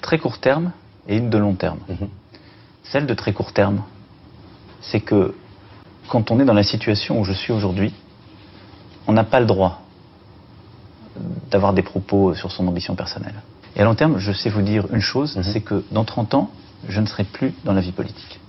très 0.00 0.16
court 0.16 0.38
terme 0.38 0.72
et 1.06 1.18
une 1.18 1.28
de 1.28 1.36
long 1.36 1.52
terme. 1.54 1.80
Mhm. 1.90 2.08
Celle 2.84 3.04
de 3.04 3.12
très 3.12 3.34
court 3.34 3.52
terme, 3.52 3.82
c'est 4.80 5.00
que 5.00 5.34
quand 6.08 6.30
on 6.30 6.40
est 6.40 6.46
dans 6.46 6.54
la 6.54 6.62
situation 6.62 7.20
où 7.20 7.24
je 7.24 7.34
suis 7.34 7.52
aujourd'hui, 7.52 7.92
on 9.06 9.12
n'a 9.12 9.24
pas 9.24 9.40
le 9.40 9.46
droit 9.46 9.82
d'avoir 11.50 11.74
des 11.74 11.82
propos 11.82 12.34
sur 12.34 12.50
son 12.50 12.66
ambition 12.66 12.94
personnelle. 12.94 13.42
Et 13.76 13.82
à 13.82 13.84
long 13.84 13.94
terme, 13.94 14.16
je 14.20 14.32
sais 14.32 14.48
vous 14.48 14.62
dire 14.62 14.86
une 14.90 15.02
chose, 15.02 15.36
mhm. 15.36 15.42
c'est 15.42 15.60
que 15.60 15.84
dans 15.90 16.04
30 16.04 16.32
ans, 16.32 16.50
je 16.88 16.98
ne 16.98 17.04
serai 17.04 17.24
plus 17.24 17.52
dans 17.64 17.74
la 17.74 17.82
vie 17.82 17.92
politique. 17.92 18.40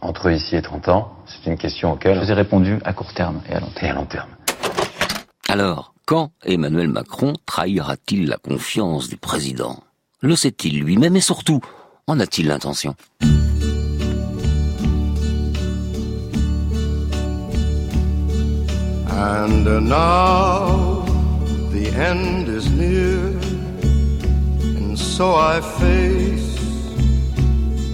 Entre 0.00 0.30
ici 0.30 0.56
et 0.56 0.62
30 0.62 0.88
ans, 0.88 1.12
c'est 1.26 1.50
une 1.50 1.58
question 1.58 1.92
auquel... 1.92 2.14
Je 2.16 2.20
vous 2.24 2.30
ai 2.30 2.34
répondu 2.34 2.78
à 2.84 2.92
court 2.92 3.12
terme 3.14 3.40
et 3.48 3.54
à 3.54 3.60
long 3.60 3.70
terme. 3.70 3.86
Et 3.86 3.90
à 3.90 3.94
long 3.94 4.06
terme. 4.06 4.28
Alors, 5.48 5.92
quand 6.06 6.30
Emmanuel 6.44 6.88
Macron 6.88 7.32
trahira-t-il 7.46 8.28
la 8.28 8.36
confiance 8.36 9.08
du 9.08 9.16
président? 9.16 9.82
Le 10.20 10.36
sait-il 10.36 10.80
lui-même 10.80 11.16
et 11.16 11.20
surtout, 11.20 11.60
en 12.06 12.20
a-t-il 12.20 12.46
l'intention? 12.46 12.94
And 19.10 19.64
now 19.88 21.04
the 21.72 21.92
end 21.98 22.48
is 22.48 22.70
near, 22.70 23.34
and 24.62 24.96
so 24.96 25.34
I 25.34 25.60
face 25.60 26.47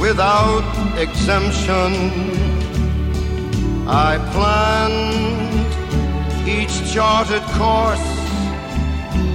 without 0.00 0.64
exemption. 0.98 1.92
I 3.86 4.18
planned 4.32 5.68
each 6.48 6.74
charted 6.92 7.42
course, 7.60 8.08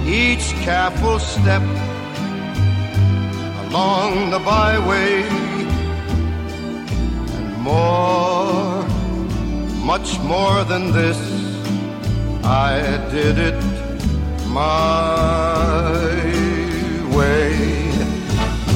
each 0.04 0.46
careful 0.66 1.18
step 1.18 1.62
along 3.66 4.30
the 4.30 4.40
byway, 4.40 5.22
and 7.36 7.48
more, 7.58 8.82
much 9.92 10.18
more 10.20 10.64
than 10.64 10.90
this, 10.92 11.20
I 12.44 12.72
did 13.10 13.38
it 13.38 13.62
my 14.48 15.92
way. 17.16 17.52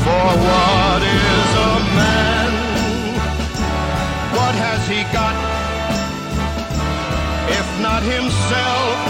For 0.05 0.29
what 0.45 0.80
he 4.91 5.03
got? 5.13 5.37
if 7.49 7.81
not 7.81 8.03
himself, 8.03 9.10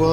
Mes 0.00 0.06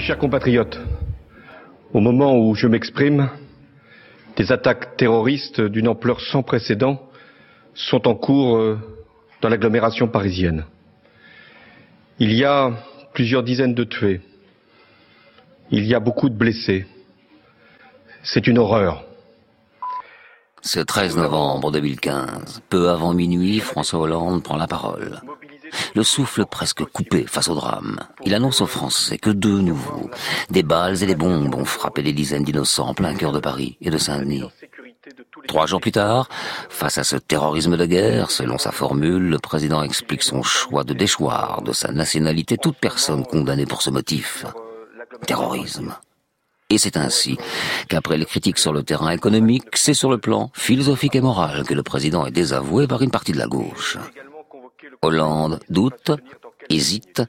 chers 0.00 0.18
compatriotes, 0.18 0.78
au 1.92 1.98
moment 1.98 2.38
où 2.38 2.54
je 2.54 2.68
m'exprime, 2.68 3.30
des 4.36 4.52
attaques 4.52 4.96
terroristes 4.96 5.60
d'une 5.60 5.88
ampleur 5.88 6.20
sans 6.20 6.44
précédent 6.44 7.02
sont 7.74 8.06
en 8.06 8.14
cours 8.14 8.76
dans 9.42 9.48
l'agglomération 9.48 10.06
parisienne. 10.06 10.64
Il 12.20 12.32
y 12.32 12.44
a 12.44 12.70
plusieurs 13.18 13.42
dizaines 13.42 13.74
de 13.74 13.82
tués. 13.82 14.20
Il 15.72 15.84
y 15.86 15.92
a 15.92 15.98
beaucoup 15.98 16.28
de 16.28 16.36
blessés. 16.36 16.86
C'est 18.22 18.46
une 18.46 18.58
horreur. 18.58 19.04
Ce 20.62 20.78
13 20.78 21.16
novembre 21.16 21.72
2015, 21.72 22.62
peu 22.68 22.90
avant 22.90 23.14
minuit, 23.14 23.58
François 23.58 23.98
Hollande 23.98 24.44
prend 24.44 24.56
la 24.56 24.68
parole. 24.68 25.20
Le 25.96 26.04
souffle 26.04 26.46
presque 26.46 26.84
coupé 26.84 27.24
face 27.26 27.48
au 27.48 27.56
drame. 27.56 27.98
Il 28.24 28.34
annonce 28.34 28.60
aux 28.60 28.66
Français 28.66 29.18
que 29.18 29.30
de 29.30 29.50
nouveau, 29.50 30.08
des 30.50 30.62
balles 30.62 31.02
et 31.02 31.06
des 31.06 31.16
bombes 31.16 31.56
ont 31.56 31.64
frappé 31.64 32.04
des 32.04 32.12
dizaines 32.12 32.44
d'innocents 32.44 32.90
en 32.90 32.94
plein 32.94 33.14
cœur 33.16 33.32
de 33.32 33.40
Paris 33.40 33.78
et 33.80 33.90
de 33.90 33.98
Saint-Denis. 33.98 34.44
Trois 35.48 35.64
jours 35.66 35.80
plus 35.80 35.92
tard, 35.92 36.28
face 36.68 36.98
à 36.98 37.04
ce 37.04 37.16
terrorisme 37.16 37.78
de 37.78 37.86
guerre, 37.86 38.30
selon 38.30 38.58
sa 38.58 38.70
formule, 38.70 39.30
le 39.30 39.38
président 39.38 39.82
explique 39.82 40.22
son 40.22 40.42
choix 40.42 40.84
de 40.84 40.92
déchoir 40.92 41.62
de 41.62 41.72
sa 41.72 41.90
nationalité 41.90 42.58
toute 42.58 42.76
personne 42.76 43.24
condamnée 43.24 43.64
pour 43.64 43.80
ce 43.80 43.88
motif. 43.88 44.44
Terrorisme. 45.26 45.96
Et 46.68 46.76
c'est 46.76 46.98
ainsi 46.98 47.38
qu'après 47.88 48.18
les 48.18 48.26
critiques 48.26 48.58
sur 48.58 48.74
le 48.74 48.82
terrain 48.82 49.10
économique, 49.10 49.74
c'est 49.74 49.94
sur 49.94 50.10
le 50.10 50.18
plan 50.18 50.50
philosophique 50.52 51.16
et 51.16 51.22
moral 51.22 51.64
que 51.64 51.72
le 51.72 51.82
président 51.82 52.26
est 52.26 52.30
désavoué 52.30 52.86
par 52.86 53.00
une 53.00 53.10
partie 53.10 53.32
de 53.32 53.38
la 53.38 53.46
gauche. 53.46 53.96
Hollande 55.00 55.60
doute, 55.70 56.10
hésite, 56.68 57.22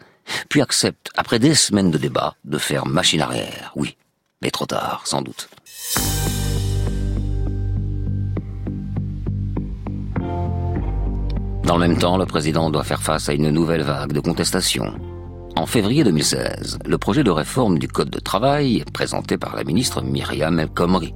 puis 0.50 0.62
accepte, 0.62 1.10
après 1.16 1.40
des 1.40 1.56
semaines 1.56 1.90
de 1.90 1.98
débat, 1.98 2.36
de 2.44 2.58
faire 2.58 2.86
machine 2.86 3.22
arrière. 3.22 3.72
Oui, 3.78 3.96
mais 4.42 4.52
trop 4.52 4.66
tard, 4.66 5.04
sans 5.06 5.22
doute. 5.22 5.48
Dans 11.70 11.78
le 11.78 11.88
même 11.88 12.00
temps, 12.00 12.18
le 12.18 12.26
président 12.26 12.72
doit 12.72 12.84
faire 12.84 13.04
face 13.04 13.30
à 13.30 13.34
une 13.34 13.52
nouvelle 13.52 13.84
vague 13.84 14.12
de 14.12 14.20
contestation. 14.20 14.92
En 15.56 15.68
février 15.68 16.04
2016, 16.04 16.80
le 16.84 16.98
projet 16.98 17.24
de 17.24 17.30
réforme 17.30 17.78
du 17.78 17.88
Code 17.88 18.10
de 18.10 18.18
travail 18.18 18.78
est 18.78 18.92
présenté 18.92 19.38
par 19.38 19.56
la 19.56 19.64
ministre 19.64 20.02
Myriam 20.02 20.60
El 20.60 20.70
Khomri. 20.70 21.14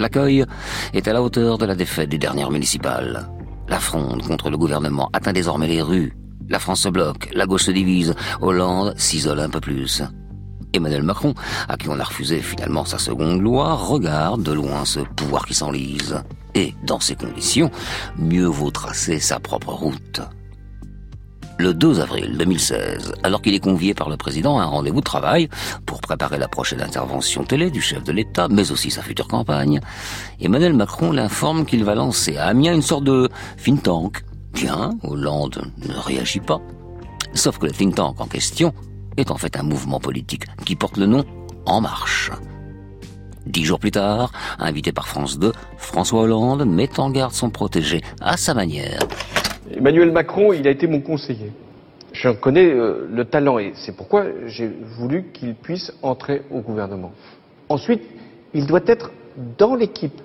L'accueil 0.00 0.46
est 0.94 1.06
à 1.06 1.12
la 1.12 1.22
hauteur 1.22 1.58
de 1.58 1.64
la 1.64 1.76
défaite 1.76 2.08
des 2.08 2.18
dernières 2.18 2.50
municipales. 2.50 3.28
La 3.68 3.78
fronde 3.78 4.26
contre 4.26 4.50
le 4.50 4.58
gouvernement 4.58 5.10
atteint 5.12 5.32
désormais 5.32 5.68
les 5.68 5.80
rues. 5.80 6.16
La 6.48 6.58
France 6.58 6.80
se 6.80 6.88
bloque, 6.88 7.30
la 7.32 7.46
gauche 7.46 7.66
se 7.66 7.70
divise, 7.70 8.16
Hollande 8.40 8.94
s'isole 8.96 9.38
un 9.38 9.48
peu 9.48 9.60
plus. 9.60 10.02
Emmanuel 10.72 11.04
Macron, 11.04 11.34
à 11.68 11.76
qui 11.76 11.88
on 11.88 12.00
a 12.00 12.04
refusé 12.04 12.40
finalement 12.40 12.84
sa 12.84 12.98
seconde 12.98 13.40
loi, 13.40 13.74
regarde 13.74 14.42
de 14.42 14.52
loin 14.54 14.84
ce 14.84 14.98
pouvoir 14.98 15.46
qui 15.46 15.54
s'enlise. 15.54 16.20
Et, 16.54 16.74
dans 16.84 17.00
ces 17.00 17.16
conditions, 17.16 17.70
mieux 18.16 18.46
vaut 18.46 18.70
tracer 18.70 19.18
sa 19.18 19.40
propre 19.40 19.72
route. 19.72 20.20
Le 21.56 21.72
2 21.72 22.00
avril 22.00 22.36
2016, 22.36 23.14
alors 23.22 23.40
qu'il 23.40 23.54
est 23.54 23.60
convié 23.60 23.94
par 23.94 24.08
le 24.08 24.16
président 24.16 24.58
à 24.58 24.64
un 24.64 24.66
rendez-vous 24.66 24.98
de 24.98 25.04
travail 25.04 25.48
pour 25.86 26.00
préparer 26.00 26.36
la 26.36 26.48
prochaine 26.48 26.80
intervention 26.80 27.44
télé 27.44 27.70
du 27.70 27.80
chef 27.80 28.02
de 28.02 28.10
l'État, 28.10 28.48
mais 28.48 28.72
aussi 28.72 28.90
sa 28.90 29.02
future 29.02 29.28
campagne, 29.28 29.80
Emmanuel 30.40 30.72
Macron 30.72 31.12
l'informe 31.12 31.64
qu'il 31.64 31.84
va 31.84 31.94
lancer 31.94 32.36
à 32.36 32.46
Amiens 32.46 32.74
une 32.74 32.82
sorte 32.82 33.04
de 33.04 33.28
think 33.62 33.84
tank. 33.84 34.24
Bien, 34.52 34.90
Hollande 35.04 35.70
ne 35.88 35.94
réagit 35.94 36.40
pas. 36.40 36.60
Sauf 37.34 37.58
que 37.58 37.66
le 37.66 37.72
think 37.72 37.94
tank 37.94 38.20
en 38.20 38.26
question 38.26 38.74
est 39.16 39.30
en 39.30 39.36
fait 39.36 39.56
un 39.56 39.62
mouvement 39.62 40.00
politique 40.00 40.46
qui 40.64 40.74
porte 40.74 40.96
le 40.96 41.06
nom 41.06 41.24
En 41.66 41.80
Marche. 41.80 42.30
Dix 43.46 43.64
jours 43.64 43.78
plus 43.78 43.90
tard, 43.90 44.32
invité 44.58 44.92
par 44.92 45.06
France 45.06 45.38
2, 45.38 45.52
François 45.76 46.22
Hollande 46.22 46.64
met 46.64 46.98
en 46.98 47.10
garde 47.10 47.32
son 47.32 47.50
protégé 47.50 48.00
à 48.20 48.36
sa 48.38 48.54
manière. 48.54 49.00
Emmanuel 49.70 50.12
Macron, 50.12 50.52
il 50.52 50.66
a 50.66 50.70
été 50.70 50.86
mon 50.86 51.00
conseiller. 51.00 51.52
Je 52.12 52.30
connais 52.30 52.70
euh, 52.70 53.06
le 53.10 53.24
talent 53.24 53.58
et 53.58 53.72
c'est 53.74 53.94
pourquoi 53.94 54.24
j'ai 54.46 54.70
voulu 54.98 55.26
qu'il 55.32 55.54
puisse 55.54 55.92
entrer 56.02 56.42
au 56.50 56.60
gouvernement. 56.60 57.12
Ensuite, 57.68 58.02
il 58.54 58.66
doit 58.66 58.84
être 58.86 59.10
dans 59.58 59.74
l'équipe, 59.74 60.20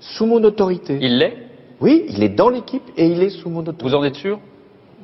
sous 0.00 0.26
mon 0.26 0.42
autorité. 0.44 0.98
Il 1.00 1.18
l'est? 1.18 1.36
Oui, 1.80 2.04
il 2.08 2.22
est 2.22 2.28
dans 2.28 2.50
l'équipe 2.50 2.82
et 2.96 3.06
il 3.06 3.22
est 3.22 3.30
sous 3.30 3.48
mon 3.48 3.60
autorité. 3.60 3.84
Vous 3.84 3.94
en 3.94 4.04
êtes 4.04 4.16
sûr? 4.16 4.38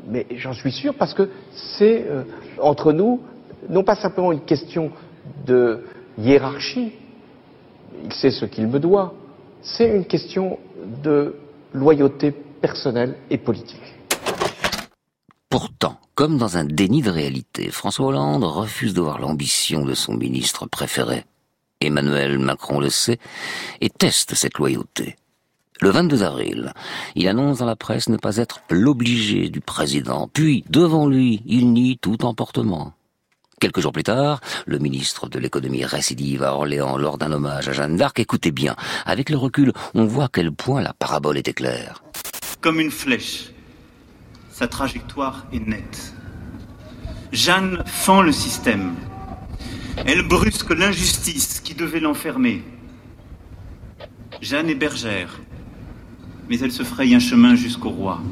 Mais 0.08 0.26
j'en 0.36 0.52
suis 0.52 0.72
sûr 0.72 0.94
parce 0.94 1.14
que 1.14 1.30
c'est 1.78 2.04
euh, 2.06 2.24
entre 2.58 2.92
nous 2.92 3.20
non 3.68 3.82
pas 3.82 3.94
simplement 3.94 4.32
une 4.32 4.40
question 4.40 4.90
de 5.46 5.84
hiérarchie, 6.18 6.92
il 8.04 8.12
sait 8.12 8.30
ce 8.30 8.44
qu'il 8.44 8.66
me 8.66 8.78
doit, 8.78 9.14
c'est 9.62 9.88
une 9.88 10.04
question 10.04 10.58
de 11.02 11.36
loyauté 11.72 12.32
personnelle 12.32 13.16
et 13.30 13.38
politique. 13.38 13.94
Pourtant, 15.48 15.98
comme 16.14 16.38
dans 16.38 16.56
un 16.56 16.64
déni 16.64 17.02
de 17.02 17.10
réalité, 17.10 17.70
François 17.70 18.06
Hollande 18.06 18.44
refuse 18.44 18.94
de 18.94 19.00
voir 19.00 19.18
l'ambition 19.18 19.84
de 19.84 19.94
son 19.94 20.14
ministre 20.14 20.66
préféré. 20.66 21.24
Emmanuel 21.80 22.38
Macron 22.38 22.78
le 22.78 22.90
sait 22.90 23.18
et 23.80 23.88
teste 23.88 24.34
cette 24.34 24.58
loyauté. 24.58 25.16
Le 25.80 25.88
22 25.88 26.22
avril, 26.22 26.74
il 27.14 27.26
annonce 27.26 27.58
dans 27.58 27.66
la 27.66 27.74
presse 27.74 28.10
ne 28.10 28.18
pas 28.18 28.36
être 28.36 28.60
l'obligé 28.68 29.48
du 29.48 29.62
président, 29.62 30.28
puis, 30.30 30.62
devant 30.68 31.08
lui, 31.08 31.42
il 31.46 31.72
nie 31.72 31.96
tout 31.96 32.22
emportement. 32.26 32.92
Quelques 33.60 33.80
jours 33.80 33.92
plus 33.92 34.04
tard, 34.04 34.40
le 34.64 34.78
ministre 34.78 35.28
de 35.28 35.38
l'économie 35.38 35.84
récidive 35.84 36.42
à 36.42 36.54
Orléans 36.54 36.96
lors 36.96 37.18
d'un 37.18 37.30
hommage 37.30 37.68
à 37.68 37.72
Jeanne 37.72 37.94
d'Arc. 37.94 38.18
Écoutez 38.18 38.52
bien, 38.52 38.74
avec 39.04 39.28
le 39.28 39.36
recul, 39.36 39.74
on 39.92 40.06
voit 40.06 40.24
à 40.24 40.28
quel 40.32 40.50
point 40.50 40.80
la 40.80 40.94
parabole 40.94 41.36
était 41.36 41.52
claire. 41.52 42.02
Comme 42.62 42.80
une 42.80 42.90
flèche, 42.90 43.50
sa 44.50 44.66
trajectoire 44.66 45.44
est 45.52 45.60
nette. 45.60 46.14
Jeanne 47.32 47.82
fend 47.84 48.22
le 48.22 48.32
système. 48.32 48.94
Elle 50.06 50.26
brusque 50.26 50.70
l'injustice 50.70 51.60
qui 51.60 51.74
devait 51.74 52.00
l'enfermer. 52.00 52.64
Jeanne 54.40 54.70
est 54.70 54.74
bergère, 54.74 55.38
mais 56.48 56.58
elle 56.60 56.72
se 56.72 56.82
fraye 56.82 57.14
un 57.14 57.20
chemin 57.20 57.56
jusqu'au 57.56 57.90
roi. 57.90 58.22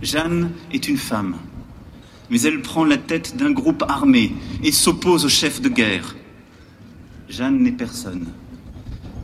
Jeanne 0.00 0.52
est 0.72 0.88
une 0.88 0.96
femme, 0.96 1.36
mais 2.30 2.40
elle 2.42 2.62
prend 2.62 2.84
la 2.84 2.96
tête 2.96 3.36
d'un 3.36 3.52
groupe 3.52 3.84
armé 3.88 4.32
et 4.62 4.72
s'oppose 4.72 5.24
au 5.24 5.28
chef 5.28 5.60
de 5.60 5.68
guerre. 5.68 6.16
Jeanne 7.28 7.62
n'est 7.62 7.72
personne, 7.72 8.28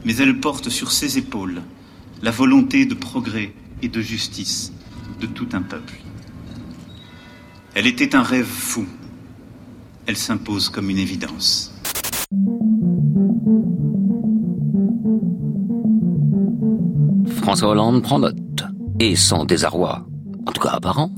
mais 0.04 0.16
elle 0.16 0.40
porte 0.40 0.68
sur 0.68 0.92
ses 0.92 1.18
épaules 1.18 1.62
la 2.22 2.30
volonté 2.30 2.86
de 2.86 2.94
progrès 2.94 3.52
et 3.82 3.88
de 3.88 4.00
justice 4.00 4.72
de 5.20 5.26
tout 5.26 5.48
un 5.52 5.62
peuple. 5.62 5.94
Elle 7.74 7.86
était 7.86 8.14
un 8.14 8.22
rêve 8.22 8.46
fou. 8.46 8.86
Elle 10.06 10.16
s'impose 10.16 10.68
comme 10.68 10.90
une 10.90 10.98
évidence. 10.98 11.72
François 17.36 17.70
Hollande 17.70 18.02
prend 18.02 18.18
note, 18.18 18.64
et 19.00 19.16
sans 19.16 19.44
désarroi, 19.44 20.06
en 20.46 20.52
tout 20.52 20.60
cas 20.60 20.70
apparent, 20.70 21.10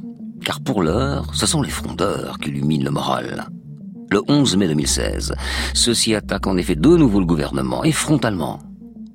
car 0.44 0.60
pour 0.60 0.82
l'heure, 0.82 1.34
ce 1.34 1.46
sont 1.46 1.62
les 1.62 1.70
frondeurs 1.70 2.38
qui 2.38 2.50
illuminent 2.50 2.84
le 2.84 2.90
moral. 2.90 3.46
Le 4.10 4.20
11 4.28 4.56
mai 4.56 4.68
2016, 4.68 5.34
ceux-ci 5.72 6.14
attaquent 6.14 6.46
en 6.46 6.56
effet 6.56 6.76
de 6.76 6.96
nouveau 6.96 7.18
le 7.18 7.26
gouvernement, 7.26 7.82
et 7.82 7.92
frontalement. 7.92 8.60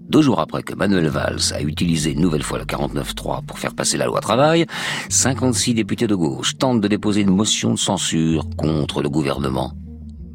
Deux 0.10 0.24
jours 0.24 0.40
après 0.40 0.64
que 0.64 0.74
Manuel 0.74 1.08
Valls 1.08 1.54
a 1.54 1.62
utilisé 1.62 2.12
une 2.12 2.22
nouvelle 2.22 2.42
fois 2.42 2.58
le 2.58 2.66
49-3 2.66 3.46
pour 3.46 3.60
faire 3.60 3.76
passer 3.76 3.96
la 3.96 4.08
loi 4.08 4.20
travail, 4.22 4.66
56 5.10 5.76
députés 5.76 6.08
de 6.08 6.16
gauche 6.16 6.58
tentent 6.58 6.82
de 6.82 6.88
déposer 6.88 7.22
une 7.22 7.30
motion 7.30 7.74
de 7.74 7.80
censure 7.80 8.50
contre 8.58 9.04
le 9.04 9.10
gouvernement. 9.10 9.74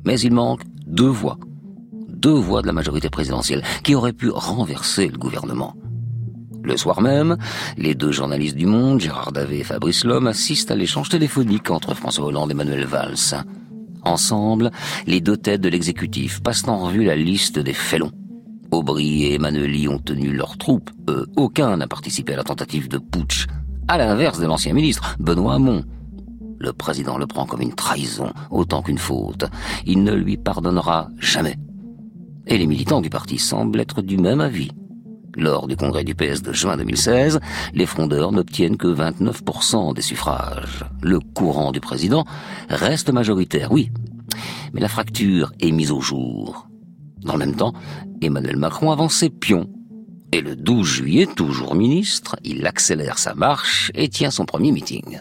Mais 0.04 0.20
il 0.20 0.32
manque 0.32 0.62
deux 0.86 1.08
voix. 1.08 1.38
Deux 2.08 2.30
voix 2.30 2.62
de 2.62 2.68
la 2.68 2.72
majorité 2.72 3.10
présidentielle 3.10 3.64
qui 3.82 3.96
auraient 3.96 4.12
pu 4.12 4.30
renverser 4.30 5.08
le 5.08 5.18
gouvernement. 5.18 5.74
Le 6.64 6.78
soir 6.78 7.02
même, 7.02 7.36
les 7.76 7.94
deux 7.94 8.10
journalistes 8.10 8.56
du 8.56 8.64
Monde, 8.64 8.98
Gérard 8.98 9.32
Davé 9.32 9.58
et 9.58 9.64
Fabrice 9.64 10.02
Lhomme, 10.06 10.26
assistent 10.26 10.70
à 10.70 10.74
l'échange 10.74 11.10
téléphonique 11.10 11.70
entre 11.70 11.94
François 11.94 12.24
Hollande 12.24 12.50
et 12.52 12.54
Manuel 12.54 12.86
Valls. 12.86 13.44
Ensemble, 14.02 14.70
les 15.06 15.20
deux 15.20 15.36
têtes 15.36 15.60
de 15.60 15.68
l'exécutif 15.68 16.42
passent 16.42 16.66
en 16.66 16.78
revue 16.78 17.04
la 17.04 17.16
liste 17.16 17.58
des 17.58 17.74
félons. 17.74 18.12
Aubry 18.70 19.24
et 19.24 19.34
Emmanueli 19.34 19.88
ont 19.88 19.98
tenu 19.98 20.32
leurs 20.32 20.56
troupes. 20.56 20.90
Eux, 21.10 21.26
aucun 21.36 21.76
n'a 21.76 21.86
participé 21.86 22.32
à 22.32 22.38
la 22.38 22.44
tentative 22.44 22.88
de 22.88 22.96
putsch. 22.96 23.46
À 23.86 23.98
l'inverse 23.98 24.40
de 24.40 24.46
l'ancien 24.46 24.72
ministre, 24.72 25.16
Benoît 25.20 25.56
Hamon. 25.56 25.84
Le 26.58 26.72
président 26.72 27.18
le 27.18 27.26
prend 27.26 27.44
comme 27.44 27.60
une 27.60 27.74
trahison, 27.74 28.32
autant 28.50 28.80
qu'une 28.80 28.96
faute. 28.96 29.44
Il 29.84 30.02
ne 30.02 30.14
lui 30.14 30.38
pardonnera 30.38 31.08
jamais. 31.18 31.56
Et 32.46 32.56
les 32.56 32.66
militants 32.66 33.02
du 33.02 33.10
parti 33.10 33.38
semblent 33.38 33.80
être 33.80 34.00
du 34.00 34.16
même 34.16 34.40
avis. 34.40 34.70
Lors 35.36 35.66
du 35.66 35.76
congrès 35.76 36.04
du 36.04 36.14
PS 36.14 36.42
de 36.42 36.52
juin 36.52 36.76
2016, 36.76 37.40
les 37.72 37.86
frondeurs 37.86 38.30
n'obtiennent 38.30 38.76
que 38.76 38.86
29% 38.86 39.94
des 39.94 40.02
suffrages. 40.02 40.84
Le 41.02 41.18
courant 41.18 41.72
du 41.72 41.80
président 41.80 42.24
reste 42.68 43.10
majoritaire, 43.10 43.72
oui. 43.72 43.90
Mais 44.72 44.80
la 44.80 44.88
fracture 44.88 45.52
est 45.60 45.72
mise 45.72 45.90
au 45.90 46.00
jour. 46.00 46.68
Dans 47.22 47.32
le 47.32 47.40
même 47.40 47.56
temps, 47.56 47.72
Emmanuel 48.22 48.56
Macron 48.56 48.92
avance 48.92 49.14
ses 49.14 49.30
pions. 49.30 49.68
Et 50.32 50.40
le 50.40 50.56
12 50.56 50.86
juillet, 50.86 51.26
toujours 51.26 51.74
ministre, 51.74 52.36
il 52.44 52.66
accélère 52.66 53.18
sa 53.18 53.34
marche 53.34 53.90
et 53.94 54.08
tient 54.08 54.30
son 54.30 54.44
premier 54.44 54.72
meeting. 54.72 55.20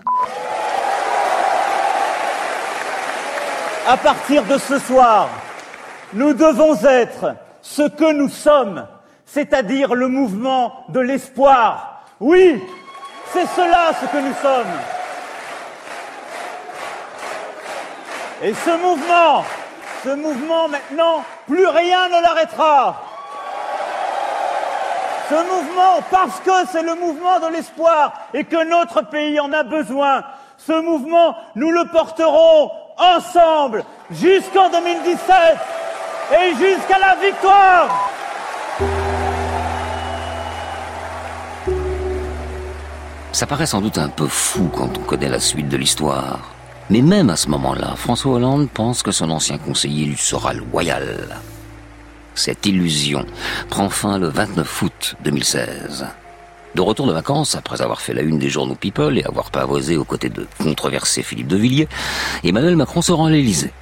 À 3.88 3.98
partir 3.98 4.46
de 4.46 4.58
ce 4.58 4.80
soir, 4.80 5.30
nous 6.14 6.34
devons 6.34 6.76
être 6.86 7.36
ce 7.62 7.88
que 7.90 8.14
nous 8.14 8.30
sommes 8.30 8.86
c'est-à-dire 9.34 9.96
le 9.96 10.08
mouvement 10.08 10.86
de 10.90 11.00
l'espoir. 11.00 12.04
Oui, 12.20 12.62
c'est 13.32 13.48
cela 13.48 13.92
ce 14.00 14.06
que 14.06 14.18
nous 14.18 14.36
sommes. 14.36 14.74
Et 18.44 18.54
ce 18.54 18.70
mouvement, 18.78 19.44
ce 20.04 20.10
mouvement 20.10 20.68
maintenant, 20.68 21.24
plus 21.48 21.66
rien 21.66 22.10
ne 22.10 22.22
l'arrêtera. 22.22 23.02
Ce 25.30 25.36
mouvement, 25.36 26.04
parce 26.12 26.40
que 26.42 26.68
c'est 26.72 26.84
le 26.84 26.94
mouvement 26.94 27.40
de 27.40 27.48
l'espoir 27.48 28.14
et 28.36 28.44
que 28.44 28.64
notre 28.64 29.02
pays 29.02 29.40
en 29.40 29.52
a 29.52 29.64
besoin, 29.64 30.24
ce 30.58 30.74
mouvement, 30.74 31.36
nous 31.56 31.72
le 31.72 31.86
porterons 31.86 32.70
ensemble 33.00 33.84
jusqu'en 34.12 34.70
2017 34.70 35.20
et 36.40 36.50
jusqu'à 36.52 37.00
la 37.00 37.16
victoire. 37.16 38.12
Ça 43.34 43.48
paraît 43.48 43.66
sans 43.66 43.82
doute 43.82 43.98
un 43.98 44.10
peu 44.10 44.28
fou 44.28 44.70
quand 44.78 44.96
on 44.96 45.02
connaît 45.02 45.28
la 45.28 45.40
suite 45.40 45.68
de 45.68 45.76
l'histoire. 45.76 46.54
Mais 46.92 47.02
même 47.02 47.32
à 47.32 47.36
ce 47.36 47.50
moment-là, 47.50 47.96
François 47.96 48.34
Hollande 48.34 48.70
pense 48.70 49.02
que 49.02 49.12
son 49.12 49.32
ancien 49.32 49.58
conseiller 49.58 50.06
lui 50.06 50.18
sera 50.18 50.54
loyal. 50.54 51.42
Cette 52.36 52.68
illusion 52.68 53.26
prend 53.72 53.90
fin 53.90 54.20
le 54.20 54.28
29 54.28 54.82
août 54.84 55.16
2016. 55.24 56.06
De 56.76 56.82
retour 56.82 57.08
de 57.08 57.12
vacances, 57.12 57.56
après 57.56 57.82
avoir 57.82 58.02
fait 58.02 58.14
la 58.14 58.22
une 58.22 58.38
des 58.38 58.50
journaux 58.50 58.76
People 58.76 59.18
et 59.18 59.24
avoir 59.24 59.50
pavoisé 59.50 59.98
aux 59.98 60.06
côtés 60.06 60.30
de 60.30 60.46
controversé 60.60 61.24
Philippe 61.24 61.48
de 61.48 61.58
Villiers, 61.58 61.90
Emmanuel 62.44 62.76
Macron 62.76 63.02
se 63.02 63.12
rend 63.12 63.26
à 63.26 63.32
l'Élysée. 63.32 63.74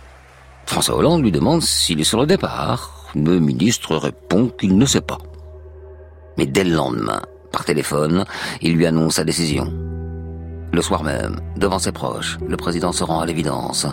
François 0.66 0.96
Hollande 0.96 1.24
lui 1.24 1.32
demande 1.34 1.62
s'il 1.62 2.00
est 2.00 2.06
sur 2.06 2.22
le 2.22 2.26
départ. 2.26 3.12
Le 3.16 3.40
ministre 3.40 3.98
répond 3.98 4.48
qu'il 4.48 4.78
ne 4.78 4.86
sait 4.86 5.02
pas. 5.02 5.18
Mais 6.38 6.46
dès 6.46 6.64
le 6.64 6.74
lendemain, 6.74 7.22
par 7.52 7.66
téléphone, 7.66 8.26
il 8.62 8.76
lui 8.76 8.86
annonce 8.86 9.16
sa 9.16 9.24
décision. 9.24 9.72
Le 10.74 10.82
soir 10.82 11.04
même, 11.04 11.40
devant 11.58 11.80
ses 11.80 11.92
proches, 11.92 12.38
le 12.48 12.56
président 12.56 12.92
se 12.92 13.04
rend 13.04 13.20
à 13.20 13.26
l'évidence. 13.26 13.88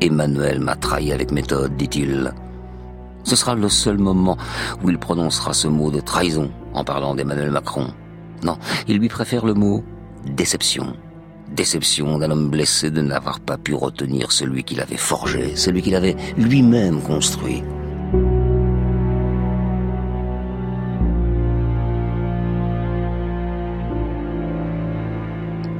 Emmanuel 0.00 0.60
m'a 0.60 0.74
trahi 0.74 1.12
avec 1.12 1.30
méthode, 1.30 1.76
dit-il. 1.76 2.32
Ce 3.22 3.36
sera 3.36 3.54
le 3.54 3.68
seul 3.68 3.98
moment 3.98 4.36
où 4.82 4.90
il 4.90 4.98
prononcera 4.98 5.52
ce 5.52 5.68
mot 5.68 5.90
de 5.90 6.00
trahison 6.00 6.50
en 6.74 6.84
parlant 6.84 7.14
d'Emmanuel 7.14 7.50
Macron. 7.50 7.88
Non, 8.42 8.58
il 8.88 8.98
lui 8.98 9.08
préfère 9.08 9.46
le 9.46 9.54
mot 9.54 9.84
déception. 10.24 10.96
Déception 11.54 12.18
d'un 12.18 12.30
homme 12.30 12.50
blessé 12.50 12.90
de 12.90 13.02
n'avoir 13.02 13.38
pas 13.40 13.56
pu 13.56 13.74
retenir 13.74 14.32
celui 14.32 14.64
qu'il 14.64 14.80
avait 14.80 14.96
forgé, 14.96 15.54
celui 15.54 15.80
qu'il 15.80 15.94
avait 15.94 16.16
lui-même 16.36 17.00
construit. 17.00 17.62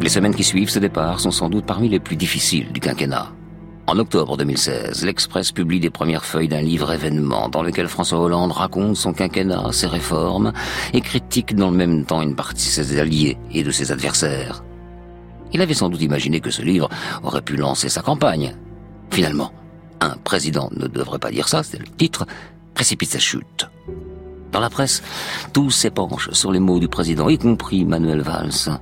Les 0.06 0.10
semaines 0.10 0.36
qui 0.36 0.44
suivent 0.44 0.70
ce 0.70 0.78
départ 0.78 1.18
sont 1.18 1.32
sans 1.32 1.48
doute 1.48 1.66
parmi 1.66 1.88
les 1.88 1.98
plus 1.98 2.14
difficiles 2.14 2.70
du 2.70 2.78
quinquennat. 2.78 3.32
En 3.88 3.98
octobre 3.98 4.36
2016, 4.36 5.04
l'Express 5.04 5.50
publie 5.50 5.80
les 5.80 5.90
premières 5.90 6.24
feuilles 6.24 6.46
d'un 6.46 6.60
livre 6.60 6.92
événement 6.92 7.48
dans 7.48 7.64
lequel 7.64 7.88
François 7.88 8.20
Hollande 8.20 8.52
raconte 8.52 8.96
son 8.96 9.12
quinquennat, 9.12 9.72
ses 9.72 9.88
réformes, 9.88 10.52
et 10.92 11.00
critique 11.00 11.56
dans 11.56 11.72
le 11.72 11.76
même 11.76 12.04
temps 12.04 12.22
une 12.22 12.36
partie 12.36 12.68
de 12.68 12.84
ses 12.84 13.00
alliés 13.00 13.36
et 13.50 13.64
de 13.64 13.72
ses 13.72 13.90
adversaires. 13.90 14.62
Il 15.52 15.60
avait 15.60 15.74
sans 15.74 15.88
doute 15.88 16.02
imaginé 16.02 16.38
que 16.38 16.52
ce 16.52 16.62
livre 16.62 16.88
aurait 17.24 17.42
pu 17.42 17.56
lancer 17.56 17.88
sa 17.88 18.02
campagne. 18.02 18.54
Finalement, 19.10 19.50
un 20.00 20.14
président 20.22 20.70
ne 20.70 20.86
devrait 20.86 21.18
pas 21.18 21.32
dire 21.32 21.48
ça, 21.48 21.64
c'est 21.64 21.80
le 21.80 21.88
titre, 21.98 22.26
précipite 22.74 23.10
sa 23.10 23.18
chute. 23.18 23.68
Dans 24.52 24.60
la 24.60 24.70
presse, 24.70 25.02
tout 25.52 25.72
s'épanche 25.72 26.30
sur 26.30 26.52
les 26.52 26.60
mots 26.60 26.78
du 26.78 26.86
président, 26.86 27.28
y 27.28 27.38
compris 27.38 27.84
Manuel 27.84 28.20
Valls. 28.20 28.78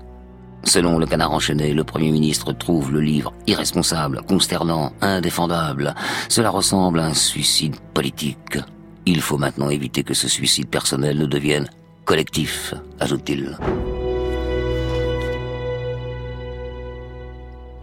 Selon 0.66 0.98
le 0.98 1.07
canard 1.07 1.33
enchaîné, 1.33 1.72
le 1.72 1.85
Premier 1.85 2.11
ministre 2.11 2.53
trouve 2.53 2.92
le 2.92 3.00
livre 3.00 3.33
irresponsable, 3.46 4.22
consternant, 4.27 4.92
indéfendable. 5.00 5.94
Cela 6.29 6.50
ressemble 6.50 7.00
à 7.00 7.07
un 7.07 7.14
suicide 7.14 7.77
politique. 7.92 8.59
Il 9.07 9.20
faut 9.20 9.38
maintenant 9.38 9.70
éviter 9.70 10.03
que 10.03 10.14
ce 10.14 10.29
suicide 10.29 10.68
personnel 10.68 11.18
ne 11.18 11.27
devienne 11.27 11.68
collectif, 12.05 12.74
ajoute-t-il. 13.00 13.59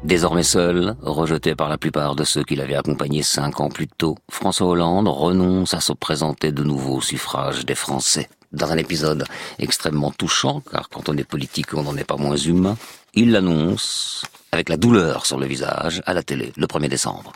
Désormais 0.04 0.44
seul, 0.44 0.96
rejeté 1.04 1.54
par 1.54 1.70
la 1.70 1.78
plupart 1.78 2.16
de 2.16 2.24
ceux 2.24 2.44
qui 2.44 2.56
l'avaient 2.56 2.76
accompagné 2.76 3.22
cinq 3.22 3.60
ans 3.60 3.70
plus 3.70 3.88
tôt, 3.88 4.18
François 4.32 4.68
Hollande 4.68 5.08
renonce 5.08 5.76
à 5.76 5.80
se 5.80 5.94
présenter 5.94 6.52
de 6.52 6.64
nouveau 6.64 6.96
au 6.96 7.02
suffrage 7.02 7.66
des 7.66 7.76
Français. 7.76 8.28
Dans 8.54 8.70
un 8.70 8.78
épisode 8.78 9.24
extrêmement 9.60 10.12
touchant, 10.12 10.62
car 10.70 10.90
quand 10.90 11.08
on 11.08 11.16
est 11.16 11.24
politique, 11.24 11.74
on 11.74 11.84
n'en 11.84 11.96
est 11.96 12.04
pas 12.04 12.18
moins 12.18 12.36
humain, 12.36 12.78
il 13.14 13.32
l'annonce 13.32 14.26
avec 14.52 14.68
la 14.68 14.76
douleur 14.76 15.26
sur 15.26 15.40
le 15.40 15.46
visage 15.46 16.02
à 16.06 16.14
la 16.14 16.22
télé 16.22 16.52
le 16.58 16.68
1er 16.68 16.90
décembre. 16.90 17.32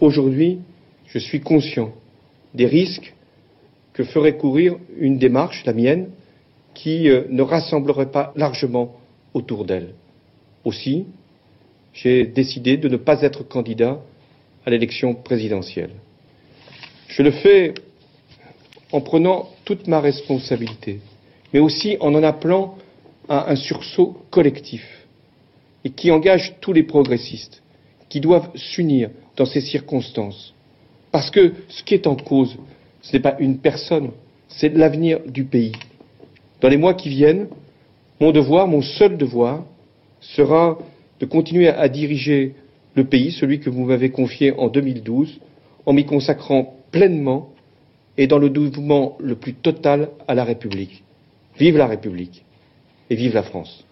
Aujourd'hui, 0.00 0.60
je 1.08 1.18
suis 1.18 1.40
conscient 1.40 1.92
des 2.54 2.64
risques 2.66 3.14
que 3.92 4.02
ferait 4.02 4.38
courir 4.38 4.76
une 4.96 5.18
démarche, 5.18 5.62
la 5.66 5.74
mienne, 5.74 6.08
qui 6.72 7.10
euh, 7.10 7.24
ne 7.28 7.42
rassemblerait 7.42 8.10
pas 8.10 8.32
largement 8.34 8.96
autour 9.34 9.66
d'elle. 9.66 9.94
Aussi, 10.64 11.04
j'ai 11.92 12.24
décidé 12.24 12.78
de 12.78 12.88
ne 12.88 12.96
pas 12.96 13.20
être 13.20 13.42
candidat 13.42 14.00
à 14.64 14.70
l'élection 14.70 15.14
présidentielle. 15.14 15.90
Je 17.08 17.22
le 17.22 17.30
fais 17.30 17.74
en 18.92 19.00
prenant 19.00 19.50
toute 19.70 19.86
ma 19.86 20.00
responsabilité, 20.00 20.98
mais 21.52 21.60
aussi 21.60 21.96
en 22.00 22.12
en 22.16 22.24
appelant 22.24 22.74
à 23.28 23.52
un 23.52 23.54
sursaut 23.54 24.16
collectif 24.28 24.84
et 25.84 25.90
qui 25.90 26.10
engage 26.10 26.56
tous 26.60 26.72
les 26.72 26.82
progressistes, 26.82 27.62
qui 28.08 28.18
doivent 28.18 28.50
s'unir 28.56 29.10
dans 29.36 29.44
ces 29.44 29.60
circonstances. 29.60 30.54
Parce 31.12 31.30
que 31.30 31.54
ce 31.68 31.84
qui 31.84 31.94
est 31.94 32.08
en 32.08 32.16
cause, 32.16 32.56
ce 33.00 33.12
n'est 33.12 33.22
pas 33.22 33.36
une 33.38 33.58
personne, 33.58 34.10
c'est 34.48 34.74
l'avenir 34.74 35.20
du 35.24 35.44
pays. 35.44 35.76
Dans 36.60 36.68
les 36.68 36.76
mois 36.76 36.94
qui 36.94 37.08
viennent, 37.08 37.46
mon 38.20 38.32
devoir, 38.32 38.66
mon 38.66 38.82
seul 38.82 39.16
devoir, 39.16 39.62
sera 40.20 40.78
de 41.20 41.26
continuer 41.26 41.68
à 41.68 41.88
diriger 41.88 42.56
le 42.96 43.04
pays, 43.04 43.30
celui 43.30 43.60
que 43.60 43.70
vous 43.70 43.84
m'avez 43.84 44.10
confié 44.10 44.50
en 44.50 44.66
2012, 44.66 45.38
en 45.86 45.92
m'y 45.92 46.06
consacrant 46.06 46.74
pleinement 46.90 47.50
et 48.16 48.26
dans 48.26 48.38
le 48.38 48.50
dévouement 48.50 49.16
le 49.20 49.34
plus 49.34 49.54
total 49.54 50.10
à 50.28 50.34
la 50.34 50.44
République. 50.44 51.02
Vive 51.58 51.76
la 51.76 51.86
République 51.86 52.44
et 53.08 53.14
vive 53.14 53.34
la 53.34 53.42
France. 53.42 53.84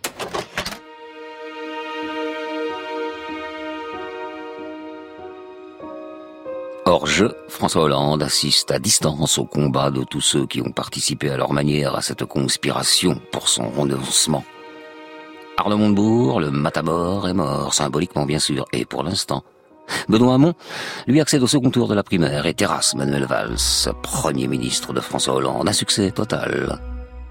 Hors 6.91 7.07
jeu, 7.07 7.37
François 7.49 7.83
Hollande 7.83 8.23
assiste 8.23 8.71
à 8.71 8.79
distance 8.79 9.37
au 9.37 9.45
combat 9.45 9.91
de 9.91 10.05
tous 10.05 10.23
ceux 10.23 10.47
qui 10.47 10.63
ont 10.63 10.73
participé 10.73 11.29
à 11.29 11.37
leur 11.37 11.53
manière 11.53 11.95
à 11.95 12.01
cette 12.01 12.25
conspiration 12.25 13.21
pour 13.31 13.49
son 13.49 13.69
renoncement. 13.69 14.43
Arnaud 15.59 15.77
Montebourg, 15.77 16.41
le 16.41 16.51
matamor, 16.51 17.29
est 17.29 17.35
mort, 17.35 17.75
symboliquement 17.75 18.25
bien 18.25 18.39
sûr, 18.39 18.65
et 18.73 18.87
pour 18.87 19.03
l'instant. 19.03 19.43
Benoît 20.09 20.35
Hamon, 20.35 20.55
lui 21.07 21.21
accède 21.21 21.43
au 21.43 21.47
second 21.47 21.71
tour 21.71 21.89
de 21.89 21.95
la 21.95 22.03
primaire 22.03 22.47
et 22.47 22.55
terrasse 22.55 22.95
Manuel 22.95 23.25
Valls, 23.25 23.57
premier 24.03 24.49
ministre 24.49 24.93
de 24.93 25.01
François 25.01 25.35
Hollande, 25.35 25.69
un 25.69 25.73
succès 25.73 26.11
total. 26.11 26.79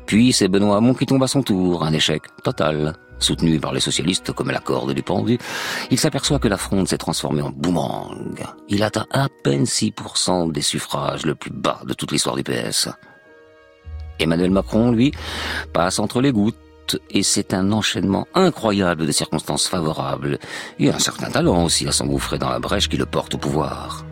Puis 0.05 0.33
c'est 0.33 0.47
Benoît 0.47 0.77
Hamon 0.77 0.93
qui 0.93 1.05
tombe 1.05 1.23
à 1.23 1.27
son 1.27 1.43
tour, 1.43 1.83
un 1.83 1.93
échec 1.93 2.23
total. 2.43 2.93
Soutenu 3.19 3.59
par 3.59 3.73
les 3.73 3.79
socialistes 3.79 4.31
comme 4.31 4.51
la 4.51 4.59
corde 4.59 4.93
du 4.93 5.01
pendu, 5.01 5.39
il 5.89 5.99
s'aperçoit 5.99 6.37
que 6.37 6.47
la 6.47 6.57
fronde 6.57 6.87
s'est 6.87 6.99
transformée 6.99 7.41
en 7.41 7.49
boomerang. 7.49 8.45
Il 8.69 8.83
atteint 8.83 9.07
à 9.11 9.27
peine 9.43 9.63
6% 9.63 10.51
des 10.51 10.61
suffrages, 10.61 11.25
le 11.25 11.33
plus 11.33 11.51
bas 11.51 11.81
de 11.85 11.93
toute 11.93 12.11
l'histoire 12.11 12.35
du 12.35 12.43
PS. 12.43 12.89
Emmanuel 14.19 14.51
Macron, 14.51 14.91
lui, 14.91 15.11
passe 15.73 15.97
entre 15.99 16.21
les 16.21 16.31
gouttes 16.31 16.57
et 17.09 17.23
c'est 17.23 17.53
un 17.53 17.71
enchaînement 17.71 18.27
incroyable 18.33 19.05
de 19.05 19.11
circonstances 19.11 19.67
favorables 19.67 20.39
et 20.79 20.89
un 20.89 20.99
certain 20.99 21.29
talent 21.29 21.63
aussi 21.63 21.87
à 21.87 21.91
s'engouffrer 21.91 22.37
dans 22.37 22.49
la 22.49 22.59
brèche 22.59 22.89
qui 22.89 22.97
le 22.97 23.05
porte 23.05 23.35
au 23.35 23.37
pouvoir. 23.37 24.05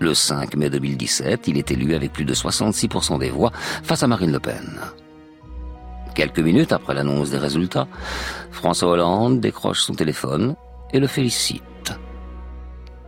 Le 0.00 0.12
5 0.12 0.56
mai 0.56 0.70
2017, 0.70 1.48
il 1.48 1.58
est 1.58 1.70
élu 1.70 1.94
avec 1.94 2.12
plus 2.12 2.24
de 2.24 2.34
66% 2.34 3.18
des 3.18 3.30
voix 3.30 3.52
face 3.82 4.02
à 4.02 4.06
Marine 4.06 4.32
Le 4.32 4.40
Pen. 4.40 4.80
Quelques 6.14 6.40
minutes 6.40 6.72
après 6.72 6.94
l'annonce 6.94 7.30
des 7.30 7.38
résultats, 7.38 7.88
François 8.50 8.90
Hollande 8.90 9.40
décroche 9.40 9.80
son 9.80 9.94
téléphone 9.94 10.56
et 10.92 11.00
le 11.00 11.06
félicite. 11.06 11.62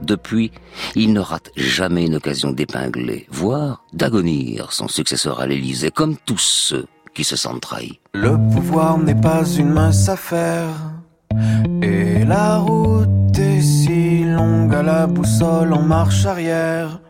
Depuis, 0.02 0.52
il 0.94 1.12
ne 1.12 1.20
rate 1.20 1.50
jamais 1.56 2.06
une 2.06 2.16
occasion 2.16 2.52
d'épingler, 2.52 3.26
voire 3.30 3.84
d'agonir 3.92 4.72
son 4.72 4.88
successeur 4.88 5.40
à 5.40 5.46
l'Élysée, 5.46 5.90
comme 5.90 6.16
tous 6.16 6.38
ceux 6.38 6.86
se 7.24 7.36
sentent 7.36 7.62
trahis. 7.62 8.00
Le 8.14 8.36
pouvoir 8.52 8.98
n'est 8.98 9.14
pas 9.14 9.44
une 9.44 9.70
mince 9.70 10.08
affaire, 10.08 10.68
et 11.82 12.24
la 12.24 12.58
route 12.58 13.38
est 13.38 13.60
si 13.60 14.24
longue 14.24 14.74
à 14.74 14.82
la 14.82 15.06
boussole 15.06 15.72
en 15.72 15.82
marche 15.82 16.26
arrière. 16.26 17.00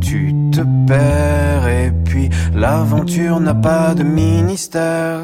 Tu 0.00 0.34
te 0.52 0.60
perds 0.86 1.68
et 1.68 1.92
puis 2.04 2.30
l'aventure 2.54 3.40
n'a 3.40 3.54
pas 3.54 3.94
de 3.94 4.02
ministère. 4.02 5.20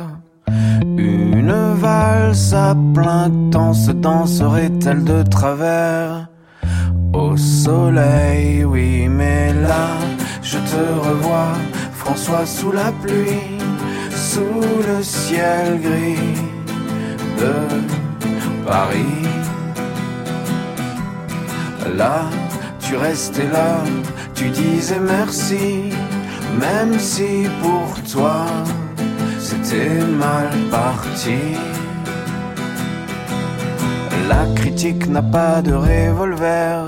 Une 0.96 1.54
valse 1.74 2.52
à 2.52 2.74
plein 2.94 3.30
temps 3.50 3.74
se 3.74 3.92
danserait-elle 3.92 5.04
de 5.04 5.22
travers? 5.22 6.28
Au 7.12 7.36
soleil, 7.36 8.64
oui, 8.64 9.06
mais 9.08 9.52
là, 9.52 9.88
je 10.42 10.58
te 10.58 11.08
revois, 11.08 11.52
François 11.92 12.46
sous 12.46 12.72
la 12.72 12.90
pluie, 13.02 13.58
sous 14.32 14.64
le 14.88 15.02
ciel 15.02 15.78
gris 15.86 16.38
de 17.40 17.54
Paris. 18.66 19.20
Là, 21.98 22.20
tu 22.80 22.96
restais 22.96 23.48
là, 23.58 23.72
tu 24.34 24.48
disais 24.48 25.00
merci, 25.00 25.90
même 26.58 26.98
si 26.98 27.46
pour 27.62 27.88
toi 28.10 28.46
c'était 29.38 30.00
mal 30.24 30.48
parti. 30.70 31.42
La 34.30 34.44
critique 34.54 35.08
n'a 35.10 35.24
pas 35.38 35.60
de 35.60 35.74
revolver, 35.74 36.86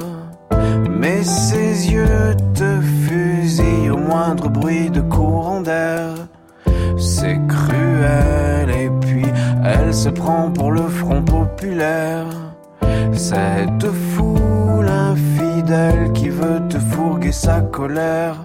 mais 0.88 1.22
ses 1.22 1.92
yeux 1.92 2.34
te 2.54 2.70
fusillent 3.04 3.90
au 3.90 3.98
moindre 3.98 4.48
bruit 4.48 4.88
de 4.88 5.02
courant 5.02 5.60
d'air. 5.60 6.08
C'est 7.24 7.40
cruel 7.48 8.68
et 8.68 8.90
puis 9.00 9.24
elle 9.64 9.94
se 9.94 10.10
prend 10.10 10.50
pour 10.50 10.70
le 10.72 10.86
front 10.88 11.22
populaire. 11.22 12.26
Cette 13.14 13.86
foule 14.12 14.86
infidèle 14.86 16.12
qui 16.12 16.28
veut 16.28 16.60
te 16.68 16.78
fourguer 16.78 17.32
sa 17.32 17.62
colère. 17.62 18.44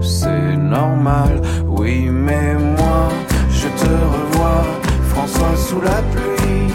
C'est 0.00 0.56
normal, 0.56 1.40
oui, 1.66 2.08
mais 2.08 2.54
moi 2.54 3.08
je 3.50 3.66
te 3.66 3.90
revois, 4.14 4.64
François 5.08 5.56
sous 5.56 5.80
la 5.80 6.00
pluie. 6.12 6.72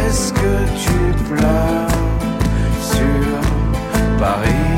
Est-ce 0.00 0.32
que 0.32 0.54
tu 0.84 1.32
pleures 1.32 1.88
sur 2.80 3.38
Paris? 4.18 4.71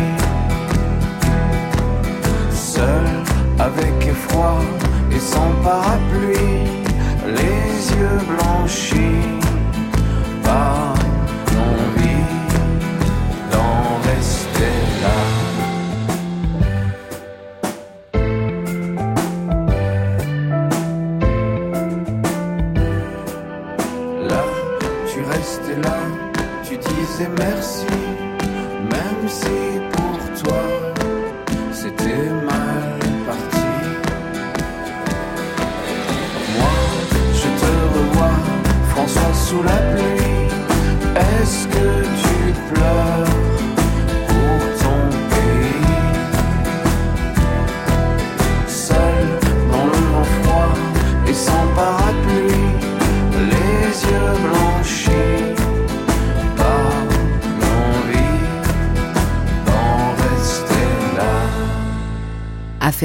Avec 3.64 4.07
effroi 4.07 4.61
et 5.11 5.18
sans 5.18 5.50
parapluie, 5.62 6.61
les 7.27 7.96
yeux 7.96 8.20
blanchis 8.29 9.24
par 10.42 10.94
l'envie 11.55 12.26
d'en 13.53 13.76
rester 14.11 14.74
là. 15.03 15.18
Là, 24.28 24.43
tu 25.11 25.18
restais 25.34 25.80
là, 25.82 25.97
tu 26.64 26.76
disais 26.76 27.30
même 27.39 27.53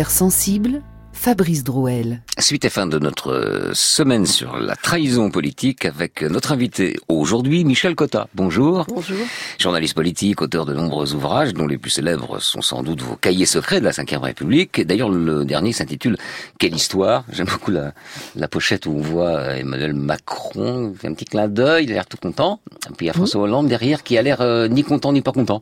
Sensibles, 0.08 0.82
Fabrice 1.30 1.64
Drouel. 1.64 2.24
Suite 2.40 2.66
et 2.66 2.72
fin 2.72 2.88
de 2.88 2.98
notre 2.98 3.32
euh, 3.32 3.70
semaine 3.74 4.26
sur 4.26 4.58
la 4.58 4.76
trahison 4.76 5.30
politique 5.30 5.86
avec 5.86 6.24
notre 6.24 6.54
invité 6.54 6.96
aujourd'hui, 7.08 7.64
Michel 7.66 7.94
Cotta. 7.94 8.28
Bonjour. 8.34 8.88
Bonjour. 8.90 9.20
Journaliste 9.60 9.94
politique, 9.94 10.42
auteur 10.42 10.66
de 10.66 10.74
nombreux 10.74 11.14
ouvrages, 11.14 11.54
dont 11.54 11.68
les 11.68 11.78
plus 11.78 11.92
célèbres 11.92 12.42
sont 12.42 12.64
sans 12.64 12.82
doute 12.82 13.04
vos 13.04 13.16
cahiers 13.16 13.46
secrets 13.46 13.80
de 13.80 13.86
la 13.86 13.92
Ve 13.92 14.24
République. 14.24 14.82
D'ailleurs, 14.82 15.10
le 15.10 15.46
dernier 15.46 15.72
s'intitule 15.72 16.18
Quelle 16.58 16.74
histoire 16.74 17.26
J'aime 17.32 17.46
beaucoup 17.46 17.70
la, 17.70 17.94
la, 18.36 18.48
pochette 18.48 18.88
où 18.88 18.94
on 18.98 19.02
voit 19.02 19.56
Emmanuel 19.56 19.94
Macron, 19.94 20.96
fait 21.00 21.10
un 21.10 21.14
petit 21.14 21.26
clin 21.26 21.48
d'œil, 21.48 21.84
il 21.84 21.92
a 21.92 21.94
l'air 21.94 22.08
tout 22.08 22.18
content. 22.18 22.60
Et 22.90 22.94
puis 22.94 23.06
il 23.06 23.08
y 23.08 23.12
a 23.12 23.14
François 23.14 23.42
Hollande 23.42 23.68
derrière 23.68 24.02
qui 24.02 24.18
a 24.18 24.24
l'air 24.24 24.42
euh, 24.42 24.68
ni 24.68 24.84
content 24.84 25.14
ni 25.14 25.22
pas 25.22 25.32
content. 25.32 25.62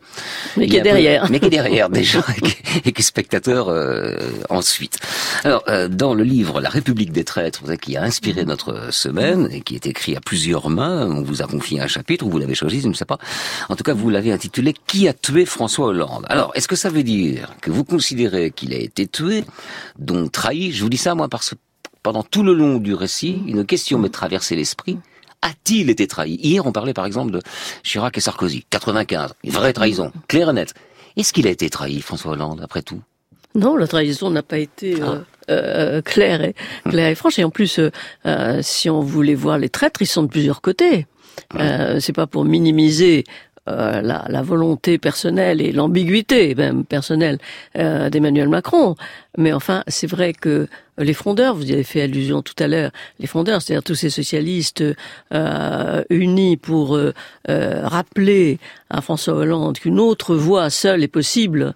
Mais 0.55 0.67
qui 0.67 0.77
est 0.77 0.81
derrière. 0.81 1.23
Peu, 1.23 1.27
mais 1.33 1.39
qui 1.41 1.47
est 1.47 1.49
derrière 1.49 1.89
déjà 1.89 2.23
et 2.85 2.93
qui 2.93 3.01
est 3.01 3.05
spectateur 3.05 3.67
euh, 3.67 4.15
ensuite. 4.49 4.99
Alors, 5.43 5.56
euh, 5.67 5.87
dans 5.87 6.13
le 6.13 6.23
livre 6.23 6.61
La 6.61 6.69
République 6.69 7.11
des 7.11 7.23
traîtres, 7.23 7.75
qui 7.75 7.97
a 7.97 8.03
inspiré 8.03 8.45
notre 8.45 8.93
semaine 8.93 9.47
et 9.51 9.61
qui 9.61 9.75
est 9.75 9.85
écrit 9.85 10.15
à 10.15 10.21
plusieurs 10.21 10.69
mains, 10.69 11.09
on 11.09 11.21
vous 11.21 11.41
a 11.41 11.47
confié 11.47 11.79
un 11.79 11.87
chapitre, 11.87 12.25
ou 12.25 12.29
vous 12.29 12.37
l'avez 12.37 12.55
choisi, 12.55 12.81
je 12.81 12.87
ne 12.87 12.93
sais 12.93 13.05
pas. 13.05 13.17
En 13.69 13.75
tout 13.75 13.83
cas, 13.83 13.93
vous 13.93 14.09
l'avez 14.09 14.31
intitulé 14.31 14.73
Qui 14.87 15.07
a 15.07 15.13
tué 15.13 15.45
François 15.45 15.87
Hollande? 15.87 16.25
Alors, 16.29 16.51
est-ce 16.55 16.67
que 16.67 16.75
ça 16.75 16.89
veut 16.89 17.03
dire 17.03 17.53
que 17.61 17.71
vous 17.71 17.83
considérez 17.83 18.51
qu'il 18.51 18.73
a 18.73 18.77
été 18.77 19.07
tué, 19.07 19.43
donc 19.99 20.31
trahi? 20.31 20.71
Je 20.71 20.83
vous 20.83 20.89
dis 20.89 20.97
ça, 20.97 21.15
moi, 21.15 21.27
parce 21.27 21.51
que 21.51 21.55
pendant 22.03 22.23
tout 22.23 22.43
le 22.43 22.53
long 22.53 22.77
du 22.77 22.93
récit, 22.93 23.41
une 23.47 23.65
question 23.65 23.99
m'est 23.99 24.09
traversée 24.09 24.55
l'esprit. 24.55 24.97
A-t-il 25.41 25.89
été 25.89 26.07
trahi? 26.07 26.39
Hier, 26.41 26.65
on 26.65 26.71
parlait 26.71 26.93
par 26.93 27.05
exemple 27.05 27.31
de 27.31 27.41
Chirac 27.83 28.17
et 28.17 28.21
Sarkozy. 28.21 28.65
95, 28.69 29.33
une 29.43 29.51
vraie 29.51 29.73
trahison, 29.73 30.11
claire 30.27 30.49
et 30.49 30.53
nette. 30.53 30.73
Est-ce 31.15 31.33
qu'il 31.33 31.47
a 31.47 31.49
été 31.49 31.69
trahi, 31.69 32.01
François 32.01 32.31
Hollande, 32.31 32.61
après 32.63 32.81
tout? 32.81 33.01
Non, 33.55 33.75
la 33.75 33.87
trahison 33.87 34.29
n'a 34.29 34.43
pas 34.43 34.59
été 34.59 35.01
euh, 35.01 35.19
euh, 35.49 36.01
claire, 36.01 36.43
et, 36.43 36.55
claire 36.89 37.07
et 37.07 37.15
franche. 37.15 37.39
Et 37.39 37.43
en 37.43 37.49
plus, 37.49 37.79
euh, 37.79 37.91
euh, 38.25 38.59
si 38.61 38.89
on 38.89 39.01
voulait 39.01 39.35
voir 39.35 39.57
les 39.57 39.69
traîtres, 39.69 40.01
ils 40.01 40.07
sont 40.07 40.23
de 40.23 40.29
plusieurs 40.29 40.61
côtés. 40.61 41.07
Euh, 41.55 41.99
c'est 41.99 42.13
pas 42.13 42.27
pour 42.27 42.45
minimiser 42.45 43.23
euh, 43.67 44.01
la, 44.01 44.25
la, 44.29 44.41
volonté 44.41 44.97
personnelle 44.97 45.61
et 45.61 45.71
l'ambiguïté 45.71 46.55
même 46.55 46.85
personnelle 46.85 47.37
euh, 47.77 48.09
d'Emmanuel 48.09 48.49
Macron. 48.49 48.95
Mais 49.37 49.53
enfin, 49.53 49.83
c'est 49.87 50.07
vrai 50.07 50.33
que 50.33 50.67
les 50.97 51.13
frondeurs, 51.13 51.55
vous 51.55 51.69
y 51.69 51.73
avez 51.73 51.83
fait 51.83 52.01
allusion 52.01 52.41
tout 52.41 52.55
à 52.59 52.67
l'heure, 52.67 52.91
les 53.19 53.27
frondeurs, 53.27 53.61
c'est-à-dire 53.61 53.83
tous 53.83 53.95
ces 53.95 54.09
socialistes 54.09 54.83
euh, 55.33 56.03
unis 56.09 56.57
pour 56.57 56.95
euh, 56.95 57.13
rappeler 57.47 58.59
à 58.89 59.01
François 59.01 59.33
Hollande 59.33 59.79
qu'une 59.79 59.99
autre 59.99 60.35
voie 60.35 60.69
seule 60.69 61.03
est 61.03 61.09
possible, 61.09 61.73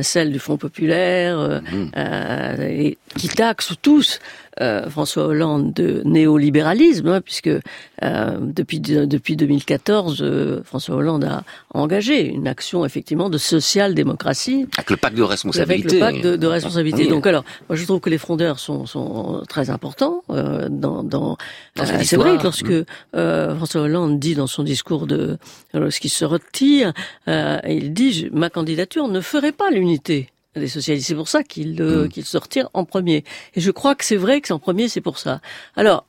celle 0.00 0.32
du 0.32 0.38
Front 0.38 0.56
populaire, 0.56 1.60
mmh. 1.70 2.60
et 2.62 2.96
qui 3.16 3.28
taxe 3.28 3.74
tous 3.82 4.20
euh, 4.60 4.90
François 4.90 5.26
Hollande 5.26 5.72
de 5.72 6.02
néolibéralisme, 6.04 7.08
hein, 7.08 7.20
puisque 7.22 7.48
euh, 7.48 8.38
depuis 8.40 8.80
depuis 8.80 9.36
2014, 9.36 10.18
euh, 10.20 10.62
François 10.64 10.96
Hollande 10.96 11.24
a 11.24 11.44
engagé 11.72 12.26
une 12.26 12.46
action 12.46 12.84
effectivement 12.84 13.30
de 13.30 13.38
social-démocratie 13.38 14.66
avec 14.76 14.90
le 14.90 14.96
pacte 14.96 15.16
de 15.16 15.22
responsabilité. 15.22 16.02
Avec 16.02 16.14
le 16.14 16.20
pacte 16.20 16.26
de, 16.32 16.36
de 16.36 16.46
responsabilité. 16.46 17.06
Donc 17.06 17.26
alors, 17.26 17.44
moi 17.68 17.76
je 17.76 17.84
trouve 17.84 18.00
que 18.00 18.10
les 18.10 18.18
frondeurs 18.18 18.39
sont, 18.58 18.86
sont 18.86 19.42
très 19.48 19.70
importants 19.70 20.22
euh, 20.30 20.68
dans. 20.68 21.02
dans, 21.02 21.36
dans 21.76 21.84
c'est 22.04 22.16
vrai 22.16 22.36
que 22.38 22.42
lorsque 22.44 22.84
François 23.12 23.82
Hollande 23.82 24.18
dit 24.18 24.34
dans 24.34 24.46
son 24.46 24.62
discours 24.62 25.06
de 25.06 25.38
lorsqu'il 25.74 26.10
se 26.10 26.24
retire, 26.24 26.92
il 27.26 27.92
dit 27.92 28.28
ma 28.32 28.50
candidature 28.50 29.08
ne 29.08 29.20
ferait 29.20 29.52
pas 29.52 29.70
l'unité 29.70 30.30
des 30.56 30.68
socialistes. 30.68 31.08
C'est 31.08 31.14
pour 31.14 31.28
ça 31.28 31.42
qu'ils 31.42 31.80
euh, 31.80 32.08
mm. 32.08 32.22
se 32.22 32.38
retirent 32.38 32.70
en 32.74 32.84
premier. 32.84 33.24
Et 33.54 33.60
je 33.60 33.70
crois 33.70 33.94
que 33.94 34.04
c'est 34.04 34.16
vrai 34.16 34.40
que 34.40 34.48
c'est 34.48 34.54
en 34.54 34.58
premier, 34.58 34.88
c'est 34.88 35.00
pour 35.00 35.18
ça. 35.18 35.40
Alors, 35.76 36.06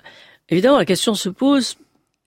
évidemment, 0.50 0.78
la 0.78 0.86
question 0.86 1.14
se 1.14 1.30
pose, 1.30 1.76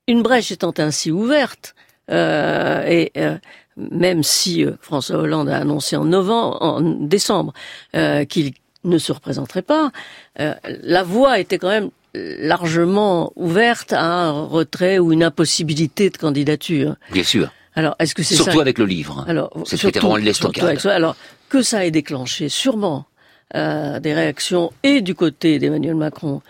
une 0.06 0.22
brèche 0.22 0.52
étant 0.52 0.74
ainsi 0.78 1.10
ouverte, 1.10 1.74
euh, 2.10 2.84
et 2.86 3.10
euh, 3.16 3.36
même 3.76 4.22
si 4.22 4.64
euh, 4.64 4.72
François 4.80 5.16
Hollande 5.16 5.48
a 5.48 5.56
annoncé 5.56 5.96
en 5.96 6.04
novembre, 6.04 6.58
en 6.60 6.80
décembre, 6.80 7.52
euh, 7.96 8.24
qu'il 8.24 8.52
ne 8.84 8.98
se 8.98 9.12
représenterait 9.12 9.62
pas, 9.62 9.90
la 10.36 11.02
voie 11.02 11.38
était 11.38 11.58
quand 11.58 11.68
même 11.68 11.90
largement 12.14 13.32
ouverte 13.36 13.92
à 13.92 14.04
un 14.04 14.44
retrait 14.44 14.98
ou 14.98 15.12
une 15.12 15.24
impossibilité 15.24 16.10
de 16.10 16.16
candidature. 16.16 16.96
Bien 17.12 17.24
sûr. 17.24 17.50
Alors, 17.74 17.96
est-ce 17.98 18.14
que 18.14 18.22
c'est 18.22 18.36
surtout 18.36 18.60
avec 18.60 18.78
le 18.78 18.86
livre 18.86 19.24
Alors, 19.26 19.50
c'est 19.64 19.76
surtout, 19.76 20.00
surtout 20.32 20.88
alors 20.88 21.16
que 21.48 21.62
ça 21.62 21.84
ait 21.84 21.90
déclenché 21.90 22.48
sûrement 22.48 23.06
euh, 23.54 23.98
des 24.00 24.14
réactions 24.14 24.72
et 24.82 25.00
du 25.00 25.14
côté 25.14 25.58
d'Emmanuel 25.58 25.96
Macron 25.96 26.40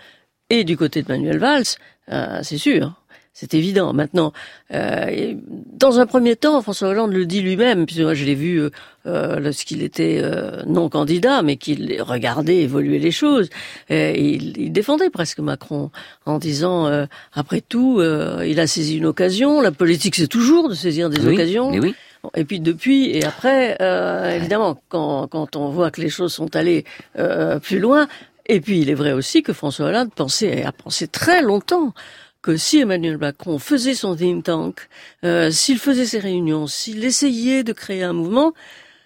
et 0.51 0.65
du 0.65 0.77
côté 0.77 1.03
de 1.03 1.11
Manuel 1.11 1.39
Valls, 1.39 1.65
euh, 2.13 2.41
c'est 2.43 2.59
sûr. 2.59 2.93
C'est 3.37 3.53
évident. 3.55 3.93
Maintenant, 3.93 4.33
euh, 4.73 5.35
dans 5.73 5.99
un 5.99 6.07
premier 6.07 6.37
temps, 6.37 6.63
François 6.63 6.91
Hollande 6.91 7.13
le 7.13 7.27
dit 7.27 7.41
lui-même, 7.41 7.85
puisque 7.85 8.03
moi 8.03 8.15
je 8.15 8.25
l'ai 8.25 8.37
vu 8.37 8.61
euh, 8.61 8.71
euh 9.07 9.41
lorsqu'il 9.41 9.83
était 9.83 10.21
euh, 10.23 10.63
non 10.67 10.89
candidat, 10.89 11.43
mais 11.43 11.57
qu'il 11.57 12.01
regardait 12.01 12.59
évoluer 12.59 13.01
les 13.01 13.11
choses. 13.11 13.51
il, 13.91 14.57
il, 14.57 14.71
défendait 14.71 15.11
presque 15.11 15.41
Macron 15.41 15.91
en 16.27 16.39
disant, 16.39 16.87
euh, 16.87 17.07
après 17.33 17.61
tout, 17.61 18.01
il 18.01 18.61
a 18.61 18.69
saisi 18.69 18.99
une 18.99 19.07
occasion. 19.07 19.61
La 19.61 19.73
politique, 19.73 20.15
c'est 20.15 20.29
toujours 20.29 20.69
de 20.69 20.75
saisir 20.75 21.11
des 21.11 21.21
oui, 21.21 21.35
occasions. 21.35 21.73
Mais 21.73 21.81
oui. 21.81 21.95
Et 22.37 22.45
puis 22.45 22.61
depuis 22.61 23.11
et 23.11 23.25
après, 23.25 23.77
évidemment, 24.37 24.81
quand, 24.89 25.27
quand 25.27 25.57
on 25.57 25.71
voit 25.71 25.91
que 25.91 26.01
les 26.01 26.09
choses 26.09 26.33
sont 26.33 26.55
allées 26.55 26.85
plus 27.63 27.81
loin, 27.81 28.07
et 28.47 28.61
puis 28.61 28.81
il 28.81 28.91
est 28.91 28.95
vrai 28.95 29.13
aussi 29.13 29.43
que 29.43 29.53
François 29.53 29.87
Hollande 29.87 30.13
pensait, 30.15 30.65
a 30.65 30.71
pensé 30.71 31.09
très 31.09 31.43
longtemps 31.43 31.93
que 32.45 32.59
si 32.59 32.79
Emmanuel 32.79 33.17
Macron 33.17 33.59
faisait 33.59 33.95
son 33.95 34.15
think 34.15 34.45
tank, 34.45 34.77
euh, 35.25 35.51
s'il 35.51 35.79
faisait 35.79 36.05
ses 36.05 36.19
réunions, 36.19 36.67
s'il 36.67 37.03
essayait 37.03 37.65
de 37.65 37.73
créer 37.73 38.03
un 38.03 38.13
mouvement, 38.13 38.53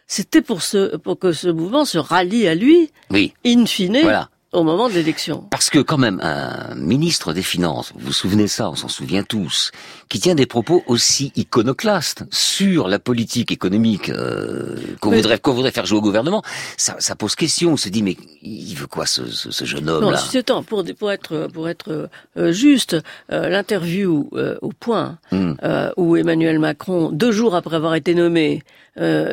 c'était 0.08 0.42
pour, 0.42 0.60
ce, 0.60 0.96
pour 0.96 1.20
que 1.20 1.30
ce 1.30 1.46
mouvement 1.46 1.84
se 1.84 1.98
rallie 1.98 2.48
à 2.48 2.56
lui, 2.56 2.90
oui. 3.10 3.32
in 3.46 3.64
fine, 3.64 4.00
voilà 4.02 4.28
au 4.52 4.62
moment 4.64 4.88
de 4.88 4.94
l'élection. 4.94 5.46
Parce 5.50 5.68
que 5.68 5.78
quand 5.78 5.98
même, 5.98 6.20
un 6.22 6.74
ministre 6.74 7.32
des 7.32 7.42
Finances, 7.42 7.92
vous 7.94 8.06
vous 8.06 8.12
souvenez 8.12 8.48
ça, 8.48 8.70
on 8.70 8.74
s'en 8.74 8.88
souvient 8.88 9.22
tous, 9.22 9.70
qui 10.08 10.18
tient 10.20 10.34
des 10.34 10.46
propos 10.46 10.82
aussi 10.86 11.32
iconoclastes 11.36 12.24
sur 12.30 12.88
la 12.88 12.98
politique 12.98 13.52
économique 13.52 14.08
euh, 14.08 14.76
qu'on 15.00 15.10
voudrait, 15.10 15.38
qu'on 15.38 15.52
voudrait 15.52 15.70
faire 15.70 15.86
jouer 15.86 15.98
au 15.98 16.02
gouvernement, 16.02 16.42
ça, 16.76 16.96
ça, 16.98 17.14
pose 17.14 17.34
question. 17.34 17.72
On 17.72 17.76
se 17.76 17.90
dit, 17.90 18.02
mais 18.02 18.16
il 18.42 18.74
veut 18.74 18.86
quoi 18.86 19.04
ce, 19.04 19.26
ce, 19.26 19.50
ce 19.50 19.64
jeune 19.64 19.88
homme-là? 19.88 20.12
Non, 20.12 20.16
c'est 20.16 20.44
temps, 20.44 20.62
pour, 20.62 20.82
pour 20.98 21.12
être, 21.12 21.48
pour 21.52 21.68
être 21.68 22.08
euh, 22.36 22.52
juste, 22.52 22.96
euh, 23.32 23.48
l'interview 23.48 24.28
euh, 24.32 24.56
au 24.62 24.70
point 24.72 25.18
mm. 25.30 25.54
où 25.96 26.16
Emmanuel 26.16 26.58
Macron, 26.58 27.10
deux 27.12 27.32
jours 27.32 27.54
après 27.54 27.76
avoir 27.76 27.94
été 27.94 28.14
nommé, 28.14 28.62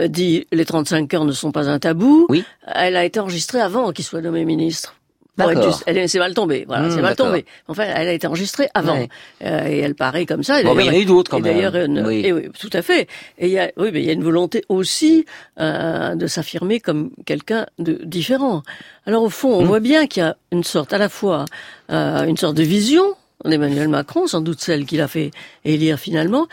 dit 0.09 0.45
les 0.51 0.66
35 0.66 1.11
heures 1.16 1.26
ne 1.26 1.32
sont 1.32 1.51
pas 1.51 1.70
un 1.70 1.80
tabou, 1.80 2.28
oui. 2.30 2.43
elle 2.68 2.95
a 2.95 3.03
été 3.03 3.20
enregistrée 3.20 3.59
avant 3.59 3.91
qu'il 3.93 4.05
soit 4.05 4.22
nommé 4.22 4.45
ministre. 4.45 4.95
D'accord. 5.38 5.82
Elle 5.86 6.08
s'est 6.10 6.20
mal 6.20 6.34
tombée. 6.34 6.64
Voilà, 6.68 6.88
Mmh, 6.88 6.92
c'est 6.92 7.02
mal 7.02 7.16
tombée. 7.16 7.46
Enfin, 7.68 7.84
elle 7.94 8.08
a 8.08 8.14
été 8.14 8.26
enregistrée 8.28 8.70
avant, 8.74 8.96
Ouais. 8.98 9.10
Euh, 9.44 9.68
et 9.68 9.80
elle 9.80 9.96
paraît 9.96 10.26
comme 10.26 10.44
ça. 10.44 10.62
Et 10.62 10.64
Bon, 10.64 10.74
mais 10.76 10.84
il 10.84 10.88
y 10.88 10.90
en 10.90 10.94
a 10.94 10.98
eu 10.98 11.06
d'autres, 11.06 11.30
quand 11.32 11.40
même. 11.40 11.54
D'ailleurs, 11.54 12.06
Oui. 12.06 12.22
et 12.26 12.32
oui, 12.34 12.50
tout 12.58 12.70
à 12.74 12.82
fait. 12.82 13.08
Et 13.38 13.48
il 13.48 13.52
y 13.52 13.60
a, 13.60 13.72
oui, 13.78 13.90
mais 13.92 14.00
il 14.02 14.06
y 14.06 14.10
a 14.10 14.14
une 14.14 14.24
volonté 14.24 14.64
aussi 14.70 15.26
euh, 15.60 16.16
de 16.16 16.28
s'affirmer 16.28 16.80
comme 16.80 17.12
quelqu'un 17.26 17.66
de 17.80 18.00
différent. 18.06 18.64
Alors 19.06 19.24
au 19.24 19.30
fond, 19.30 19.54
on 19.54 19.64
Mmh. 19.64 19.68
voit 19.68 19.80
bien 19.82 20.08
qu'il 20.08 20.24
y 20.24 20.26
a 20.26 20.38
une 20.52 20.64
sorte, 20.64 20.94
à 20.94 20.98
la 20.98 21.10
fois, 21.10 21.46
euh, 21.92 22.24
une 22.26 22.38
sorte 22.38 22.56
de 22.56 22.64
vision 22.64 23.04
d'Emmanuel 23.44 23.90
Macron, 23.90 24.28
sans 24.28 24.42
doute 24.42 24.62
celle 24.62 24.86
qu'il 24.86 25.02
a 25.02 25.08
fait 25.08 25.32
élire 25.66 26.00
finalement, 26.00 26.48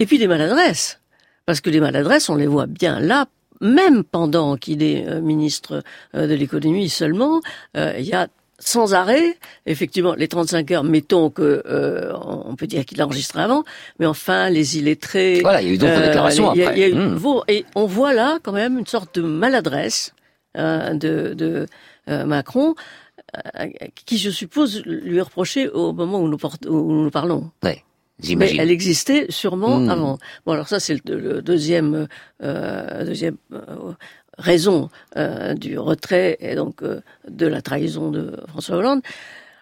et 0.00 0.06
puis 0.06 0.18
des 0.18 0.26
maladresses. 0.28 1.00
Parce 1.46 1.60
que 1.62 1.70
les 1.70 1.80
maladresses, 1.80 2.28
on 2.28 2.34
les 2.36 2.46
voit 2.46 2.66
bien 2.66 3.00
là, 3.00 3.26
même 3.60 4.04
pendant 4.04 4.56
qu'il 4.56 4.82
est 4.82 5.06
euh, 5.08 5.20
ministre 5.20 5.82
euh, 6.14 6.26
de 6.26 6.34
l'économie 6.34 6.88
seulement, 6.88 7.40
euh, 7.76 7.94
il 7.98 8.04
y 8.06 8.12
a 8.14 8.28
sans 8.60 8.92
arrêt, 8.92 9.36
effectivement, 9.66 10.14
les 10.14 10.26
35 10.26 10.68
heures, 10.72 10.82
mettons 10.84 11.30
que 11.30 11.62
euh, 11.66 12.12
on 12.44 12.56
peut 12.56 12.66
dire 12.66 12.84
qu'il 12.84 13.00
a 13.00 13.06
enregistré 13.06 13.40
avant, 13.40 13.62
mais 14.00 14.06
enfin, 14.06 14.50
les 14.50 14.78
illettrés... 14.78 15.40
Voilà, 15.42 15.62
il 15.62 15.68
y 15.68 15.70
a 15.70 15.74
eu 15.74 15.78
d'autres 15.78 16.02
déclarations 16.02 16.52
y 16.54 16.64
a- 16.64 16.72
il 16.72 16.78
y 16.80 16.82
a 16.82 16.88
eu-. 16.88 16.94
Mmh. 16.94 17.14
vo- 17.14 17.44
Et 17.46 17.64
on 17.76 17.86
voit 17.86 18.14
là, 18.14 18.38
quand 18.42 18.50
même, 18.50 18.76
une 18.76 18.86
sorte 18.86 19.14
de 19.14 19.22
maladresse 19.22 20.12
euh, 20.56 20.92
de, 20.94 21.34
de 21.34 21.66
Macron, 22.24 22.74
qui, 24.06 24.18
je 24.18 24.30
suppose, 24.30 24.82
lui 24.86 25.18
est 25.18 25.68
au 25.68 25.92
moment 25.92 26.20
où 26.20 26.28
nous, 26.28 26.38
porte- 26.38 26.66
où 26.66 26.90
nous 26.92 27.10
parlons. 27.10 27.50
Ouais, 27.62 27.84
Mais 28.36 28.56
elle 28.58 28.70
existait 28.70 29.26
sûrement 29.30 29.78
Hmm. 29.80 29.90
avant. 29.90 30.18
Bon, 30.44 30.52
alors 30.52 30.68
ça, 30.68 30.80
c'est 30.80 30.96
le, 31.08 31.18
le 31.20 31.42
deuxième, 31.42 32.08
euh, 32.42 33.04
deuxième 33.04 33.36
euh, 33.52 33.92
raison 34.38 34.88
euh, 35.16 35.54
du 35.54 35.78
retrait 35.78 36.36
et 36.40 36.54
donc 36.54 36.82
euh, 36.82 37.00
de 37.28 37.46
la 37.46 37.60
trahison 37.62 38.10
de 38.10 38.36
François 38.48 38.76
Hollande. 38.76 39.02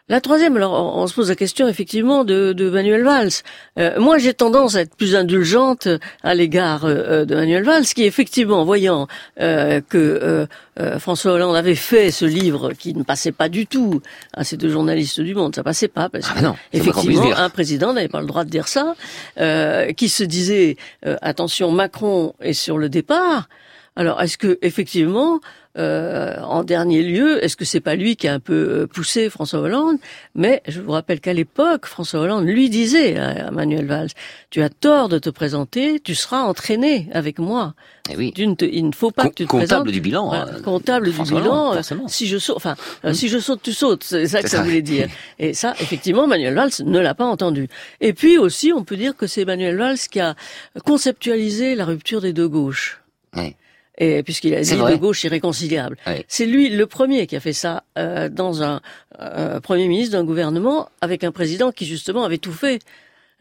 La 0.08 0.20
troisième, 0.20 0.56
alors 0.56 0.72
on, 0.72 1.02
on 1.02 1.06
se 1.08 1.14
pose 1.14 1.30
la 1.30 1.34
question 1.34 1.66
effectivement 1.66 2.22
de, 2.22 2.52
de 2.52 2.70
Manuel 2.70 3.02
Valls. 3.02 3.30
Euh, 3.76 3.98
moi, 3.98 4.18
j'ai 4.18 4.34
tendance 4.34 4.76
à 4.76 4.82
être 4.82 4.94
plus 4.94 5.16
indulgente 5.16 5.88
à 6.22 6.34
l'égard 6.34 6.84
euh, 6.84 7.24
de 7.24 7.34
Manuel 7.34 7.64
Valls, 7.64 7.86
qui 7.86 8.04
effectivement, 8.04 8.64
voyant 8.64 9.08
euh, 9.40 9.80
que 9.88 10.46
euh, 10.78 10.98
François 11.00 11.32
Hollande 11.32 11.56
avait 11.56 11.74
fait 11.74 12.12
ce 12.12 12.24
livre 12.24 12.72
qui 12.72 12.94
ne 12.94 13.02
passait 13.02 13.32
pas 13.32 13.48
du 13.48 13.66
tout 13.66 14.00
à 14.32 14.44
ces 14.44 14.56
deux 14.56 14.68
journalistes 14.68 15.20
du 15.20 15.34
Monde, 15.34 15.56
ça 15.56 15.64
passait 15.64 15.88
pas 15.88 16.08
parce 16.08 16.30
Ah 16.36 16.40
non, 16.40 16.54
c'est 16.72 16.78
effectivement, 16.78 17.36
un 17.36 17.50
président 17.50 17.92
n'avait 17.92 18.08
pas 18.08 18.20
le 18.20 18.26
droit 18.26 18.44
de 18.44 18.50
dire 18.50 18.68
ça, 18.68 18.94
euh, 19.40 19.92
qui 19.92 20.08
se 20.08 20.22
disait 20.22 20.76
euh, 21.04 21.16
attention, 21.20 21.72
Macron 21.72 22.34
est 22.40 22.52
sur 22.52 22.78
le 22.78 22.88
départ. 22.88 23.48
Alors, 23.96 24.20
est-ce 24.20 24.36
que 24.36 24.58
effectivement, 24.60 25.40
euh, 25.78 26.40
en 26.42 26.64
dernier 26.64 27.02
lieu, 27.02 27.42
est-ce 27.44 27.56
que 27.56 27.64
c'est 27.64 27.80
pas 27.80 27.94
lui 27.96 28.16
qui 28.16 28.28
a 28.28 28.34
un 28.34 28.40
peu 28.40 28.54
euh, 28.54 28.86
poussé 28.86 29.28
François 29.30 29.60
Hollande? 29.60 29.98
Mais 30.34 30.62
je 30.68 30.80
vous 30.80 30.92
rappelle 30.92 31.20
qu'à 31.20 31.32
l'époque, 31.32 31.86
François 31.86 32.20
Hollande 32.20 32.46
lui 32.46 32.70
disait 32.70 33.16
à, 33.18 33.50
Manuel 33.50 33.86
Valls 33.86 34.08
"Tu 34.50 34.62
as 34.62 34.68
tort 34.70 35.08
de 35.08 35.18
te 35.18 35.28
présenter, 35.30 36.00
tu 36.00 36.14
seras 36.14 36.42
entraîné 36.42 37.08
avec 37.12 37.38
moi. 37.38 37.74
Eh 38.10 38.16
oui. 38.16 38.32
Tu 38.34 38.46
ne 38.46 38.54
te- 38.54 38.64
il 38.64 38.86
ne 38.86 38.92
faut 38.94 39.10
pas 39.10 39.22
Com- 39.22 39.30
que 39.32 39.36
tu 39.36 39.44
te 39.44 39.48
comptable 39.50 39.68
présentes. 39.68 39.88
du 39.88 40.00
bilan, 40.00 40.28
Voilà, 40.28 40.46
euh, 40.54 40.60
comptable 40.62 41.10
du 41.10 41.22
bilan. 41.34 41.74
Euh, 41.74 41.80
si 42.06 42.26
je 42.28 42.38
saute, 42.38 42.56
enfin, 42.56 42.76
euh, 43.04 43.12
si 43.12 43.28
je 43.28 43.38
saute, 43.38 43.60
tu 43.62 43.72
sautes. 43.72 44.04
C'est 44.04 44.28
ça 44.28 44.42
que 44.42 44.48
ça 44.48 44.58
ça. 44.58 44.62
voulait 44.62 44.82
dire. 44.82 45.08
Et 45.38 45.54
ça, 45.54 45.74
effectivement, 45.80 46.26
Manuel 46.26 46.54
Valls 46.54 46.70
ne 46.84 47.00
l'a 47.00 47.14
pas 47.14 47.24
entendu. 47.26 47.68
Et 48.00 48.12
puis 48.12 48.38
aussi, 48.38 48.72
on 48.72 48.84
peut 48.84 48.96
dire 48.96 49.16
que 49.16 49.26
c'est 49.26 49.44
Manuel 49.44 49.76
Valls 49.76 49.98
qui 50.10 50.20
a 50.20 50.36
conceptualisé 50.84 51.74
la 51.74 51.84
rupture 51.84 52.20
des 52.20 52.32
deux 52.32 52.48
gauches. 52.48 53.00
Oui. 53.36 53.56
Et 53.98 54.22
puisqu'il 54.22 54.54
a 54.54 54.60
dit 54.60 54.70
de 54.70 54.96
gauche 54.96 55.24
irréconciliable. 55.24 55.96
C'est 56.28 56.46
lui 56.46 56.68
le 56.68 56.86
premier 56.86 57.26
qui 57.26 57.36
a 57.36 57.40
fait 57.40 57.52
ça 57.54 57.84
euh, 57.98 58.28
dans 58.28 58.62
un 58.62 58.80
euh, 59.20 59.60
premier 59.60 59.88
ministre 59.88 60.12
d'un 60.12 60.24
gouvernement 60.24 60.88
avec 61.00 61.24
un 61.24 61.32
président 61.32 61.72
qui 61.72 61.86
justement 61.86 62.24
avait 62.24 62.38
tout 62.38 62.52
fait 62.52 62.80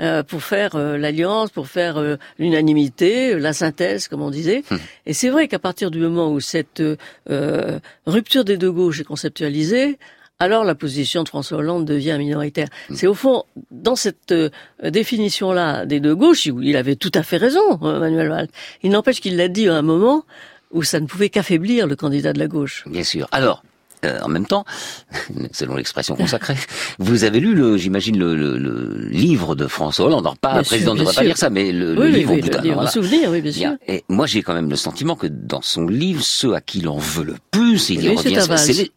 euh, 0.01 0.23
pour 0.23 0.43
faire 0.43 0.75
euh, 0.75 0.97
l'alliance, 0.97 1.51
pour 1.51 1.67
faire 1.67 1.97
euh, 1.97 2.17
l'unanimité, 2.37 3.33
euh, 3.33 3.37
la 3.37 3.53
synthèse, 3.53 4.09
comme 4.09 4.21
on 4.21 4.29
disait. 4.29 4.63
Hum. 4.69 4.79
Et 5.05 5.13
c'est 5.13 5.29
vrai 5.29 5.47
qu'à 5.47 5.59
partir 5.59 5.89
du 5.89 5.99
moment 5.99 6.31
où 6.31 6.41
cette 6.41 6.81
euh, 7.29 7.79
rupture 8.05 8.43
des 8.43 8.57
deux 8.57 8.71
gauches 8.71 8.99
est 8.99 9.05
conceptualisée, 9.05 9.97
alors 10.39 10.63
la 10.63 10.75
position 10.75 11.23
de 11.23 11.29
François 11.29 11.59
Hollande 11.59 11.86
devient 11.86 12.15
minoritaire. 12.19 12.67
Hum. 12.89 12.95
C'est 12.95 13.07
au 13.07 13.13
fond, 13.13 13.43
dans 13.71 13.95
cette 13.95 14.31
euh, 14.31 14.49
définition-là 14.83 15.86
des 15.86 15.99
deux 15.99 16.15
gauches, 16.15 16.47
où 16.47 16.61
il 16.61 16.75
avait 16.75 16.95
tout 16.95 17.11
à 17.13 17.23
fait 17.23 17.38
raison, 17.38 17.79
euh, 17.83 17.99
Manuel 17.99 18.29
Valls. 18.29 18.47
Il 18.83 18.91
n'empêche 18.91 19.21
qu'il 19.21 19.38
l'a 19.38 19.47
dit 19.47 19.67
à 19.69 19.75
un 19.75 19.81
moment 19.81 20.23
où 20.71 20.83
ça 20.83 20.99
ne 20.99 21.05
pouvait 21.05 21.29
qu'affaiblir 21.29 21.88
le 21.88 21.95
candidat 21.95 22.33
de 22.33 22.39
la 22.39 22.47
gauche. 22.47 22.83
Bien 22.88 23.03
sûr. 23.03 23.27
Alors, 23.31 23.63
euh, 24.03 24.19
en 24.21 24.27
même 24.27 24.45
temps, 24.45 24.65
selon 25.53 25.75
l'expression 25.75 26.15
consacrée, 26.15 26.55
vous 26.99 27.23
avez 27.23 27.39
lu, 27.39 27.55
le, 27.55 27.77
j'imagine, 27.77 28.19
le, 28.19 28.36
le, 28.36 28.57
le 28.57 29.07
livre 29.07 29.55
de 29.55 29.67
François 29.67 30.07
Hollande. 30.07 30.25
Alors, 30.25 30.38
pas 30.38 30.53
Bien 30.53 30.63
président 30.63 30.93
ne 30.95 30.99
devrait 30.99 31.13
pas 31.13 31.23
lire 31.23 31.38
ça, 31.38 31.49
mais 31.49 31.71
le, 31.71 31.95
le 31.95 32.01
Oui, 32.01 32.07
oui, 32.07 32.11
livre, 32.19 32.33
oui, 32.33 32.39
au 32.39 32.43
bout 32.43 32.49
le 32.57 32.61
livre, 32.61 32.73
voilà. 32.75 32.89
souvenir, 32.89 33.29
oui, 33.31 33.41
bien 33.41 33.51
sûr. 33.53 33.71
Et 33.88 34.03
moi, 34.09 34.25
j'ai 34.27 34.41
quand 34.43 34.53
même 34.53 34.69
le 34.69 34.75
sentiment 34.75 35.15
que 35.15 35.27
dans 35.27 35.61
son 35.61 35.88
livre, 35.88 36.21
ceux 36.21 36.55
à 36.55 36.61
qui 36.61 36.79
il 36.79 36.89
en 36.89 36.97
veut 36.97 37.23
le 37.23 37.36
plus, 37.51 37.89
il 37.89 38.03
y 38.03 38.09
Oui, 38.09 38.17
c'est 38.57 38.91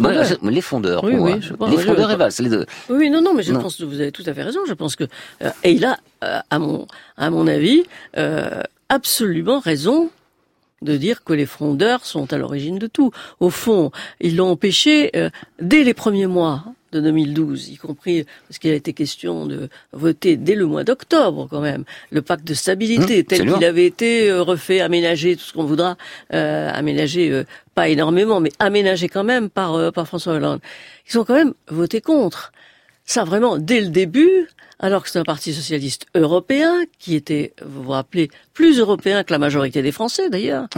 Bah, 0.00 0.12
les 0.42 0.60
fondeurs, 0.60 1.02
Oui, 1.04 1.14
pour 1.14 1.24
oui, 1.24 1.30
moi. 1.32 1.40
je 1.40 1.52
pense, 1.54 1.70
les 1.70 1.78
fondeurs 1.78 2.08
je- 2.10 2.14
et 2.14 2.18
Valls, 2.18 2.32
c'est 2.32 2.42
les 2.42 2.48
deux. 2.50 2.66
Oui, 2.90 3.10
non, 3.10 3.20
non, 3.22 3.34
mais 3.34 3.42
je 3.42 3.52
Non. 3.52 3.60
pense 3.60 3.76
que 3.76 3.84
vous 3.84 4.00
avez 4.00 4.12
tout 4.12 4.22
à 4.26 4.34
fait 4.34 4.42
raison. 4.42 4.60
Je 4.68 4.74
pense 4.74 4.94
que 4.96 5.04
euh, 5.42 5.50
et 5.64 5.72
il 5.72 5.84
a, 5.84 5.98
euh, 6.24 6.38
à 6.50 6.58
mon 6.58 6.86
à 7.16 7.30
mon 7.30 7.46
avis, 7.46 7.84
euh, 8.16 8.62
absolument 8.88 9.58
raison 9.58 10.10
de 10.82 10.96
dire 10.96 11.24
que 11.24 11.32
les 11.32 11.46
frondeurs 11.46 12.04
sont 12.06 12.32
à 12.32 12.38
l'origine 12.38 12.78
de 12.78 12.86
tout. 12.86 13.10
Au 13.40 13.50
fond, 13.50 13.90
ils 14.20 14.36
l'ont 14.36 14.50
empêché 14.50 15.10
euh, 15.16 15.28
dès 15.60 15.82
les 15.84 15.94
premiers 15.94 16.26
mois 16.26 16.64
de 16.92 17.00
2012, 17.00 17.68
y 17.68 17.76
compris 17.76 18.24
parce 18.48 18.58
qu'il 18.58 18.70
a 18.70 18.74
été 18.74 18.92
question 18.92 19.46
de 19.46 19.68
voter 19.92 20.36
dès 20.36 20.54
le 20.54 20.66
mois 20.66 20.84
d'octobre 20.84 21.48
quand 21.50 21.60
même 21.60 21.84
le 22.10 22.22
pacte 22.22 22.46
de 22.46 22.54
stabilité 22.54 23.20
Mmh, 23.20 23.24
tel 23.24 23.52
qu'il 23.52 23.64
avait 23.64 23.86
été 23.86 24.30
euh, 24.30 24.42
refait, 24.42 24.80
aménagé, 24.80 25.36
tout 25.36 25.42
ce 25.42 25.52
qu'on 25.52 25.64
voudra, 25.64 25.96
euh, 26.32 26.70
aménagé 26.72 27.30
euh, 27.30 27.44
pas 27.74 27.88
énormément, 27.88 28.40
mais 28.40 28.50
aménagé 28.58 29.08
quand 29.08 29.24
même 29.24 29.48
par 29.48 29.74
euh, 29.74 29.90
par 29.90 30.06
François 30.06 30.34
Hollande. 30.34 30.60
Ils 31.08 31.18
ont 31.18 31.24
quand 31.24 31.34
même 31.34 31.54
voté 31.68 32.00
contre. 32.00 32.52
Ça 33.10 33.24
vraiment 33.24 33.58
dès 33.58 33.80
le 33.80 33.88
début, 33.88 34.48
alors 34.78 35.02
que 35.02 35.10
c'est 35.10 35.18
un 35.18 35.24
parti 35.24 35.52
socialiste 35.52 36.06
européen 36.14 36.72
qui 37.00 37.16
était, 37.16 37.54
vous 37.60 37.82
vous 37.82 37.90
rappelez, 37.90 38.30
plus 38.54 38.78
européen 38.78 39.24
que 39.24 39.32
la 39.32 39.38
majorité 39.38 39.82
des 39.82 39.90
Français 39.90 40.30
d'ailleurs. 40.30 40.68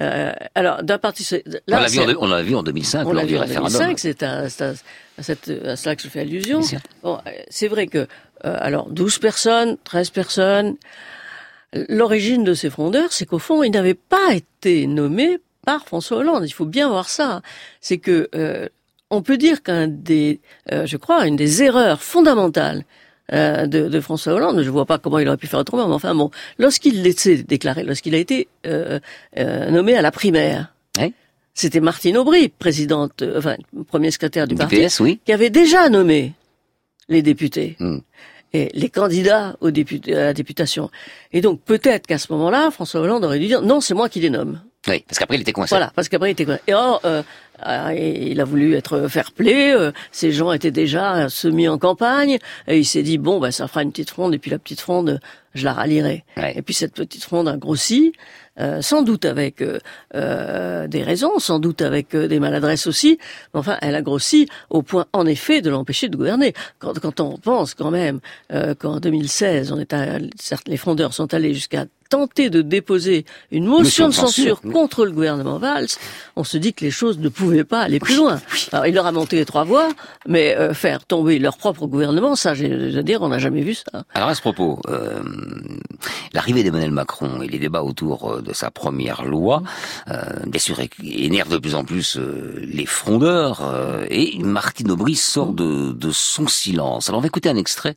Euh, 0.00 0.32
alors 0.54 0.82
d'un 0.82 0.96
parti, 0.96 1.22
so- 1.22 1.36
on 1.36 1.50
l'a 1.66 1.80
vu, 1.88 1.98
en 1.98 2.02
c'est- 2.02 2.06
deux- 2.06 2.16
on 2.18 2.26
l'a 2.28 2.42
vu 2.42 2.54
en 2.54 2.62
2005 2.62 3.00
on 3.06 3.12
lors 3.12 3.14
l'a 3.14 3.24
du 3.24 3.32
vu 3.34 3.38
en 3.38 3.42
référendum. 3.42 3.72
2005, 3.78 3.98
c'est 3.98 4.22
à, 4.22 4.48
cela 5.76 5.94
que 5.96 6.02
je 6.02 6.08
fais 6.08 6.20
allusion. 6.20 6.62
Bon, 7.02 7.18
euh, 7.26 7.30
c'est 7.50 7.68
vrai 7.68 7.86
que, 7.88 7.98
euh, 7.98 8.06
alors, 8.58 8.88
12 8.88 9.18
personnes, 9.18 9.76
13 9.84 10.08
personnes, 10.08 10.76
l'origine 11.90 12.42
de 12.44 12.54
ces 12.54 12.70
frondeurs, 12.70 13.12
c'est 13.12 13.26
qu'au 13.26 13.38
fond, 13.38 13.62
ils 13.62 13.70
n'avaient 13.70 13.94
pas 13.94 14.32
été 14.34 14.86
nommés 14.86 15.38
par 15.66 15.84
François 15.86 16.18
Hollande. 16.18 16.44
Il 16.46 16.52
faut 16.52 16.64
bien 16.66 16.88
voir 16.88 17.08
ça. 17.08 17.42
C'est 17.80 17.98
que, 17.98 18.28
euh, 18.34 18.66
on 19.12 19.22
peut 19.22 19.36
dire 19.36 19.62
qu'un 19.62 19.86
des, 19.88 20.40
euh, 20.72 20.86
je 20.86 20.96
crois, 20.96 21.26
une 21.26 21.36
des 21.36 21.62
erreurs 21.62 22.02
fondamentales 22.02 22.84
euh, 23.32 23.66
de, 23.66 23.88
de 23.88 24.00
François 24.00 24.32
Hollande, 24.32 24.62
je 24.62 24.70
vois 24.70 24.86
pas 24.86 24.98
comment 24.98 25.18
il 25.18 25.28
aurait 25.28 25.36
pu 25.36 25.46
faire 25.46 25.60
autrement, 25.60 25.86
mais 25.86 25.94
enfin 25.94 26.14
bon, 26.14 26.30
lorsqu'il 26.58 27.18
s'est 27.18 27.42
déclaré, 27.44 27.84
lorsqu'il 27.84 28.14
a 28.14 28.18
été 28.18 28.48
euh, 28.66 28.98
euh, 29.38 29.70
nommé 29.70 29.94
à 29.94 30.02
la 30.02 30.10
primaire, 30.10 30.74
c'était 31.54 31.80
Martine 31.80 32.16
Aubry, 32.16 32.48
présidente, 32.48 33.22
enfin, 33.36 33.56
premier 33.86 34.10
secrétaire 34.10 34.46
du, 34.48 34.54
Du 34.54 34.58
parti, 34.58 34.86
PS, 34.86 35.00
oui. 35.00 35.20
qui 35.22 35.34
avait 35.34 35.50
déjà 35.50 35.90
nommé 35.90 36.32
les 37.10 37.20
députés 37.20 37.76
Hmm. 37.78 37.98
et 38.54 38.70
les 38.72 38.88
candidats 38.88 39.56
aux 39.60 39.70
députés, 39.70 40.14
à 40.16 40.24
la 40.24 40.32
députation. 40.32 40.90
Et 41.30 41.42
donc 41.42 41.60
peut-être 41.60 42.06
qu'à 42.06 42.16
ce 42.16 42.32
moment-là, 42.32 42.70
François 42.70 43.02
Hollande 43.02 43.24
aurait 43.26 43.38
dû 43.38 43.48
dire 43.48 43.60
non, 43.60 43.82
c'est 43.82 43.92
moi 43.92 44.08
qui 44.08 44.20
les 44.20 44.30
nomme. 44.30 44.62
Oui, 44.88 45.04
parce 45.06 45.18
qu'après, 45.18 45.36
il 45.36 45.42
était 45.42 45.52
coincé. 45.52 45.74
Voilà, 45.74 45.92
parce 45.94 46.08
qu'après 46.08 46.30
il 46.30 46.32
était 46.32 46.44
coincé. 46.44 46.60
Et 46.66 46.74
or, 46.74 47.00
euh, 47.04 47.22
euh, 47.64 47.92
il 47.94 48.40
a 48.40 48.44
voulu 48.44 48.74
être 48.74 49.06
fair-play. 49.06 49.72
euh, 49.72 49.92
ces 50.10 50.32
gens 50.32 50.50
étaient 50.50 50.72
déjà 50.72 51.28
semi 51.28 51.68
en 51.68 51.78
campagne. 51.78 52.38
Et 52.66 52.78
il 52.78 52.84
s'est 52.84 53.04
dit 53.04 53.18
bon, 53.18 53.38
bah 53.38 53.52
ça 53.52 53.68
fera 53.68 53.82
une 53.84 53.92
petite 53.92 54.10
fronde. 54.10 54.34
Et 54.34 54.38
puis 54.38 54.50
la 54.50 54.58
petite 54.58 54.80
fronde, 54.80 55.20
je 55.54 55.64
la 55.64 55.72
rallierai. 55.72 56.24
Et 56.56 56.62
puis 56.62 56.74
cette 56.74 56.94
petite 56.94 57.22
fronde 57.22 57.46
a 57.46 57.56
grossi, 57.56 58.12
euh, 58.58 58.82
sans 58.82 59.02
doute 59.02 59.24
avec 59.24 59.62
euh, 59.62 59.78
euh, 60.16 60.88
des 60.88 61.04
raisons, 61.04 61.38
sans 61.38 61.60
doute 61.60 61.80
avec 61.80 62.12
euh, 62.16 62.26
des 62.26 62.40
maladresses 62.40 62.88
aussi. 62.88 63.18
Mais 63.54 63.60
enfin, 63.60 63.78
elle 63.82 63.94
a 63.94 64.02
grossi 64.02 64.48
au 64.68 64.82
point, 64.82 65.06
en 65.12 65.26
effet, 65.26 65.60
de 65.62 65.70
l'empêcher 65.70 66.08
de 66.08 66.16
gouverner. 66.16 66.54
Quand, 66.80 66.98
quand 66.98 67.20
on 67.20 67.38
pense 67.38 67.74
quand 67.74 67.92
même 67.92 68.18
euh, 68.52 68.74
qu'en 68.74 68.98
2016, 68.98 69.70
on 69.70 69.78
est 69.78 69.92
à, 69.92 70.18
certes, 70.40 70.66
les 70.66 70.76
frondeurs 70.76 71.14
sont 71.14 71.32
allés 71.34 71.54
jusqu'à 71.54 71.86
tenter 72.12 72.50
de 72.50 72.60
déposer 72.62 73.24
une 73.50 73.66
motion, 73.66 74.08
de 74.08 74.12
censure, 74.26 74.60
contre 74.72 75.04
le 75.06 75.12
gouvernement 75.12 75.58
Valls, 75.58 75.88
on 76.36 76.44
se 76.44 76.56
dit 76.58 76.72
que 76.76 76.84
les 76.84 76.90
choses 76.90 77.18
ne 77.18 77.28
pouvaient 77.38 77.64
pas 77.64 77.80
aller 77.80 77.98
plus 78.00 78.16
loin. 78.16 78.40
Alors, 78.72 78.86
il 78.86 78.94
leur 78.94 79.06
a 79.06 79.12
monté 79.12 79.36
les 79.36 79.44
trois 79.46 79.64
voies, 79.64 79.88
mais 80.26 80.54
euh, 80.56 80.74
faire 80.74 81.04
tomber 81.06 81.38
leur 81.38 81.56
propre 81.56 81.86
gouvernement, 81.86 82.36
ça, 82.36 82.54
je 82.54 82.66
veux 82.66 83.02
dire, 83.02 83.22
on 83.22 83.28
n'a 83.28 83.38
jamais 83.38 83.62
vu 83.62 83.74
ça. 83.74 84.04
Alors 84.14 84.28
à 84.28 84.34
ce 84.34 84.40
propos, 84.42 84.78
euh, 84.88 85.20
l'arrivée 86.34 86.62
d'Emmanuel 86.62 86.90
Macron 86.90 87.42
et 87.42 87.48
les 87.48 87.58
débats 87.58 87.82
autour 87.82 88.30
euh, 88.30 88.42
de 88.42 88.52
sa 88.52 88.70
première 88.70 89.24
loi, 89.24 89.62
euh, 90.10 90.20
bien 90.46 90.60
sûr, 90.60 90.78
énervent 91.02 91.50
de 91.52 91.58
plus 91.58 91.74
en 91.74 91.84
plus 91.84 92.16
euh, 92.18 92.60
les 92.62 92.86
frondeurs. 92.86 93.60
euh, 93.62 94.04
et 94.10 94.38
Martine 94.40 94.90
Aubry 94.90 95.14
sort 95.14 95.52
de, 95.52 95.92
de 95.92 96.10
son 96.10 96.46
silence. 96.46 97.08
Alors 97.08 97.18
on 97.18 97.22
va 97.22 97.28
écouter 97.28 97.48
un 97.48 97.56
extrait 97.56 97.94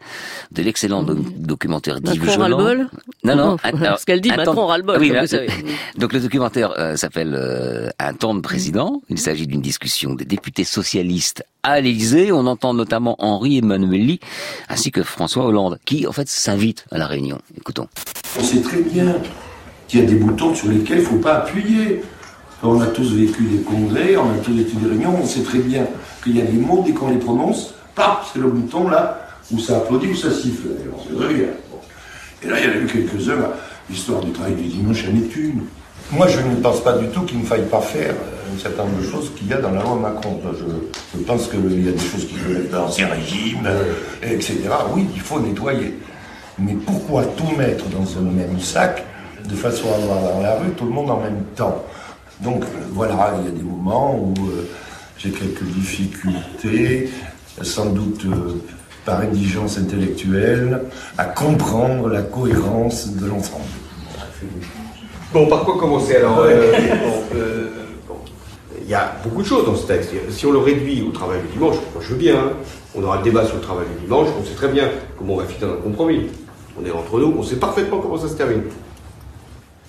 de 0.51 0.61
l'excellent 0.61 1.03
do- 1.03 1.15
documentaire 1.37 1.99
d'Yves 2.01 2.21
Non, 3.23 3.35
non. 3.35 3.57
Non, 3.91 3.95
qu'elle 4.05 4.21
dit 4.21 4.29
Macron 4.29 4.67
Oui, 4.71 4.81
comme 4.85 4.99
mais- 4.99 5.21
vous 5.21 5.27
savez. 5.27 5.49
Donc 5.97 6.13
le 6.13 6.19
documentaire 6.19 6.73
euh, 6.77 6.95
s'appelle 6.95 7.35
euh, 7.35 7.89
Un 7.99 8.13
temps 8.13 8.33
de 8.35 8.41
président. 8.41 9.01
Il 9.09 9.19
s'agit 9.19 9.47
d'une 9.47 9.61
discussion 9.61 10.13
des 10.13 10.25
députés 10.25 10.63
socialistes 10.63 11.43
à 11.63 11.81
l'Élysée. 11.81 12.31
On 12.31 12.45
entend 12.47 12.73
notamment 12.73 13.15
Henri 13.19 13.57
Emmanuelli 13.57 14.19
ainsi 14.69 14.91
que 14.91 15.03
François 15.03 15.45
Hollande 15.45 15.79
qui 15.85 16.07
en 16.07 16.11
fait 16.11 16.27
s'invite 16.29 16.85
à 16.91 16.97
la 16.97 17.07
réunion. 17.07 17.39
Écoutons. 17.57 17.87
On 18.39 18.43
sait 18.43 18.61
très 18.61 18.81
bien 18.81 19.15
qu'il 19.87 19.99
y 19.99 20.03
a 20.03 20.05
des 20.05 20.15
boutons 20.15 20.53
sur 20.55 20.67
lesquels 20.69 20.97
il 20.99 21.03
ne 21.03 21.07
faut 21.07 21.17
pas 21.17 21.35
appuyer. 21.35 22.01
On 22.63 22.81
a 22.81 22.87
tous 22.87 23.13
vécu 23.13 23.43
des 23.43 23.59
congrès, 23.59 24.15
on 24.17 24.31
a 24.31 24.37
tous 24.43 24.53
vécu 24.53 24.75
des 24.77 24.89
réunions, 24.89 25.15
on 25.21 25.25
sait 25.25 25.43
très 25.43 25.59
bien 25.59 25.85
qu'il 26.23 26.37
y 26.37 26.41
a 26.41 26.45
des 26.45 26.57
mots, 26.57 26.83
dès 26.85 26.93
qu'on 26.93 27.09
les 27.09 27.17
prononce, 27.17 27.75
paf, 27.93 28.31
c'est 28.33 28.39
le 28.39 28.47
bouton 28.49 28.87
là, 28.87 29.27
où 29.51 29.59
ça 29.59 29.77
applaudit 29.77 30.07
ou 30.07 30.15
ça 30.15 30.31
siffle. 30.31 30.69
Et 30.69 30.89
on 30.91 30.99
sait 31.03 31.23
très 31.25 31.33
bien. 31.33 31.47
Bon. 31.69 31.77
Et 32.41 32.47
là, 32.49 32.55
il 32.59 32.65
y 32.65 32.67
en 32.69 32.71
a 32.71 32.77
eu 32.77 32.87
quelques-uns, 32.87 33.37
l'histoire 33.89 34.21
du 34.21 34.31
travail 34.31 34.55
du 34.55 34.67
dimanche 34.67 35.05
en 35.05 35.15
est 35.15 35.35
une. 35.35 35.63
Moi, 36.11 36.27
je 36.27 36.39
ne 36.39 36.55
pense 36.55 36.83
pas 36.83 36.93
du 36.93 37.07
tout 37.07 37.21
qu'il 37.21 37.39
ne 37.39 37.45
faille 37.45 37.65
pas 37.65 37.81
faire 37.81 38.13
un 38.53 38.59
certain 38.59 38.83
nombre 38.83 39.01
de 39.01 39.07
choses 39.07 39.31
qu'il 39.35 39.47
y 39.47 39.53
a 39.53 39.57
dans 39.57 39.71
la 39.71 39.81
loi 39.81 39.95
Macron. 39.95 40.39
Je, 40.53 41.19
pense 41.23 41.47
qu'il 41.47 41.85
y 41.85 41.89
a 41.89 41.91
des 41.91 41.97
choses 41.97 42.27
qui 42.27 42.35
relèvent 42.47 42.69
de 42.69 42.75
l'ancien 42.75 43.07
régime, 43.07 43.65
euh, 43.65 43.93
etc. 44.23 44.59
Oui, 44.93 45.07
il 45.13 45.21
faut 45.21 45.39
nettoyer. 45.39 45.95
Mais 46.59 46.73
pourquoi 46.73 47.23
tout 47.25 47.55
mettre 47.57 47.85
dans 47.89 48.05
un 48.19 48.31
même 48.31 48.59
sac 48.59 49.03
de 49.43 49.55
façon 49.55 49.87
à 49.91 49.95
avoir 49.95 50.33
dans 50.33 50.41
la 50.41 50.55
rue 50.59 50.71
tout 50.77 50.85
le 50.85 50.91
monde 50.91 51.09
en 51.09 51.19
même 51.19 51.43
temps? 51.55 51.83
Donc 52.41 52.63
euh, 52.63 52.67
voilà, 52.91 53.33
il 53.39 53.45
y 53.45 53.47
a 53.47 53.57
des 53.57 53.63
moments 53.63 54.15
où 54.15 54.33
euh, 54.47 54.69
j'ai 55.17 55.31
quelques 55.31 55.63
difficultés, 55.63 57.09
sans 57.61 57.87
doute 57.87 58.25
par 59.05 59.21
indigence 59.21 59.77
intellectuelle, 59.77 60.81
à 61.17 61.25
comprendre 61.25 62.09
la 62.09 62.21
cohérence 62.23 63.09
de 63.13 63.25
l'ensemble. 63.27 63.63
Bon, 65.33 65.47
par 65.47 65.63
quoi 65.63 65.77
commencer 65.77 66.15
alors 66.15 66.39
euh, 66.39 66.71
bon, 66.71 67.37
euh, 67.37 67.67
bon, 68.07 68.15
Il 68.81 68.89
y 68.89 68.93
a 68.93 69.15
beaucoup 69.23 69.41
de 69.41 69.47
choses 69.47 69.65
dans 69.65 69.75
ce 69.75 69.85
texte. 69.85 70.11
Si 70.29 70.45
on 70.45 70.51
le 70.51 70.59
réduit 70.59 71.03
au 71.07 71.11
travail 71.11 71.39
du 71.41 71.47
dimanche, 71.53 71.75
moi 71.93 72.01
je 72.01 72.09
veux 72.09 72.15
bien. 72.17 72.35
hein. 72.35 72.51
On 72.95 73.03
aura 73.03 73.17
le 73.17 73.23
débat 73.23 73.45
sur 73.45 73.55
le 73.55 73.61
travail 73.61 73.85
du 73.95 74.05
dimanche, 74.05 74.29
on 74.39 74.45
sait 74.45 74.53
très 74.55 74.69
bien 74.69 74.89
comment 75.17 75.33
on 75.33 75.37
va 75.37 75.45
finir 75.45 75.73
un 75.73 75.81
compromis. 75.81 76.27
On 76.81 76.85
est 76.85 76.91
entre 76.91 77.19
nous, 77.19 77.35
on 77.37 77.43
sait 77.43 77.57
parfaitement 77.57 77.99
comment 77.99 78.17
ça 78.17 78.27
se 78.29 78.35
termine. 78.35 78.63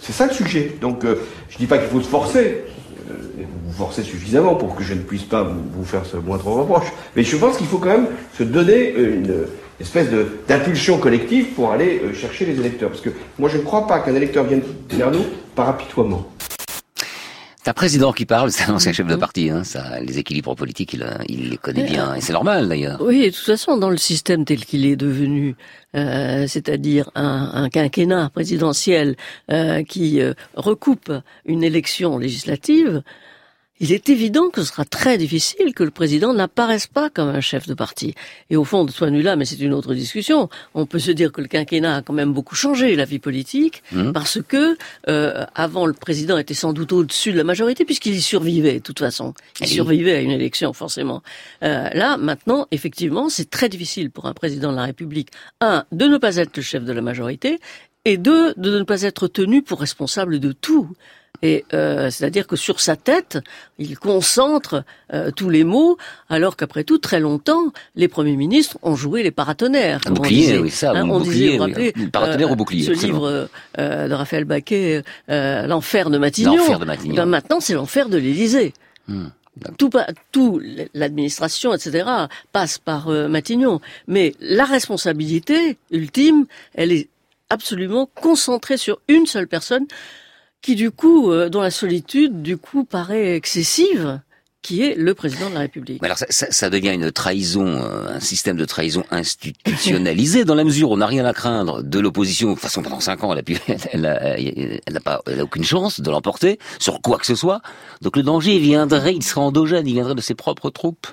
C'est 0.01 0.13
ça 0.13 0.27
le 0.27 0.33
sujet. 0.33 0.77
Donc, 0.81 1.05
euh, 1.05 1.17
je 1.49 1.59
dis 1.59 1.67
pas 1.67 1.79
qu'il 1.79 1.89
faut 1.89 2.01
se 2.01 2.09
forcer. 2.09 2.65
Euh, 3.11 3.15
vous 3.39 3.71
vous 3.71 3.73
forcez 3.73 4.03
suffisamment 4.03 4.55
pour 4.55 4.75
que 4.75 4.83
je 4.83 4.95
ne 4.95 5.01
puisse 5.01 5.25
pas 5.25 5.43
vous, 5.43 5.61
vous 5.75 5.85
faire 5.85 6.07
ce 6.07 6.17
moindre 6.17 6.47
reproche. 6.47 6.93
Mais 7.15 7.23
je 7.23 7.37
pense 7.37 7.57
qu'il 7.57 7.67
faut 7.67 7.79
quand 7.79 7.91
même 7.91 8.09
se 8.37 8.43
donner 8.43 8.95
une 8.95 9.47
espèce 9.81 10.09
d'impulsion 10.49 10.99
collective 10.99 11.49
pour 11.55 11.73
aller 11.73 12.01
euh, 12.03 12.15
chercher 12.15 12.47
les 12.47 12.59
électeurs. 12.59 12.91
Parce 12.91 13.03
que 13.03 13.11
moi, 13.39 13.49
je 13.49 13.59
ne 13.59 13.63
crois 13.63 13.87
pas 13.87 14.01
qu'un 14.01 14.15
électeur 14.15 14.45
vienne 14.45 14.63
vers 14.91 15.11
nous 15.11 15.25
par 15.55 15.69
apitoiement. 15.69 16.27
C'est 17.67 17.71
un 17.71 17.75
président 17.75 18.13
qui 18.13 18.27
parle, 18.27 18.53
c'est 18.53 18.71
un 18.71 18.75
ancien 18.75 18.93
chef 18.93 19.09
de 19.09 19.17
parti. 19.17 19.51
Hein, 19.51 19.65
ça, 19.65 19.99
les 19.99 20.21
équilibres 20.21 20.55
politiques, 20.55 20.93
il, 20.93 21.03
euh, 21.03 21.17
il 21.29 21.51
les 21.51 21.57
connaît 21.57 21.83
bien. 21.83 22.15
Et 22.15 22.21
c'est 22.21 22.33
normal 22.33 22.69
d'ailleurs. 22.69 23.01
Oui, 23.03 23.25
et 23.25 23.31
de 23.31 23.35
toute 23.35 23.45
façon, 23.45 23.77
dans 23.77 23.91
le 23.91 23.97
système 23.97 24.45
tel 24.45 24.65
qu'il 24.65 24.87
est 24.87 24.95
devenu, 24.95 25.57
euh, 25.97 26.47
c'est-à-dire 26.47 27.11
un, 27.17 27.51
un 27.55 27.69
quinquennat 27.69 28.31
présidentiel 28.33 29.17
euh, 29.51 29.83
qui 29.83 30.21
euh, 30.21 30.35
recoupe 30.55 31.13
une 31.45 31.65
élection 31.65 32.19
législative, 32.19 33.03
il 33.81 33.93
est 33.93 34.09
évident 34.09 34.49
que 34.51 34.63
ce 34.63 34.69
sera 34.69 34.85
très 34.85 35.19
difficile 35.19 35.75
que 35.75 35.85
le 35.85 35.91
président 35.91 36.33
n'apparaisse 36.33 36.87
pas 36.87 37.11
comme 37.11 37.29
un 37.29 37.41
chef 37.41 37.67
de 37.67 37.75
parti. 37.75 38.15
Et 38.51 38.57
au 38.57 38.65
fond, 38.65 38.85
de 38.85 38.93
de 38.93 39.17
vue-là, 39.17 39.37
mais 39.37 39.45
c'est 39.45 39.61
une 39.61 39.73
autre 39.73 39.95
discussion, 39.95 40.49
on 40.75 40.87
peut 40.87 40.99
se 40.99 41.11
dire 41.11 41.33
que 41.33 41.41
le 41.41 41.49
quinquennat 41.49 41.97
a 41.97 42.03
quand 42.03 42.13
même 42.13 42.33
beaucoup 42.33 42.55
changé 42.55 42.97
la 42.97 43.05
vie 43.05 43.19
politique, 43.19 43.83
Mmh. 43.93 44.13
parce 44.13 44.41
que 44.47 44.77
euh, 45.09 45.45
avant, 45.55 45.87
le 45.87 45.93
président 45.93 46.39
était 46.39 46.55
sans 46.55 46.73
doute 46.73 46.93
au-dessus 46.93 47.33
de 47.33 47.37
la 47.39 47.45
majorité, 47.45 47.85
puisqu'il 47.85 48.15
y 48.15 48.21
survivait, 48.23 48.75
de 48.75 48.79
toute 48.81 48.99
façon. 48.99 49.35
Il 49.61 49.67
oui. 49.67 49.73
survivait 49.73 50.15
à 50.15 50.21
une 50.21 50.31
élection, 50.31 50.73
forcément. 50.73 51.23
Euh, 51.63 51.89
là, 51.93 52.17
maintenant, 52.17 52.67
effectivement, 52.71 53.29
c'est 53.29 53.49
très 53.51 53.69
difficile 53.69 54.11
pour 54.11 54.27
un 54.27 54.35
président 54.35 54.71
de 54.73 54.77
la 54.77 54.85
République, 54.85 55.29
un, 55.61 55.85
de 55.93 56.07
ne 56.07 56.19
pas 56.19 56.37
être 56.37 56.57
le 56.57 56.63
chef 56.63 56.85
de 56.85 56.93
la 56.93 57.03
majorité, 57.03 57.59
et 58.05 58.17
deux, 58.17 58.55
de 58.57 58.79
ne 58.79 58.85
pas 58.85 59.03
être 59.03 59.29
tenu 59.29 59.63
pour 59.63 59.81
responsable 59.81 60.39
de 60.39 60.53
tout. 60.53 60.89
Et 61.43 61.65
euh, 61.75 62.11
c'est-à-dire 62.11 62.47
que 62.47 62.57
sur 62.57 62.81
sa 62.81 62.97
tête, 62.97 63.39
il 63.79 63.99
concentre 63.99 64.85
euh, 65.13 65.31
tous 65.31 65.51
les 65.51 65.65
mots, 65.65 65.97
alors 66.29 66.57
qu'après 66.57 66.85
tout, 66.85 66.99
très 66.99 67.21
longtemps, 67.21 67.73
les 67.95 68.09
premiers 68.09 68.37
ministres 68.37 68.79
ont 68.83 68.97
joué 68.97 69.23
les 69.23 69.31
paratonnerres. 69.31 70.01
Un 70.07 70.11
on 70.11 70.15
bouclier, 70.15 70.41
disait. 70.41 70.59
oui, 70.59 70.71
ça, 70.71 70.93
Hein, 70.93 71.09
on 71.09 71.19
bouclier, 71.19 71.33
disait, 71.47 71.57
vous 71.57 71.63
rappelez, 71.65 71.93
paratonnerre 72.13 72.49
euh, 72.49 72.53
ou 72.53 72.57
bouclier, 72.57 72.85
Ce 72.85 72.91
absolument. 72.93 73.19
livre 73.19 73.49
euh, 73.79 74.09
de 74.09 74.15
Raphaël 74.15 74.45
Baquet, 74.45 75.03
euh, 75.31 75.67
l'enfer 75.67 76.11
de 76.11 76.19
Matignon. 76.19 76.57
L'enfer 76.57 76.79
de 76.79 76.85
Matignon. 76.85 77.15
Ben, 77.15 77.27
maintenant, 77.27 77.61
c'est 77.61 77.75
l'enfer 77.75 78.09
de 78.09 78.17
l'Élysée. 78.19 78.73
Hmm. 79.09 79.27
Tout, 79.79 79.91
tout 80.33 80.61
l'administration, 80.93 81.73
etc., 81.73 82.07
passe 82.53 82.77
par 82.77 83.09
Matignon. 83.09 83.81
Mais 84.07 84.35
la 84.39 84.67
responsabilité 84.67 85.79
ultime, 85.91 86.45
elle 86.75 86.93
est 86.93 87.09
absolument 87.49 88.07
concentrée 88.15 88.77
sur 88.77 88.99
une 89.09 89.25
seule 89.27 89.49
personne, 89.49 89.87
qui 90.67 90.75
du 90.75 90.91
coup, 90.91 91.31
euh, 91.31 91.49
dont 91.49 91.61
la 91.61 91.71
solitude, 91.71 92.43
du 92.43 92.57
coup, 92.57 92.85
paraît 92.85 93.37
excessive, 93.37 94.21
qui 94.63 94.83
est 94.83 94.97
le 94.97 95.15
président 95.15 95.49
de 95.49 95.55
la 95.55 95.61
République. 95.61 96.03
Mais 96.03 96.09
alors 96.09 96.19
ça, 96.19 96.27
ça- 96.29 96.71
devient 96.71 96.91
une 96.93 97.13
trahison, 97.13 97.65
euh, 97.67 98.17
un 98.17 98.19
système 98.19 98.57
de 98.57 98.65
trahison 98.65 99.05
institutionnalisé 99.13 100.45
dans 100.45 100.57
la 100.57 100.65
mesure 100.65 100.91
où 100.91 100.95
on 100.95 100.97
n'a 100.97 101.07
rien 101.07 101.25
à 101.25 101.33
craindre 101.33 101.85
de 101.85 101.99
l'opposition. 102.01 102.49
De 102.49 102.53
toute 102.55 102.63
façon, 102.63 102.83
pendant 102.83 102.99
cinq 102.99 103.23
ans, 103.23 103.33
elle 103.33 103.39
a, 103.39 103.43
pu- 103.45 103.59
elle 103.93 104.07
a, 104.07 104.37
elle 104.41 104.81
n'a 104.91 104.99
pas, 105.01 105.23
elle 105.27 105.39
a 105.39 105.45
aucune 105.45 105.63
chance 105.63 106.01
de 106.01 106.11
l'emporter 106.11 106.59
sur 106.81 107.01
quoi 107.01 107.19
que 107.19 107.27
ce 107.27 107.37
soit. 107.37 107.61
Donc 108.03 108.17
le 108.17 108.25
danger 108.25 108.59
viendrait, 108.59 109.15
il 109.15 109.23
serait 109.23 109.41
endogène, 109.43 109.87
il 109.87 109.93
viendrait 109.95 110.17
de 110.17 110.21
ses 110.21 110.35
propres 110.35 110.71
troupes. 110.71 111.07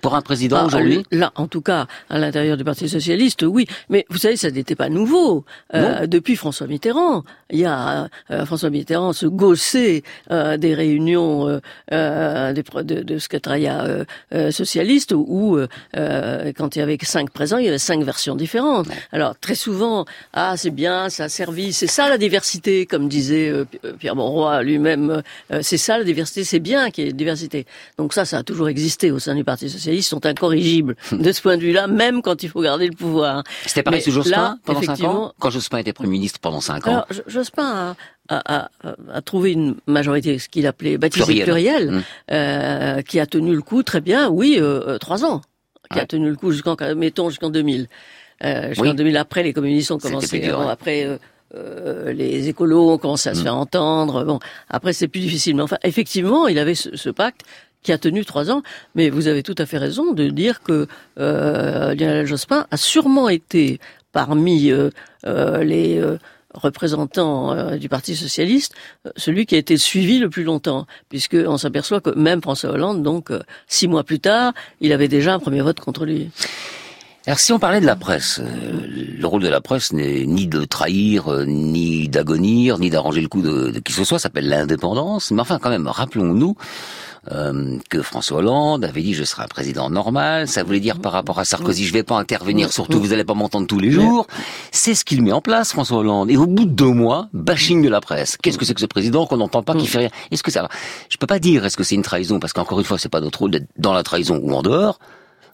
Pour 0.00 0.14
un 0.14 0.20
président 0.22 0.58
Ah, 0.60 0.66
aujourd'hui? 0.66 1.02
Là, 1.10 1.32
en 1.34 1.46
tout 1.48 1.60
cas, 1.60 1.86
à 2.08 2.18
l'intérieur 2.18 2.56
du 2.56 2.64
Parti 2.64 2.88
socialiste, 2.88 3.42
oui. 3.42 3.66
Mais 3.88 4.06
vous 4.10 4.18
savez, 4.18 4.36
ça 4.36 4.50
n'était 4.50 4.76
pas 4.76 4.88
nouveau. 4.88 5.44
Euh, 5.74 6.06
depuis 6.06 6.36
François 6.36 6.66
Mitterrand, 6.66 7.24
il 7.50 7.58
y 7.60 7.64
a 7.64 8.08
euh, 8.30 8.46
François 8.46 8.70
Mitterrand 8.70 9.12
se 9.12 9.26
gossait 9.26 10.02
euh, 10.30 10.56
des 10.56 10.74
réunions 10.74 11.48
euh, 11.48 11.58
euh, 11.92 12.54
pro- 12.62 12.82
de, 12.82 13.02
de 13.02 13.18
secrétariat 13.18 13.84
euh, 13.84 14.04
euh, 14.34 14.50
socialiste 14.50 15.12
où, 15.16 15.58
quand 15.94 16.76
il 16.76 16.78
y 16.78 16.82
avait 16.82 16.98
cinq 17.02 17.30
présents, 17.30 17.58
il 17.58 17.64
y 17.64 17.68
avait 17.68 17.78
cinq 17.78 18.02
versions 18.02 18.36
différentes. 18.36 18.88
Alors 19.12 19.36
très 19.38 19.54
souvent, 19.54 20.04
ah 20.32 20.56
c'est 20.56 20.70
bien, 20.70 21.08
ça 21.10 21.24
a 21.24 21.28
servi, 21.28 21.72
c'est 21.72 21.86
ça 21.86 22.08
la 22.08 22.18
diversité, 22.18 22.86
comme 22.86 23.08
disait 23.08 23.52
Pierre 23.98 24.14
Monroy 24.16 24.62
lui-même. 24.62 25.22
euh, 25.52 25.60
c'est 25.62 25.76
ça 25.78 25.98
la 25.98 26.04
diversité, 26.04 26.44
c'est 26.44 26.60
bien 26.60 26.90
qu'il 26.90 27.06
y 27.06 27.08
ait 27.08 27.12
diversité. 27.12 27.66
Donc 27.96 28.12
ça, 28.12 28.24
ça 28.24 28.38
a 28.38 28.42
toujours 28.42 28.68
existé 28.68 29.10
au 29.10 29.18
sein 29.18 29.34
du 29.34 29.44
Parti 29.44 29.68
socialiste. 29.68 29.87
Ils 29.94 30.02
sont 30.02 30.24
incorrigibles 30.26 30.96
de 31.12 31.32
ce 31.32 31.40
point 31.42 31.56
de 31.56 31.62
vue-là, 31.62 31.86
même 31.86 32.22
quand 32.22 32.42
il 32.42 32.48
faut 32.48 32.60
garder 32.60 32.86
le 32.86 32.94
pouvoir. 32.96 33.42
C'était 33.66 33.82
pareil 33.82 34.02
sous 34.02 34.10
Jospin 34.10 34.58
pendant 34.64 34.80
cinq 34.80 34.84
effectivement, 34.84 35.24
ans 35.26 35.32
Quand 35.38 35.50
Jospin 35.50 35.78
était 35.78 35.92
Premier 35.92 36.10
ministre 36.12 36.40
pendant 36.40 36.60
cinq 36.60 36.86
ans 36.86 36.90
alors, 36.92 37.06
Jo- 37.10 37.22
Jospin 37.26 37.94
a, 38.28 38.34
a, 38.34 38.68
a, 38.84 38.94
a 39.14 39.20
trouvé 39.22 39.52
une 39.52 39.76
majorité, 39.86 40.38
ce 40.38 40.48
qu'il 40.48 40.66
appelait 40.66 40.98
baptisé 40.98 41.24
Pluriel. 41.24 41.44
pluriel, 41.44 41.90
Mm. 41.90 42.02
euh, 42.32 43.02
qui 43.02 43.20
a 43.20 43.26
tenu 43.26 43.54
le 43.54 43.62
coup 43.62 43.82
très 43.82 44.00
bien, 44.00 44.28
oui, 44.28 44.56
euh, 44.58 44.80
euh, 44.86 44.98
trois 44.98 45.24
ans, 45.24 45.40
qui 45.92 45.98
a 45.98 46.06
tenu 46.06 46.28
le 46.28 46.36
coup 46.36 46.50
jusqu'en, 46.52 46.76
mettons, 46.96 47.30
jusqu'en 47.30 47.50
2000. 47.50 47.88
Euh, 48.44 48.68
jusqu'en 48.68 48.82
Oui. 48.82 48.94
2000, 48.94 49.16
après, 49.16 49.42
les 49.42 49.52
communistes 49.52 49.90
ont 49.90 49.98
commencé, 49.98 50.38
dur, 50.38 50.58
bon, 50.60 50.68
après, 50.68 51.04
euh, 51.06 51.16
euh, 51.56 52.12
les 52.12 52.48
écolos 52.48 52.90
ont 52.92 52.98
commencé 52.98 53.28
à 53.30 53.34
se 53.34 53.40
Mm. 53.40 53.42
faire 53.44 53.56
entendre, 53.56 54.24
bon, 54.24 54.38
après, 54.68 54.92
c'est 54.92 55.08
plus 55.08 55.20
difficile. 55.20 55.56
Mais 55.56 55.62
enfin, 55.62 55.78
effectivement, 55.82 56.46
il 56.46 56.58
avait 56.58 56.74
ce, 56.74 56.94
ce 56.96 57.08
pacte 57.10 57.40
qui 57.82 57.92
a 57.92 57.98
tenu 57.98 58.24
trois 58.24 58.50
ans, 58.50 58.62
mais 58.94 59.10
vous 59.10 59.28
avez 59.28 59.42
tout 59.42 59.54
à 59.58 59.66
fait 59.66 59.78
raison 59.78 60.12
de 60.12 60.28
dire 60.28 60.62
que 60.62 60.86
euh, 61.18 61.94
Lionel 61.94 62.26
Jospin 62.26 62.66
a 62.70 62.76
sûrement 62.76 63.28
été 63.28 63.80
parmi 64.12 64.70
euh, 64.70 64.90
euh, 65.26 65.62
les 65.62 65.98
euh, 65.98 66.18
représentants 66.54 67.52
euh, 67.52 67.76
du 67.76 67.88
Parti 67.88 68.16
socialiste 68.16 68.74
euh, 69.06 69.10
celui 69.16 69.46
qui 69.46 69.54
a 69.54 69.58
été 69.58 69.76
suivi 69.76 70.18
le 70.18 70.28
plus 70.28 70.44
longtemps, 70.44 70.86
puisque 71.08 71.36
on 71.46 71.58
s'aperçoit 71.58 72.00
que 72.00 72.10
même 72.10 72.42
François 72.42 72.70
Hollande, 72.70 73.02
donc 73.02 73.30
six 73.66 73.86
mois 73.86 74.02
plus 74.02 74.18
tard, 74.18 74.54
il 74.80 74.92
avait 74.92 75.08
déjà 75.08 75.34
un 75.34 75.38
premier 75.38 75.60
vote 75.60 75.78
contre 75.78 76.04
lui. 76.04 76.30
Alors 77.26 77.38
si 77.38 77.52
on 77.52 77.58
parlait 77.58 77.82
de 77.82 77.86
la 77.86 77.96
presse, 77.96 78.40
le 78.40 79.26
rôle 79.26 79.42
de 79.42 79.48
la 79.48 79.60
presse 79.60 79.92
n'est 79.92 80.24
ni 80.24 80.46
de 80.46 80.64
trahir, 80.64 81.44
ni 81.46 82.08
d'agonir, 82.08 82.78
ni 82.78 82.88
d'arranger 82.88 83.20
le 83.20 83.28
coup 83.28 83.42
de, 83.42 83.70
de 83.70 83.78
qui 83.80 83.92
que 83.92 83.92
ce 83.92 84.04
soit, 84.04 84.18
ça 84.18 84.24
s'appelle 84.24 84.48
l'indépendance. 84.48 85.30
Mais 85.30 85.42
enfin 85.42 85.58
quand 85.58 85.68
même, 85.68 85.86
rappelons-nous 85.86 86.56
euh, 87.32 87.78
que 87.90 88.02
François 88.02 88.38
Hollande 88.38 88.84
avait 88.84 89.02
dit 89.02 89.14
je 89.14 89.24
serai 89.24 89.42
un 89.42 89.48
président 89.48 89.90
normal, 89.90 90.48
ça 90.48 90.62
voulait 90.62 90.80
dire 90.80 90.98
par 90.98 91.12
rapport 91.12 91.38
à 91.38 91.44
Sarkozy 91.44 91.84
je 91.84 91.92
vais 91.92 92.02
pas 92.02 92.16
intervenir, 92.16 92.72
surtout 92.72 93.00
vous 93.00 93.12
allez 93.12 93.24
pas 93.24 93.34
m'entendre 93.34 93.66
tous 93.66 93.78
les 93.78 93.90
jours. 93.90 94.26
C'est 94.72 94.94
ce 94.94 95.04
qu'il 95.04 95.22
met 95.22 95.32
en 95.32 95.40
place 95.40 95.72
François 95.72 95.98
Hollande. 95.98 96.30
Et 96.30 96.36
au 96.36 96.46
bout 96.46 96.64
de 96.64 96.70
deux 96.70 96.92
mois, 96.92 97.28
bashing 97.32 97.82
de 97.82 97.88
la 97.88 98.00
presse. 98.00 98.36
Qu'est-ce 98.36 98.58
que 98.58 98.64
c'est 98.64 98.74
que 98.74 98.80
ce 98.80 98.86
président 98.86 99.26
qu'on 99.26 99.36
n'entend 99.36 99.62
pas, 99.62 99.74
qui 99.74 99.86
fait 99.86 99.98
rien? 99.98 100.10
Est-ce 100.30 100.42
que 100.42 100.50
ça 100.50 100.62
va? 100.62 100.68
Je 101.08 101.16
peux 101.16 101.26
pas 101.26 101.38
dire 101.38 101.64
est-ce 101.64 101.76
que 101.76 101.84
c'est 101.84 101.94
une 101.94 102.02
trahison? 102.02 102.40
Parce 102.40 102.52
qu'encore 102.52 102.78
une 102.78 102.86
fois 102.86 102.98
c'est 102.98 103.08
pas 103.08 103.20
notre 103.20 103.40
rôle 103.40 103.50
d'être 103.50 103.68
dans 103.76 103.92
la 103.92 104.02
trahison 104.02 104.40
ou 104.42 104.52
en 104.52 104.62
dehors. 104.62 104.98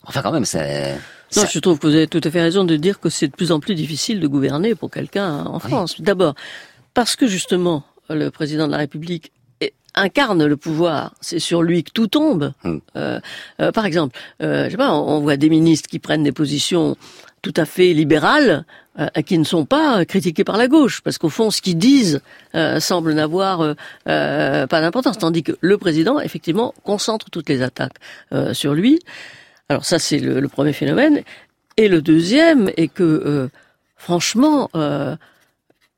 Enfin 0.06 0.22
quand 0.22 0.32
même 0.32 0.44
c'est 0.44 0.96
Non, 1.36 1.44
je 1.50 1.58
trouve 1.58 1.78
que 1.78 1.86
vous 1.86 1.94
avez 1.94 2.06
tout 2.06 2.20
à 2.22 2.30
fait 2.30 2.42
raison 2.42 2.64
de 2.64 2.76
dire 2.76 3.00
que 3.00 3.08
c'est 3.08 3.28
de 3.28 3.32
plus 3.32 3.52
en 3.52 3.60
plus 3.60 3.74
difficile 3.74 4.20
de 4.20 4.26
gouverner 4.26 4.74
pour 4.74 4.90
quelqu'un 4.90 5.44
en 5.44 5.58
France. 5.58 6.00
D'abord, 6.00 6.34
parce 6.92 7.16
que 7.16 7.26
justement, 7.26 7.82
le 8.08 8.30
président 8.30 8.66
de 8.66 8.72
la 8.72 8.78
République 8.78 9.32
incarne 9.94 10.44
le 10.44 10.56
pouvoir, 10.56 11.14
c'est 11.20 11.38
sur 11.38 11.62
lui 11.62 11.84
que 11.84 11.90
tout 11.92 12.06
tombe. 12.08 12.52
Euh, 12.96 13.20
euh, 13.60 13.72
par 13.72 13.86
exemple, 13.86 14.18
euh, 14.42 14.66
je 14.66 14.70
sais 14.70 14.76
pas, 14.76 14.92
on, 14.92 15.18
on 15.18 15.20
voit 15.20 15.36
des 15.36 15.48
ministres 15.48 15.88
qui 15.88 15.98
prennent 15.98 16.24
des 16.24 16.32
positions 16.32 16.96
tout 17.42 17.54
à 17.56 17.64
fait 17.64 17.92
libérales, 17.92 18.64
euh, 18.98 19.08
qui 19.26 19.36
ne 19.38 19.44
sont 19.44 19.66
pas 19.66 20.04
critiquées 20.04 20.44
par 20.44 20.56
la 20.56 20.66
gauche, 20.66 21.02
parce 21.02 21.18
qu'au 21.18 21.28
fond, 21.28 21.50
ce 21.50 21.60
qu'ils 21.60 21.76
disent 21.76 22.22
euh, 22.54 22.80
semble 22.80 23.12
n'avoir 23.12 23.60
euh, 23.60 23.74
euh, 24.08 24.66
pas 24.66 24.80
d'importance, 24.80 25.18
tandis 25.18 25.42
que 25.42 25.52
le 25.60 25.76
président, 25.78 26.20
effectivement, 26.20 26.74
concentre 26.84 27.30
toutes 27.30 27.48
les 27.48 27.60
attaques 27.62 27.96
euh, 28.32 28.54
sur 28.54 28.72
lui. 28.72 29.00
Alors 29.68 29.84
ça, 29.84 29.98
c'est 29.98 30.18
le, 30.18 30.40
le 30.40 30.48
premier 30.48 30.72
phénomène. 30.72 31.22
Et 31.76 31.88
le 31.88 32.00
deuxième 32.02 32.70
est 32.76 32.88
que, 32.88 33.02
euh, 33.02 33.48
franchement, 33.96 34.70
euh, 34.74 35.16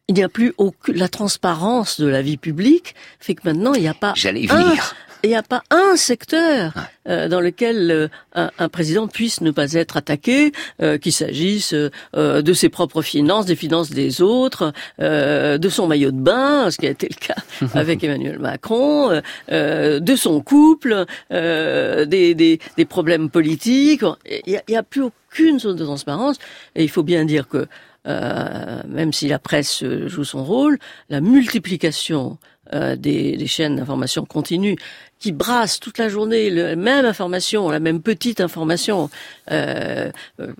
il 0.08 0.14
n'y 0.14 0.22
a 0.22 0.28
plus 0.28 0.52
aucune 0.56 0.96
la 0.96 1.08
transparence 1.08 2.00
de 2.00 2.06
la 2.06 2.22
vie 2.22 2.36
publique 2.36 2.94
fait 3.18 3.34
que 3.34 3.42
maintenant 3.44 3.74
il 3.74 3.82
n'y 3.82 3.88
a 3.88 3.94
pas 3.94 4.12
J'allais 4.14 4.48
un, 4.50 4.68
venir. 4.68 4.94
il 5.24 5.30
n'y 5.30 5.36
a 5.36 5.42
pas 5.42 5.62
un 5.70 5.96
secteur 5.96 6.72
euh, 7.08 7.28
dans 7.28 7.40
lequel 7.40 7.90
euh, 7.90 8.08
un, 8.32 8.50
un, 8.58 8.68
président 8.68 9.08
puisse 9.08 9.40
ne 9.40 9.50
pas 9.50 9.72
être 9.72 9.96
attaqué, 9.96 10.52
euh, 10.80 10.96
qu'il 10.98 11.12
s'agisse 11.12 11.74
euh, 11.74 12.42
de 12.42 12.52
ses 12.52 12.68
propres 12.68 13.02
finances, 13.02 13.46
des 13.46 13.56
finances 13.56 13.90
des 13.90 14.22
autres, 14.22 14.72
euh, 15.00 15.58
de 15.58 15.68
son 15.68 15.88
maillot 15.88 16.12
de 16.12 16.20
bain, 16.20 16.70
ce 16.70 16.78
qui 16.78 16.86
a 16.86 16.90
été 16.90 17.08
le 17.10 17.16
cas 17.18 17.42
avec 17.78 18.04
Emmanuel 18.04 18.38
Macron, 18.38 19.20
de 19.50 20.16
son 20.16 20.40
couple, 20.40 21.04
des, 21.30 22.34
des, 22.34 22.60
des, 22.76 22.84
problèmes 22.84 23.30
politiques. 23.30 24.02
Il 24.46 24.60
n'y 24.68 24.76
a, 24.76 24.80
a, 24.80 24.82
plus 24.82 25.02
aucune 25.02 25.58
zone 25.58 25.76
de 25.76 25.84
transparence. 25.84 26.38
Et 26.74 26.84
il 26.84 26.90
faut 26.90 27.02
bien 27.02 27.24
dire 27.24 27.48
que 27.48 27.56
euh, 27.58 27.66
même 28.06 29.12
si 29.12 29.28
la 29.28 29.38
presse 29.38 29.84
joue 30.06 30.24
son 30.24 30.44
rôle, 30.44 30.78
la 31.08 31.20
multiplication 31.20 32.38
euh, 32.74 32.96
des, 32.96 33.36
des, 33.36 33.46
chaînes 33.46 33.76
d'information 33.76 34.24
continue 34.24 34.76
qui 35.18 35.32
brassent 35.32 35.80
toute 35.80 35.98
la 35.98 36.08
journée 36.08 36.50
la 36.50 36.76
même 36.76 37.04
information, 37.04 37.70
la 37.70 37.80
même 37.80 38.02
petite 38.02 38.40
information. 38.40 39.08
Euh, 39.50 40.10
euh 40.40 40.52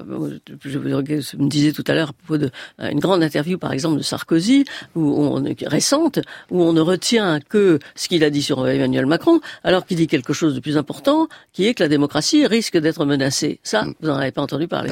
je 0.64 0.78
me 0.78 1.48
disais 1.48 1.72
tout 1.72 1.84
à 1.86 1.94
l'heure 1.94 2.11
à 2.11 2.12
propos 2.12 2.38
d'une 2.38 2.50
euh, 2.80 2.92
grande 2.94 3.22
interview, 3.22 3.59
par 3.59 3.72
exemple, 3.72 3.98
de 3.98 4.02
Sarkozy, 4.02 4.64
où 4.94 5.02
on, 5.02 5.44
récente, 5.66 6.20
où 6.50 6.62
on 6.62 6.72
ne 6.72 6.80
retient 6.80 7.40
que 7.40 7.78
ce 7.94 8.09
qu'il 8.09 8.24
a 8.24 8.30
dit 8.30 8.42
sur 8.42 8.66
Emmanuel 8.66 9.07
Macron, 9.07 9.40
alors 9.62 9.84
qu'il 9.84 9.98
dit 9.98 10.07
quelque 10.07 10.32
chose 10.32 10.54
de 10.54 10.61
plus 10.61 10.78
important, 10.78 11.28
qui 11.52 11.66
est 11.66 11.74
que 11.74 11.82
la 11.82 11.88
démocratie 11.88 12.46
risque 12.46 12.78
d'être 12.78 13.04
menacée. 13.04 13.61
Ça, 13.62 13.82
mm. 13.82 13.94
vous 14.00 14.09
n'en 14.09 14.16
avez 14.16 14.32
pas 14.32 14.42
entendu 14.42 14.68
parler. 14.68 14.90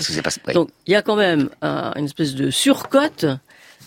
Donc, 0.53 0.69
il 0.87 0.93
y 0.93 0.97
a 0.97 1.03
quand 1.03 1.17
même 1.17 1.49
une 1.63 2.05
espèce 2.05 2.35
de 2.35 2.51
surcote 2.51 3.27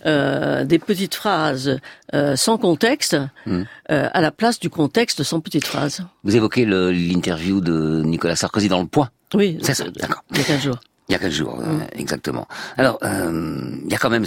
euh, 0.06 0.64
des 0.64 0.80
petites 0.80 1.16
phrases 1.16 1.80
euh, 2.14 2.36
sans 2.36 2.58
contexte 2.58 3.18
hmm. 3.45 3.64
euh, 3.91 4.10
à 4.12 4.22
la 4.22 4.32
place 4.32 4.60
du 4.60 4.70
contexte 4.70 5.24
sans 5.24 5.39
petites 5.39 5.66
phrases. 5.66 6.06
Vous 6.24 6.36
évoquez 6.36 6.66
l'interview 6.66 7.62
de 7.62 8.04
Nicolas 8.04 8.36
Sarkozy 8.36 8.70
dans 8.70 8.82
Le 8.82 8.88
Point 8.88 9.10
Oui, 9.34 9.58
d'accord. 10.00 10.24
Il 10.32 10.38
y 10.38 10.41
a 10.41 10.43
15 10.43 10.62
jours. 10.62 10.80
Il 11.10 11.14
y 11.14 11.16
a 11.16 11.20
quelques 11.20 11.34
jours, 11.34 11.58
hmm. 11.58 11.84
exactement. 11.93 12.50
Alors, 12.78 13.00
il 13.02 13.89
y 13.89 13.95
a 13.95 13.98
quand 13.98 14.10
même 14.10 14.26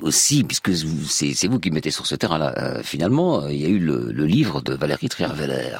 aussi, 0.00 0.44
puisque 0.44 0.70
c'est 0.74 1.46
vous 1.46 1.60
qui 1.60 1.70
mettez 1.70 1.90
sur 1.90 2.06
ce 2.06 2.14
terrain-là, 2.14 2.80
finalement, 2.82 3.46
il 3.48 3.60
y 3.60 3.66
a 3.66 3.68
eu 3.68 3.78
le, 3.78 4.10
le 4.10 4.26
livre 4.26 4.62
de 4.62 4.72
Valérie 4.72 5.10
Trierweiler. 5.10 5.76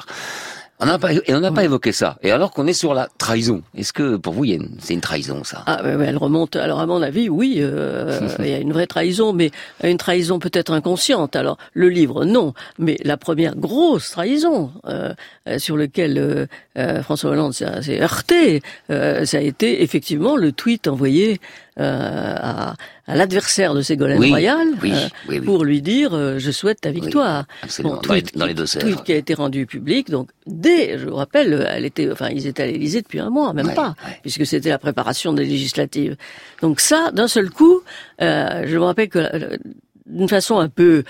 On 0.81 0.87
n'a 0.87 0.97
pas, 0.97 1.13
et 1.13 1.33
on 1.35 1.39
n'a 1.39 1.51
pas 1.51 1.63
évoqué 1.63 1.91
ça. 1.91 2.17
Et 2.23 2.31
alors 2.31 2.49
qu'on 2.51 2.65
est 2.65 2.73
sur 2.73 2.95
la 2.95 3.07
trahison, 3.19 3.61
est-ce 3.77 3.93
que 3.93 4.15
pour 4.15 4.33
vous, 4.33 4.45
c'est 4.79 4.95
une 4.95 5.01
trahison 5.01 5.43
ça? 5.43 5.63
Ah, 5.67 5.81
elle 5.83 6.17
remonte. 6.17 6.55
Alors 6.55 6.79
à 6.79 6.87
mon 6.87 7.03
avis, 7.03 7.29
oui, 7.29 7.57
euh, 7.59 8.19
il 8.39 8.47
y 8.47 8.53
a 8.53 8.57
une 8.57 8.73
vraie 8.73 8.87
trahison, 8.87 9.31
mais 9.31 9.51
une 9.83 9.97
trahison 9.97 10.39
peut-être 10.39 10.73
inconsciente. 10.73 11.35
Alors 11.35 11.59
le 11.73 11.89
livre, 11.89 12.25
non, 12.25 12.55
mais 12.79 12.97
la 13.03 13.15
première 13.17 13.55
grosse 13.55 14.09
trahison 14.09 14.71
euh, 14.87 15.13
sur 15.59 15.77
lequel 15.77 16.17
euh, 16.17 16.45
euh 16.77 17.03
François 17.03 17.29
Hollande 17.29 17.53
s'est 17.53 18.01
heurté, 18.01 18.63
euh, 18.89 19.23
ça 19.25 19.37
a 19.37 19.41
été 19.41 19.83
effectivement 19.83 20.35
le 20.35 20.51
tweet 20.51 20.87
envoyé 20.87 21.39
euh, 21.79 22.35
à, 22.37 22.75
à 23.07 23.15
l'adversaire 23.15 23.73
de 23.73 23.81
Ségolène 23.81 24.17
Royal 24.17 24.67
euh, 24.83 25.41
pour 25.41 25.63
lui 25.63 25.81
dire 25.81 26.13
euh, 26.13 26.37
je 26.37 26.51
souhaite 26.51 26.81
ta 26.81 26.91
victoire. 26.91 27.45
Bon, 27.79 27.95
tweet, 27.95 28.37
dans, 28.37 28.45
les, 28.45 28.53
deux 28.53 28.65
tweet 28.65 29.03
qui 29.03 29.13
a 29.13 29.15
été 29.15 29.33
rendu 29.33 29.65
public. 29.65 30.09
Donc 30.09 30.31
dès, 30.45 30.97
je 30.97 31.07
vous 31.07 31.15
rappelle, 31.15 31.65
elle 31.69 31.85
était, 31.85 32.11
enfin 32.11 32.27
ils 32.29 32.45
étaient 32.45 32.63
à 32.63 32.65
l'Élysée 32.65 33.01
depuis 33.01 33.19
un 33.19 33.29
mois, 33.29 33.53
même 33.53 33.73
pas, 33.73 33.95
puisque 34.21 34.45
c'était 34.45 34.69
la 34.69 34.79
préparation 34.79 35.31
des 35.31 35.45
législatives. 35.45 36.17
Donc 36.61 36.81
ça, 36.81 37.11
d'un 37.13 37.29
seul 37.29 37.49
coup, 37.49 37.81
je 38.19 38.77
me 38.77 38.83
rappelle 38.83 39.07
que 39.07 39.57
d'une 40.05 40.27
façon 40.27 40.59
un 40.59 40.67
peu 40.67 41.05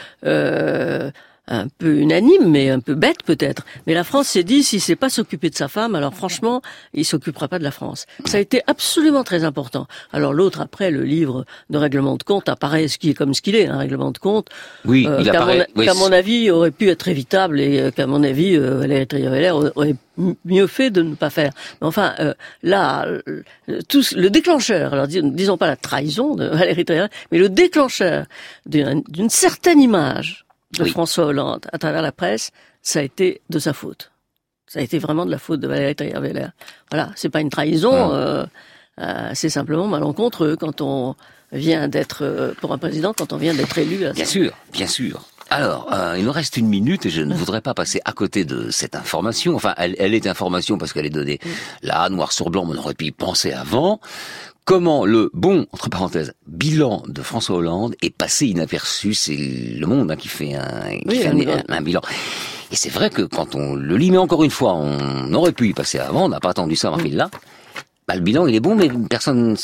un 1.48 1.68
peu 1.68 1.98
unanime, 1.98 2.50
mais 2.50 2.70
un 2.70 2.80
peu 2.80 2.96
bête 2.96 3.24
peut-être. 3.24 3.66
Mais 3.88 3.94
la 3.94 4.04
France 4.04 4.28
s'est 4.28 4.44
dit, 4.44 4.64
si 4.64 4.80
c'est 4.80 4.96
pas 4.96 5.10
s'occuper 5.10 5.50
de 5.50 5.56
sa 5.56 5.68
femme, 5.68 5.96
alors 5.96 6.14
franchement, 6.14 6.62
il 6.94 7.04
s'occupera 7.04 7.48
pas 7.48 7.60
de 7.60 7.64
la 7.64 7.72
France. 7.72 8.06
Ça 8.26 8.38
a 8.38 8.40
été 8.40 8.62
absolument 8.68 9.24
très 9.24 9.44
important. 9.44 9.88
Alors 10.14 10.34
l'autre, 10.34 10.62
après, 10.62 10.92
le 10.92 11.04
livre 11.04 11.46
de 11.70 11.78
règlement 11.78 12.16
de 12.16 12.24
compte 12.24 12.48
apparaît 12.48 12.88
ce 12.88 12.98
qui 12.98 13.10
est 13.10 13.14
comme 13.14 13.34
ce 13.34 13.42
qu'il 13.42 13.56
est, 13.56 13.68
un 13.68 13.78
règlement 13.78 14.12
de 14.12 14.18
compte. 14.18 14.50
Oui, 14.86 15.06
euh, 15.08 15.18
il 15.20 15.30
apparaît. 15.30 15.68
Qu'à 15.76 15.94
mon, 15.94 16.12
avis, 16.12 16.52
aurait 16.52 16.72
pu 16.72 16.90
être 16.90 17.08
évitable 17.08 17.60
et 17.60 17.80
euh, 17.80 17.92
qu'à 17.92 18.08
mon 18.08 18.24
avis, 18.24 18.56
euh, 18.56 18.78
Valérie 18.78 19.08
Trierweiler 19.08 19.52
aurait 19.52 19.96
mieux 20.46 20.68
fait 20.68 20.90
de 20.90 21.02
ne 21.02 21.16
pas 21.16 21.30
faire. 21.30 21.52
Mais 21.82 21.88
enfin, 21.88 22.14
euh, 22.20 22.34
là, 22.64 23.08
tout, 23.90 24.04
le 24.16 24.30
déclencheur, 24.30 24.94
alors 24.94 25.08
disons 25.08 25.58
pas 25.58 25.68
la 25.68 25.76
trahison 25.76 26.36
de 26.36 26.46
Valérie 26.54 26.86
Trierweiler, 26.86 27.12
mais 27.32 27.40
le 27.40 27.50
déclencheur 27.50 28.26
d'une 28.66 29.30
certaine 29.30 29.82
image 29.82 30.46
de 30.78 30.84
François 30.86 31.26
Hollande 31.26 31.68
à 31.72 31.78
travers 31.78 32.02
la 32.02 32.12
presse, 32.12 32.52
ça 32.82 33.00
a 33.00 33.04
été 33.04 33.42
de 33.50 33.60
sa 33.60 33.74
faute. 33.74 34.12
Ça 34.68 34.80
a 34.80 34.84
été 34.84 35.00
vraiment 35.00 35.26
de 35.26 35.32
la 35.32 35.38
faute 35.38 35.60
de 35.60 35.68
Valérie 35.68 35.96
Trierweiler. 35.96 36.48
Voilà, 36.90 37.12
c'est 37.16 37.30
pas 37.30 37.42
une 37.42 37.50
trahison, 37.50 38.14
euh, 38.14 38.46
euh, 39.00 39.32
c'est 39.34 39.50
simplement 39.50 39.88
malencontreux 39.88 40.56
quand 40.56 40.82
on 40.82 41.16
vient 41.52 41.88
d'être 41.88 42.24
euh, 42.24 42.54
pour 42.62 42.72
un 42.72 42.78
président, 42.78 43.14
quand 43.14 43.34
on 43.34 43.38
vient 43.38 43.54
d'être 43.54 43.78
élu. 43.78 43.98
bien 44.14 44.26
sûr, 44.26 44.54
bien 44.72 44.88
sûr. 44.88 45.26
Alors, 45.50 45.92
euh, 45.92 46.16
il 46.18 46.24
nous 46.24 46.32
reste 46.32 46.56
une 46.56 46.70
minute 46.70 47.06
et 47.06 47.10
je 47.10 47.22
ne 47.22 47.36
voudrais 47.36 47.60
pas 47.60 47.74
passer 47.74 48.00
à 48.06 48.14
côté 48.14 48.46
de 48.46 48.72
cette 48.72 48.96
information. 48.96 49.54
Enfin, 49.54 49.74
elle, 49.76 49.98
elle 50.00 50.14
est 50.14 50.26
information 50.26 50.78
parce 50.78 50.94
qu'elle 50.94 51.06
est 51.06 51.10
donnée 51.10 51.40
là, 51.84 52.08
noir 52.08 52.32
sur 52.32 52.50
blanc, 52.50 52.66
on 52.66 52.78
aurait 52.78 52.94
pu 52.94 53.08
y 53.08 53.12
penser 53.12 53.52
avant 53.52 54.00
comment 54.66 55.06
le 55.06 55.30
bon, 55.34 55.66
entre 55.72 55.90
parenthèses, 55.90 56.34
bilan 56.48 57.04
de 57.08 57.22
François 57.22 57.58
Hollande 57.58 57.96
est 58.02 58.16
passé 58.16 58.48
inaperçu. 58.48 59.14
C'est 59.14 59.36
le 59.36 59.86
monde 59.86 60.12
hein, 60.12 60.16
qui 60.16 60.28
fait, 60.28 60.54
un, 60.56 61.00
qui 61.08 61.18
fait 61.18 61.28
un, 61.68 61.82
bilan. 61.82 62.02
Et 62.72 62.76
c'est 62.76 62.90
vrai 62.90 63.10
que 63.10 63.24
quand 63.24 63.56
on 63.56 63.76
le 63.76 63.98
lit, 63.98 64.12
mais 64.12 64.18
encore 64.18 64.44
une 64.44 64.52
fois, 64.52 64.74
on 64.74 65.34
aurait 65.34 65.52
pu 65.52 65.70
y 65.70 65.74
passer 65.74 66.00
avant, 66.00 66.26
on 66.26 66.30
n'a 66.30 66.40
pas 66.40 66.52
attendu 66.52 66.76
ça, 66.76 66.90
Marvin, 66.90 67.16
là. 67.16 67.30
Bah, 68.12 68.18
le 68.18 68.24
bilan, 68.24 68.46
il 68.46 68.56
est 68.56 68.60
bon, 68.60 68.76
mais 68.76 68.90
personne. 69.10 69.56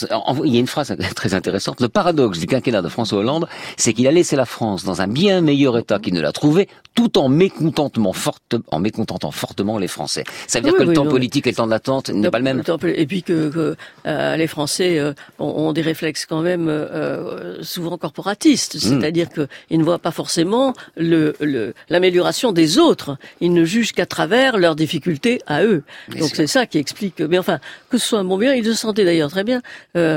Il 0.45 0.54
y 0.54 0.56
a 0.56 0.60
une 0.62 0.68
phrase 0.68 0.95
très 1.16 1.34
intéressante. 1.34 1.82
Le 1.82 1.89
paradoxe 1.89 2.39
du 2.39 2.45
quinquennat 2.45 2.82
de 2.82 2.88
François 2.88 3.20
Hollande, 3.20 3.45
c'est 3.76 3.91
qu'il 3.91 4.08
a 4.08 4.12
laissé 4.12 4.38
la 4.38 4.45
France 4.45 4.86
dans 4.86 5.02
un 5.02 5.08
bien 5.08 5.41
meilleur 5.41 5.78
état 5.78 6.00
qu'il 6.00 6.14
ne 6.14 6.22
l'a 6.22 6.32
trouvé, 6.32 6.70
tout 6.95 7.18
en 7.18 7.28
mécontentement 7.28 8.14
forte, 8.14 8.56
en 8.72 8.80
mécontentant 8.80 9.32
fortement 9.32 9.78
les 9.78 9.89
Français. 9.89 10.24
Ça 10.48 10.60
veut 10.60 10.64
dire 10.64 10.76
que 10.76 10.84
le 10.84 10.93
temps 10.93 11.06
politique 11.06 11.45
et 11.45 11.50
le 11.50 11.58
temps 11.58 11.68
d'attente 11.68 12.10
n'est 12.10 12.30
pas 12.30 12.38
le 12.38 12.45
même. 12.45 12.64
Et 12.86 13.06
puis 13.06 13.22
que, 13.22 13.76
euh, 14.06 14.36
les 14.38 14.48
Français 14.48 14.98
euh, 14.98 15.12
ont, 15.39 15.74
des 15.74 15.82
réflexes 15.82 16.26
quand 16.26 16.41
même 16.41 16.70
euh, 16.70 17.62
souvent 17.64 17.98
corporatistes, 17.98 18.76
hmm. 18.76 18.80
c'est-à-dire 18.80 19.28
qu'ils 19.30 19.80
ne 19.80 19.84
voient 19.84 20.00
pas 20.00 20.12
forcément 20.12 20.74
l'amélioration 20.95 22.50
le, 22.50 22.56
des 22.56 22.78
autres. 22.80 23.18
Ils 23.41 23.54
ne 23.54 23.66
jugent 23.66 23.91
qu'à 23.91 24.06
travers 24.06 24.58
leurs 24.58 24.78
difficultés 24.78 25.41
à 25.48 25.66
eux. 25.66 25.84
Donc 26.18 26.32
c'est 26.34 26.48
ça 26.48 26.66
qui 26.66 26.78
explique. 26.78 27.20
Mais 27.20 27.38
enfin, 27.38 27.60
que 27.89 27.98
ce 27.98 28.08
soit 28.08 28.20
un 28.20 28.24
bon 28.24 28.37
bien, 28.38 28.54
il 28.54 28.66
se 28.66 28.74
sentait 28.74 29.06
d'ailleurs 29.06 29.30
très 29.30 29.44
bien, 29.44 29.62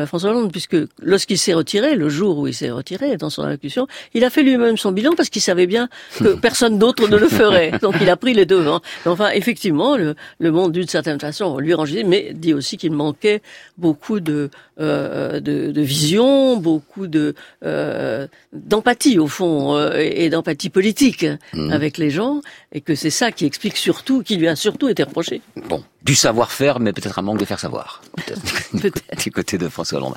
François 0.07 0.31
Hollande, 0.31 0.53
puisque 0.53 0.77
lorsqu'il 1.03 1.39
s'est 1.39 1.55
retiré, 1.55 1.95
le 1.95 2.09
jour 2.09 2.39
où 2.39 2.47
il 2.47 2.55
s'est 2.55 2.71
retiré 2.71 3.17
dans 3.17 3.31
son 3.31 3.43
allocution, 3.43 3.87
il 4.15 4.25
a 4.25 4.31
fait 4.31 4.43
lui-même 4.43 4.77
son 4.77 4.93
bilan 4.93 5.13
parce 5.17 5.29
qu'il 5.29 5.43
savait 5.43 5.67
bien 5.67 5.89
que 6.19 6.35
personne 6.41 6.79
d'autres 6.79 7.09
ne 7.09 7.17
le 7.17 7.29
ferait. 7.29 7.73
Donc 7.81 7.95
il 8.01 8.09
a 8.11 8.17
pris 8.17 8.35
les 8.35 8.47
devants. 8.47 8.81
Enfin, 9.07 9.31
effectivement, 9.31 9.97
le, 9.97 10.15
le 10.39 10.51
monde 10.51 10.73
d'une 10.73 10.89
certaine 10.89 11.21
façon 11.21 11.59
lui 11.59 11.75
ranger, 11.75 12.05
mais 12.05 12.33
dit 12.35 12.55
aussi 12.55 12.77
qu'il 12.77 12.93
manquait 12.93 13.43
beaucoup 13.79 14.21
de, 14.21 14.51
euh, 14.81 15.41
de, 15.41 15.73
de, 15.73 15.81
vision, 15.83 16.57
beaucoup 16.57 17.07
de 17.07 17.35
euh, 17.65 18.27
d'empathie 18.53 19.19
au 19.19 19.27
fond 19.27 19.77
euh, 19.77 19.93
et 19.97 20.29
d'empathie 20.31 20.71
politique 20.71 21.27
mmh. 21.55 21.71
avec 21.71 21.99
les 21.99 22.11
gens, 22.11 22.41
et 22.73 22.81
que 22.81 22.95
c'est 22.95 23.11
ça 23.11 23.33
qui 23.33 23.47
explique 23.47 23.77
surtout, 23.77 24.23
qui 24.23 24.37
lui 24.37 24.49
a 24.49 24.57
surtout 24.57 24.89
été 24.89 25.03
reproché. 25.03 25.41
Bon, 25.69 25.83
du 26.03 26.15
savoir-faire, 26.15 26.81
mais 26.81 26.93
peut-être 26.93 27.19
un 27.19 27.23
manque 27.23 27.39
de 27.39 27.45
faire 27.45 27.61
savoir. 27.61 28.03
Peut-être. 28.17 28.41
du 29.23 29.31
côté 29.31 29.59
de 29.59 29.69
François 29.69 29.99
Hollande. 29.99 30.15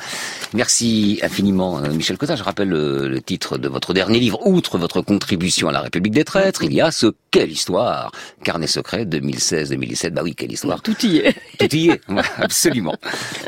Merci 0.54 1.20
infiniment, 1.24 1.80
euh, 1.80 1.90
Michel 1.90 2.18
Cotin. 2.18 2.36
Je 2.36 2.44
rappelle 2.44 2.70
le, 2.70 3.22
titre 3.22 3.58
de 3.58 3.68
votre 3.68 3.94
dernier 3.94 4.20
livre. 4.20 4.46
Outre 4.46 4.78
votre 4.78 5.02
contribution 5.02 5.70
à 5.70 5.72
la 5.72 5.82
République 5.82 6.14
des 6.14 6.26
traîtres, 6.26 6.64
il 6.64 6.74
y 6.74 6.82
a 6.82 6.92
ce 6.92 7.08
Quelle 7.32 7.52
histoire 7.52 8.12
Carnet 8.44 8.68
secret 8.68 9.06
2016-2017. 9.06 10.12
Bah 10.12 10.22
oui, 10.24 10.36
quelle 10.36 10.52
histoire. 10.52 10.82
Tout 10.82 11.06
y 11.06 11.18
est. 11.18 11.36
Tout 11.60 11.76
y 11.76 11.90
est, 11.90 12.02
absolument. 12.38 12.96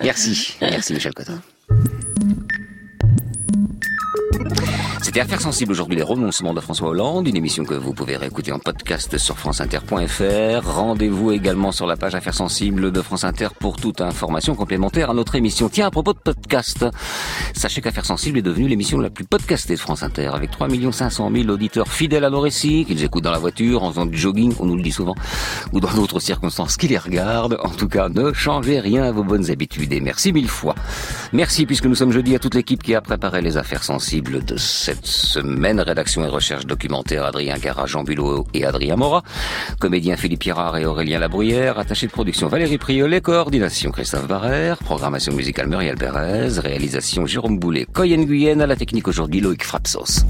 Merci. 0.04 0.56
Merci 0.62 0.94
Michel 0.94 1.14
Cotin. 1.14 1.42
C'était 5.16 5.28
Affaires 5.28 5.42
sensibles 5.44 5.72
aujourd'hui, 5.72 5.96
les 5.96 6.04
renoncements 6.04 6.54
de 6.54 6.60
François 6.60 6.90
Hollande, 6.90 7.26
une 7.26 7.38
émission 7.38 7.64
que 7.64 7.74
vous 7.74 7.94
pouvez 7.94 8.18
réécouter 8.18 8.52
en 8.52 8.60
podcast 8.60 9.18
sur 9.18 9.38
franceinter.fr. 9.38 10.70
Rendez-vous 10.70 11.32
également 11.32 11.72
sur 11.72 11.88
la 11.88 11.96
page 11.96 12.16
Affaires 12.16 12.34
sensibles 12.34 12.92
de 12.92 13.02
France 13.02 13.24
Inter 13.24 13.48
pour 13.58 13.78
toute 13.78 14.02
information 14.02 14.56
complémentaire 14.56 15.12
à 15.12 15.14
notre 15.14 15.36
émission. 15.36 15.70
Tiens, 15.70 15.88
à 15.88 15.90
propos 15.90 16.12
de 16.12 16.20
podcast, 16.20 16.86
sachez 17.54 17.80
qu'Affaires 17.80 18.06
sensibles 18.06 18.40
est 18.40 18.42
devenue 18.42 18.68
l'émission 18.68 19.00
la 19.00 19.10
plus 19.10 19.24
podcastée 19.24 19.76
de 19.76 19.80
France 19.80 20.04
Inter, 20.04 20.32
avec 20.34 20.52
3 20.52 20.68
500 20.92 21.32
000 21.34 21.48
auditeurs 21.48 21.88
fidèles 21.88 22.26
à 22.26 22.30
nos 22.30 22.42
récits, 22.42 22.84
qu'ils 22.84 23.02
écoutent 23.02 23.24
dans 23.24 23.32
la 23.32 23.40
voiture, 23.40 23.84
en 23.84 23.92
faisant 23.92 24.06
du 24.06 24.18
jogging, 24.18 24.54
on 24.60 24.66
nous 24.66 24.76
le 24.76 24.84
dit 24.84 24.92
souvent, 24.92 25.16
ou 25.72 25.80
dans 25.80 25.94
d'autres 25.94 26.20
circonstances 26.20 26.76
qui 26.76 26.90
les 26.90 26.98
regardent. 26.98 27.58
En 27.64 27.70
tout 27.70 27.88
cas, 27.88 28.10
ne 28.10 28.34
changez 28.34 28.82
rien 28.82 29.06
à 29.06 29.14
vos 29.14 29.24
bonnes 29.24 29.50
habitudes 29.50 29.94
et 29.94 30.02
merci 30.02 30.34
mille 30.34 30.50
fois. 30.50 30.76
Merci 31.32 31.66
puisque 31.66 31.86
nous 31.86 31.96
sommes 31.96 32.12
jeudi 32.12 32.36
à 32.36 32.40
toute 32.40 32.56
l'équipe 32.56 32.84
qui 32.84 32.94
a 32.94 33.00
préparé 33.00 33.42
les 33.42 33.56
Affaires 33.56 33.86
sensibles 33.86 34.44
de 34.44 34.58
cette 34.58 35.05
cette 35.05 35.05
semaine. 35.08 35.80
Rédaction 35.80 36.24
et 36.24 36.28
recherche 36.28 36.66
documentaire 36.66 37.26
Adrien 37.26 37.58
Carra, 37.58 37.86
Jean 37.86 38.04
Bulot 38.04 38.46
et 38.54 38.66
Adrien 38.66 38.96
Mora. 38.96 39.24
Comédien 39.80 40.18
Philippe 40.18 40.42
Pirard 40.42 40.78
et 40.78 40.86
Aurélien 40.86 41.20
Labruyère. 41.20 41.80
Attaché 41.80 42.08
de 42.08 42.12
production 42.12 42.48
Valérie 42.48 42.78
Priolet. 42.78 43.22
Coordination 43.22 43.92
Christophe 43.92 44.28
Barrère. 44.28 44.78
Programmation 44.78 45.34
musicale 45.34 45.68
Muriel 45.68 45.96
Pérez. 45.96 46.60
Réalisation 46.60 47.26
Jérôme 47.26 47.60
Boulet. 47.60 47.86
Coyen 47.92 48.24
Guyenne 48.24 48.62
à 48.62 48.68
la 48.68 48.76
technique 48.76 49.08
aujourd'hui 49.08 49.42
Loïc 49.42 49.64
Frapsos. 49.64 50.26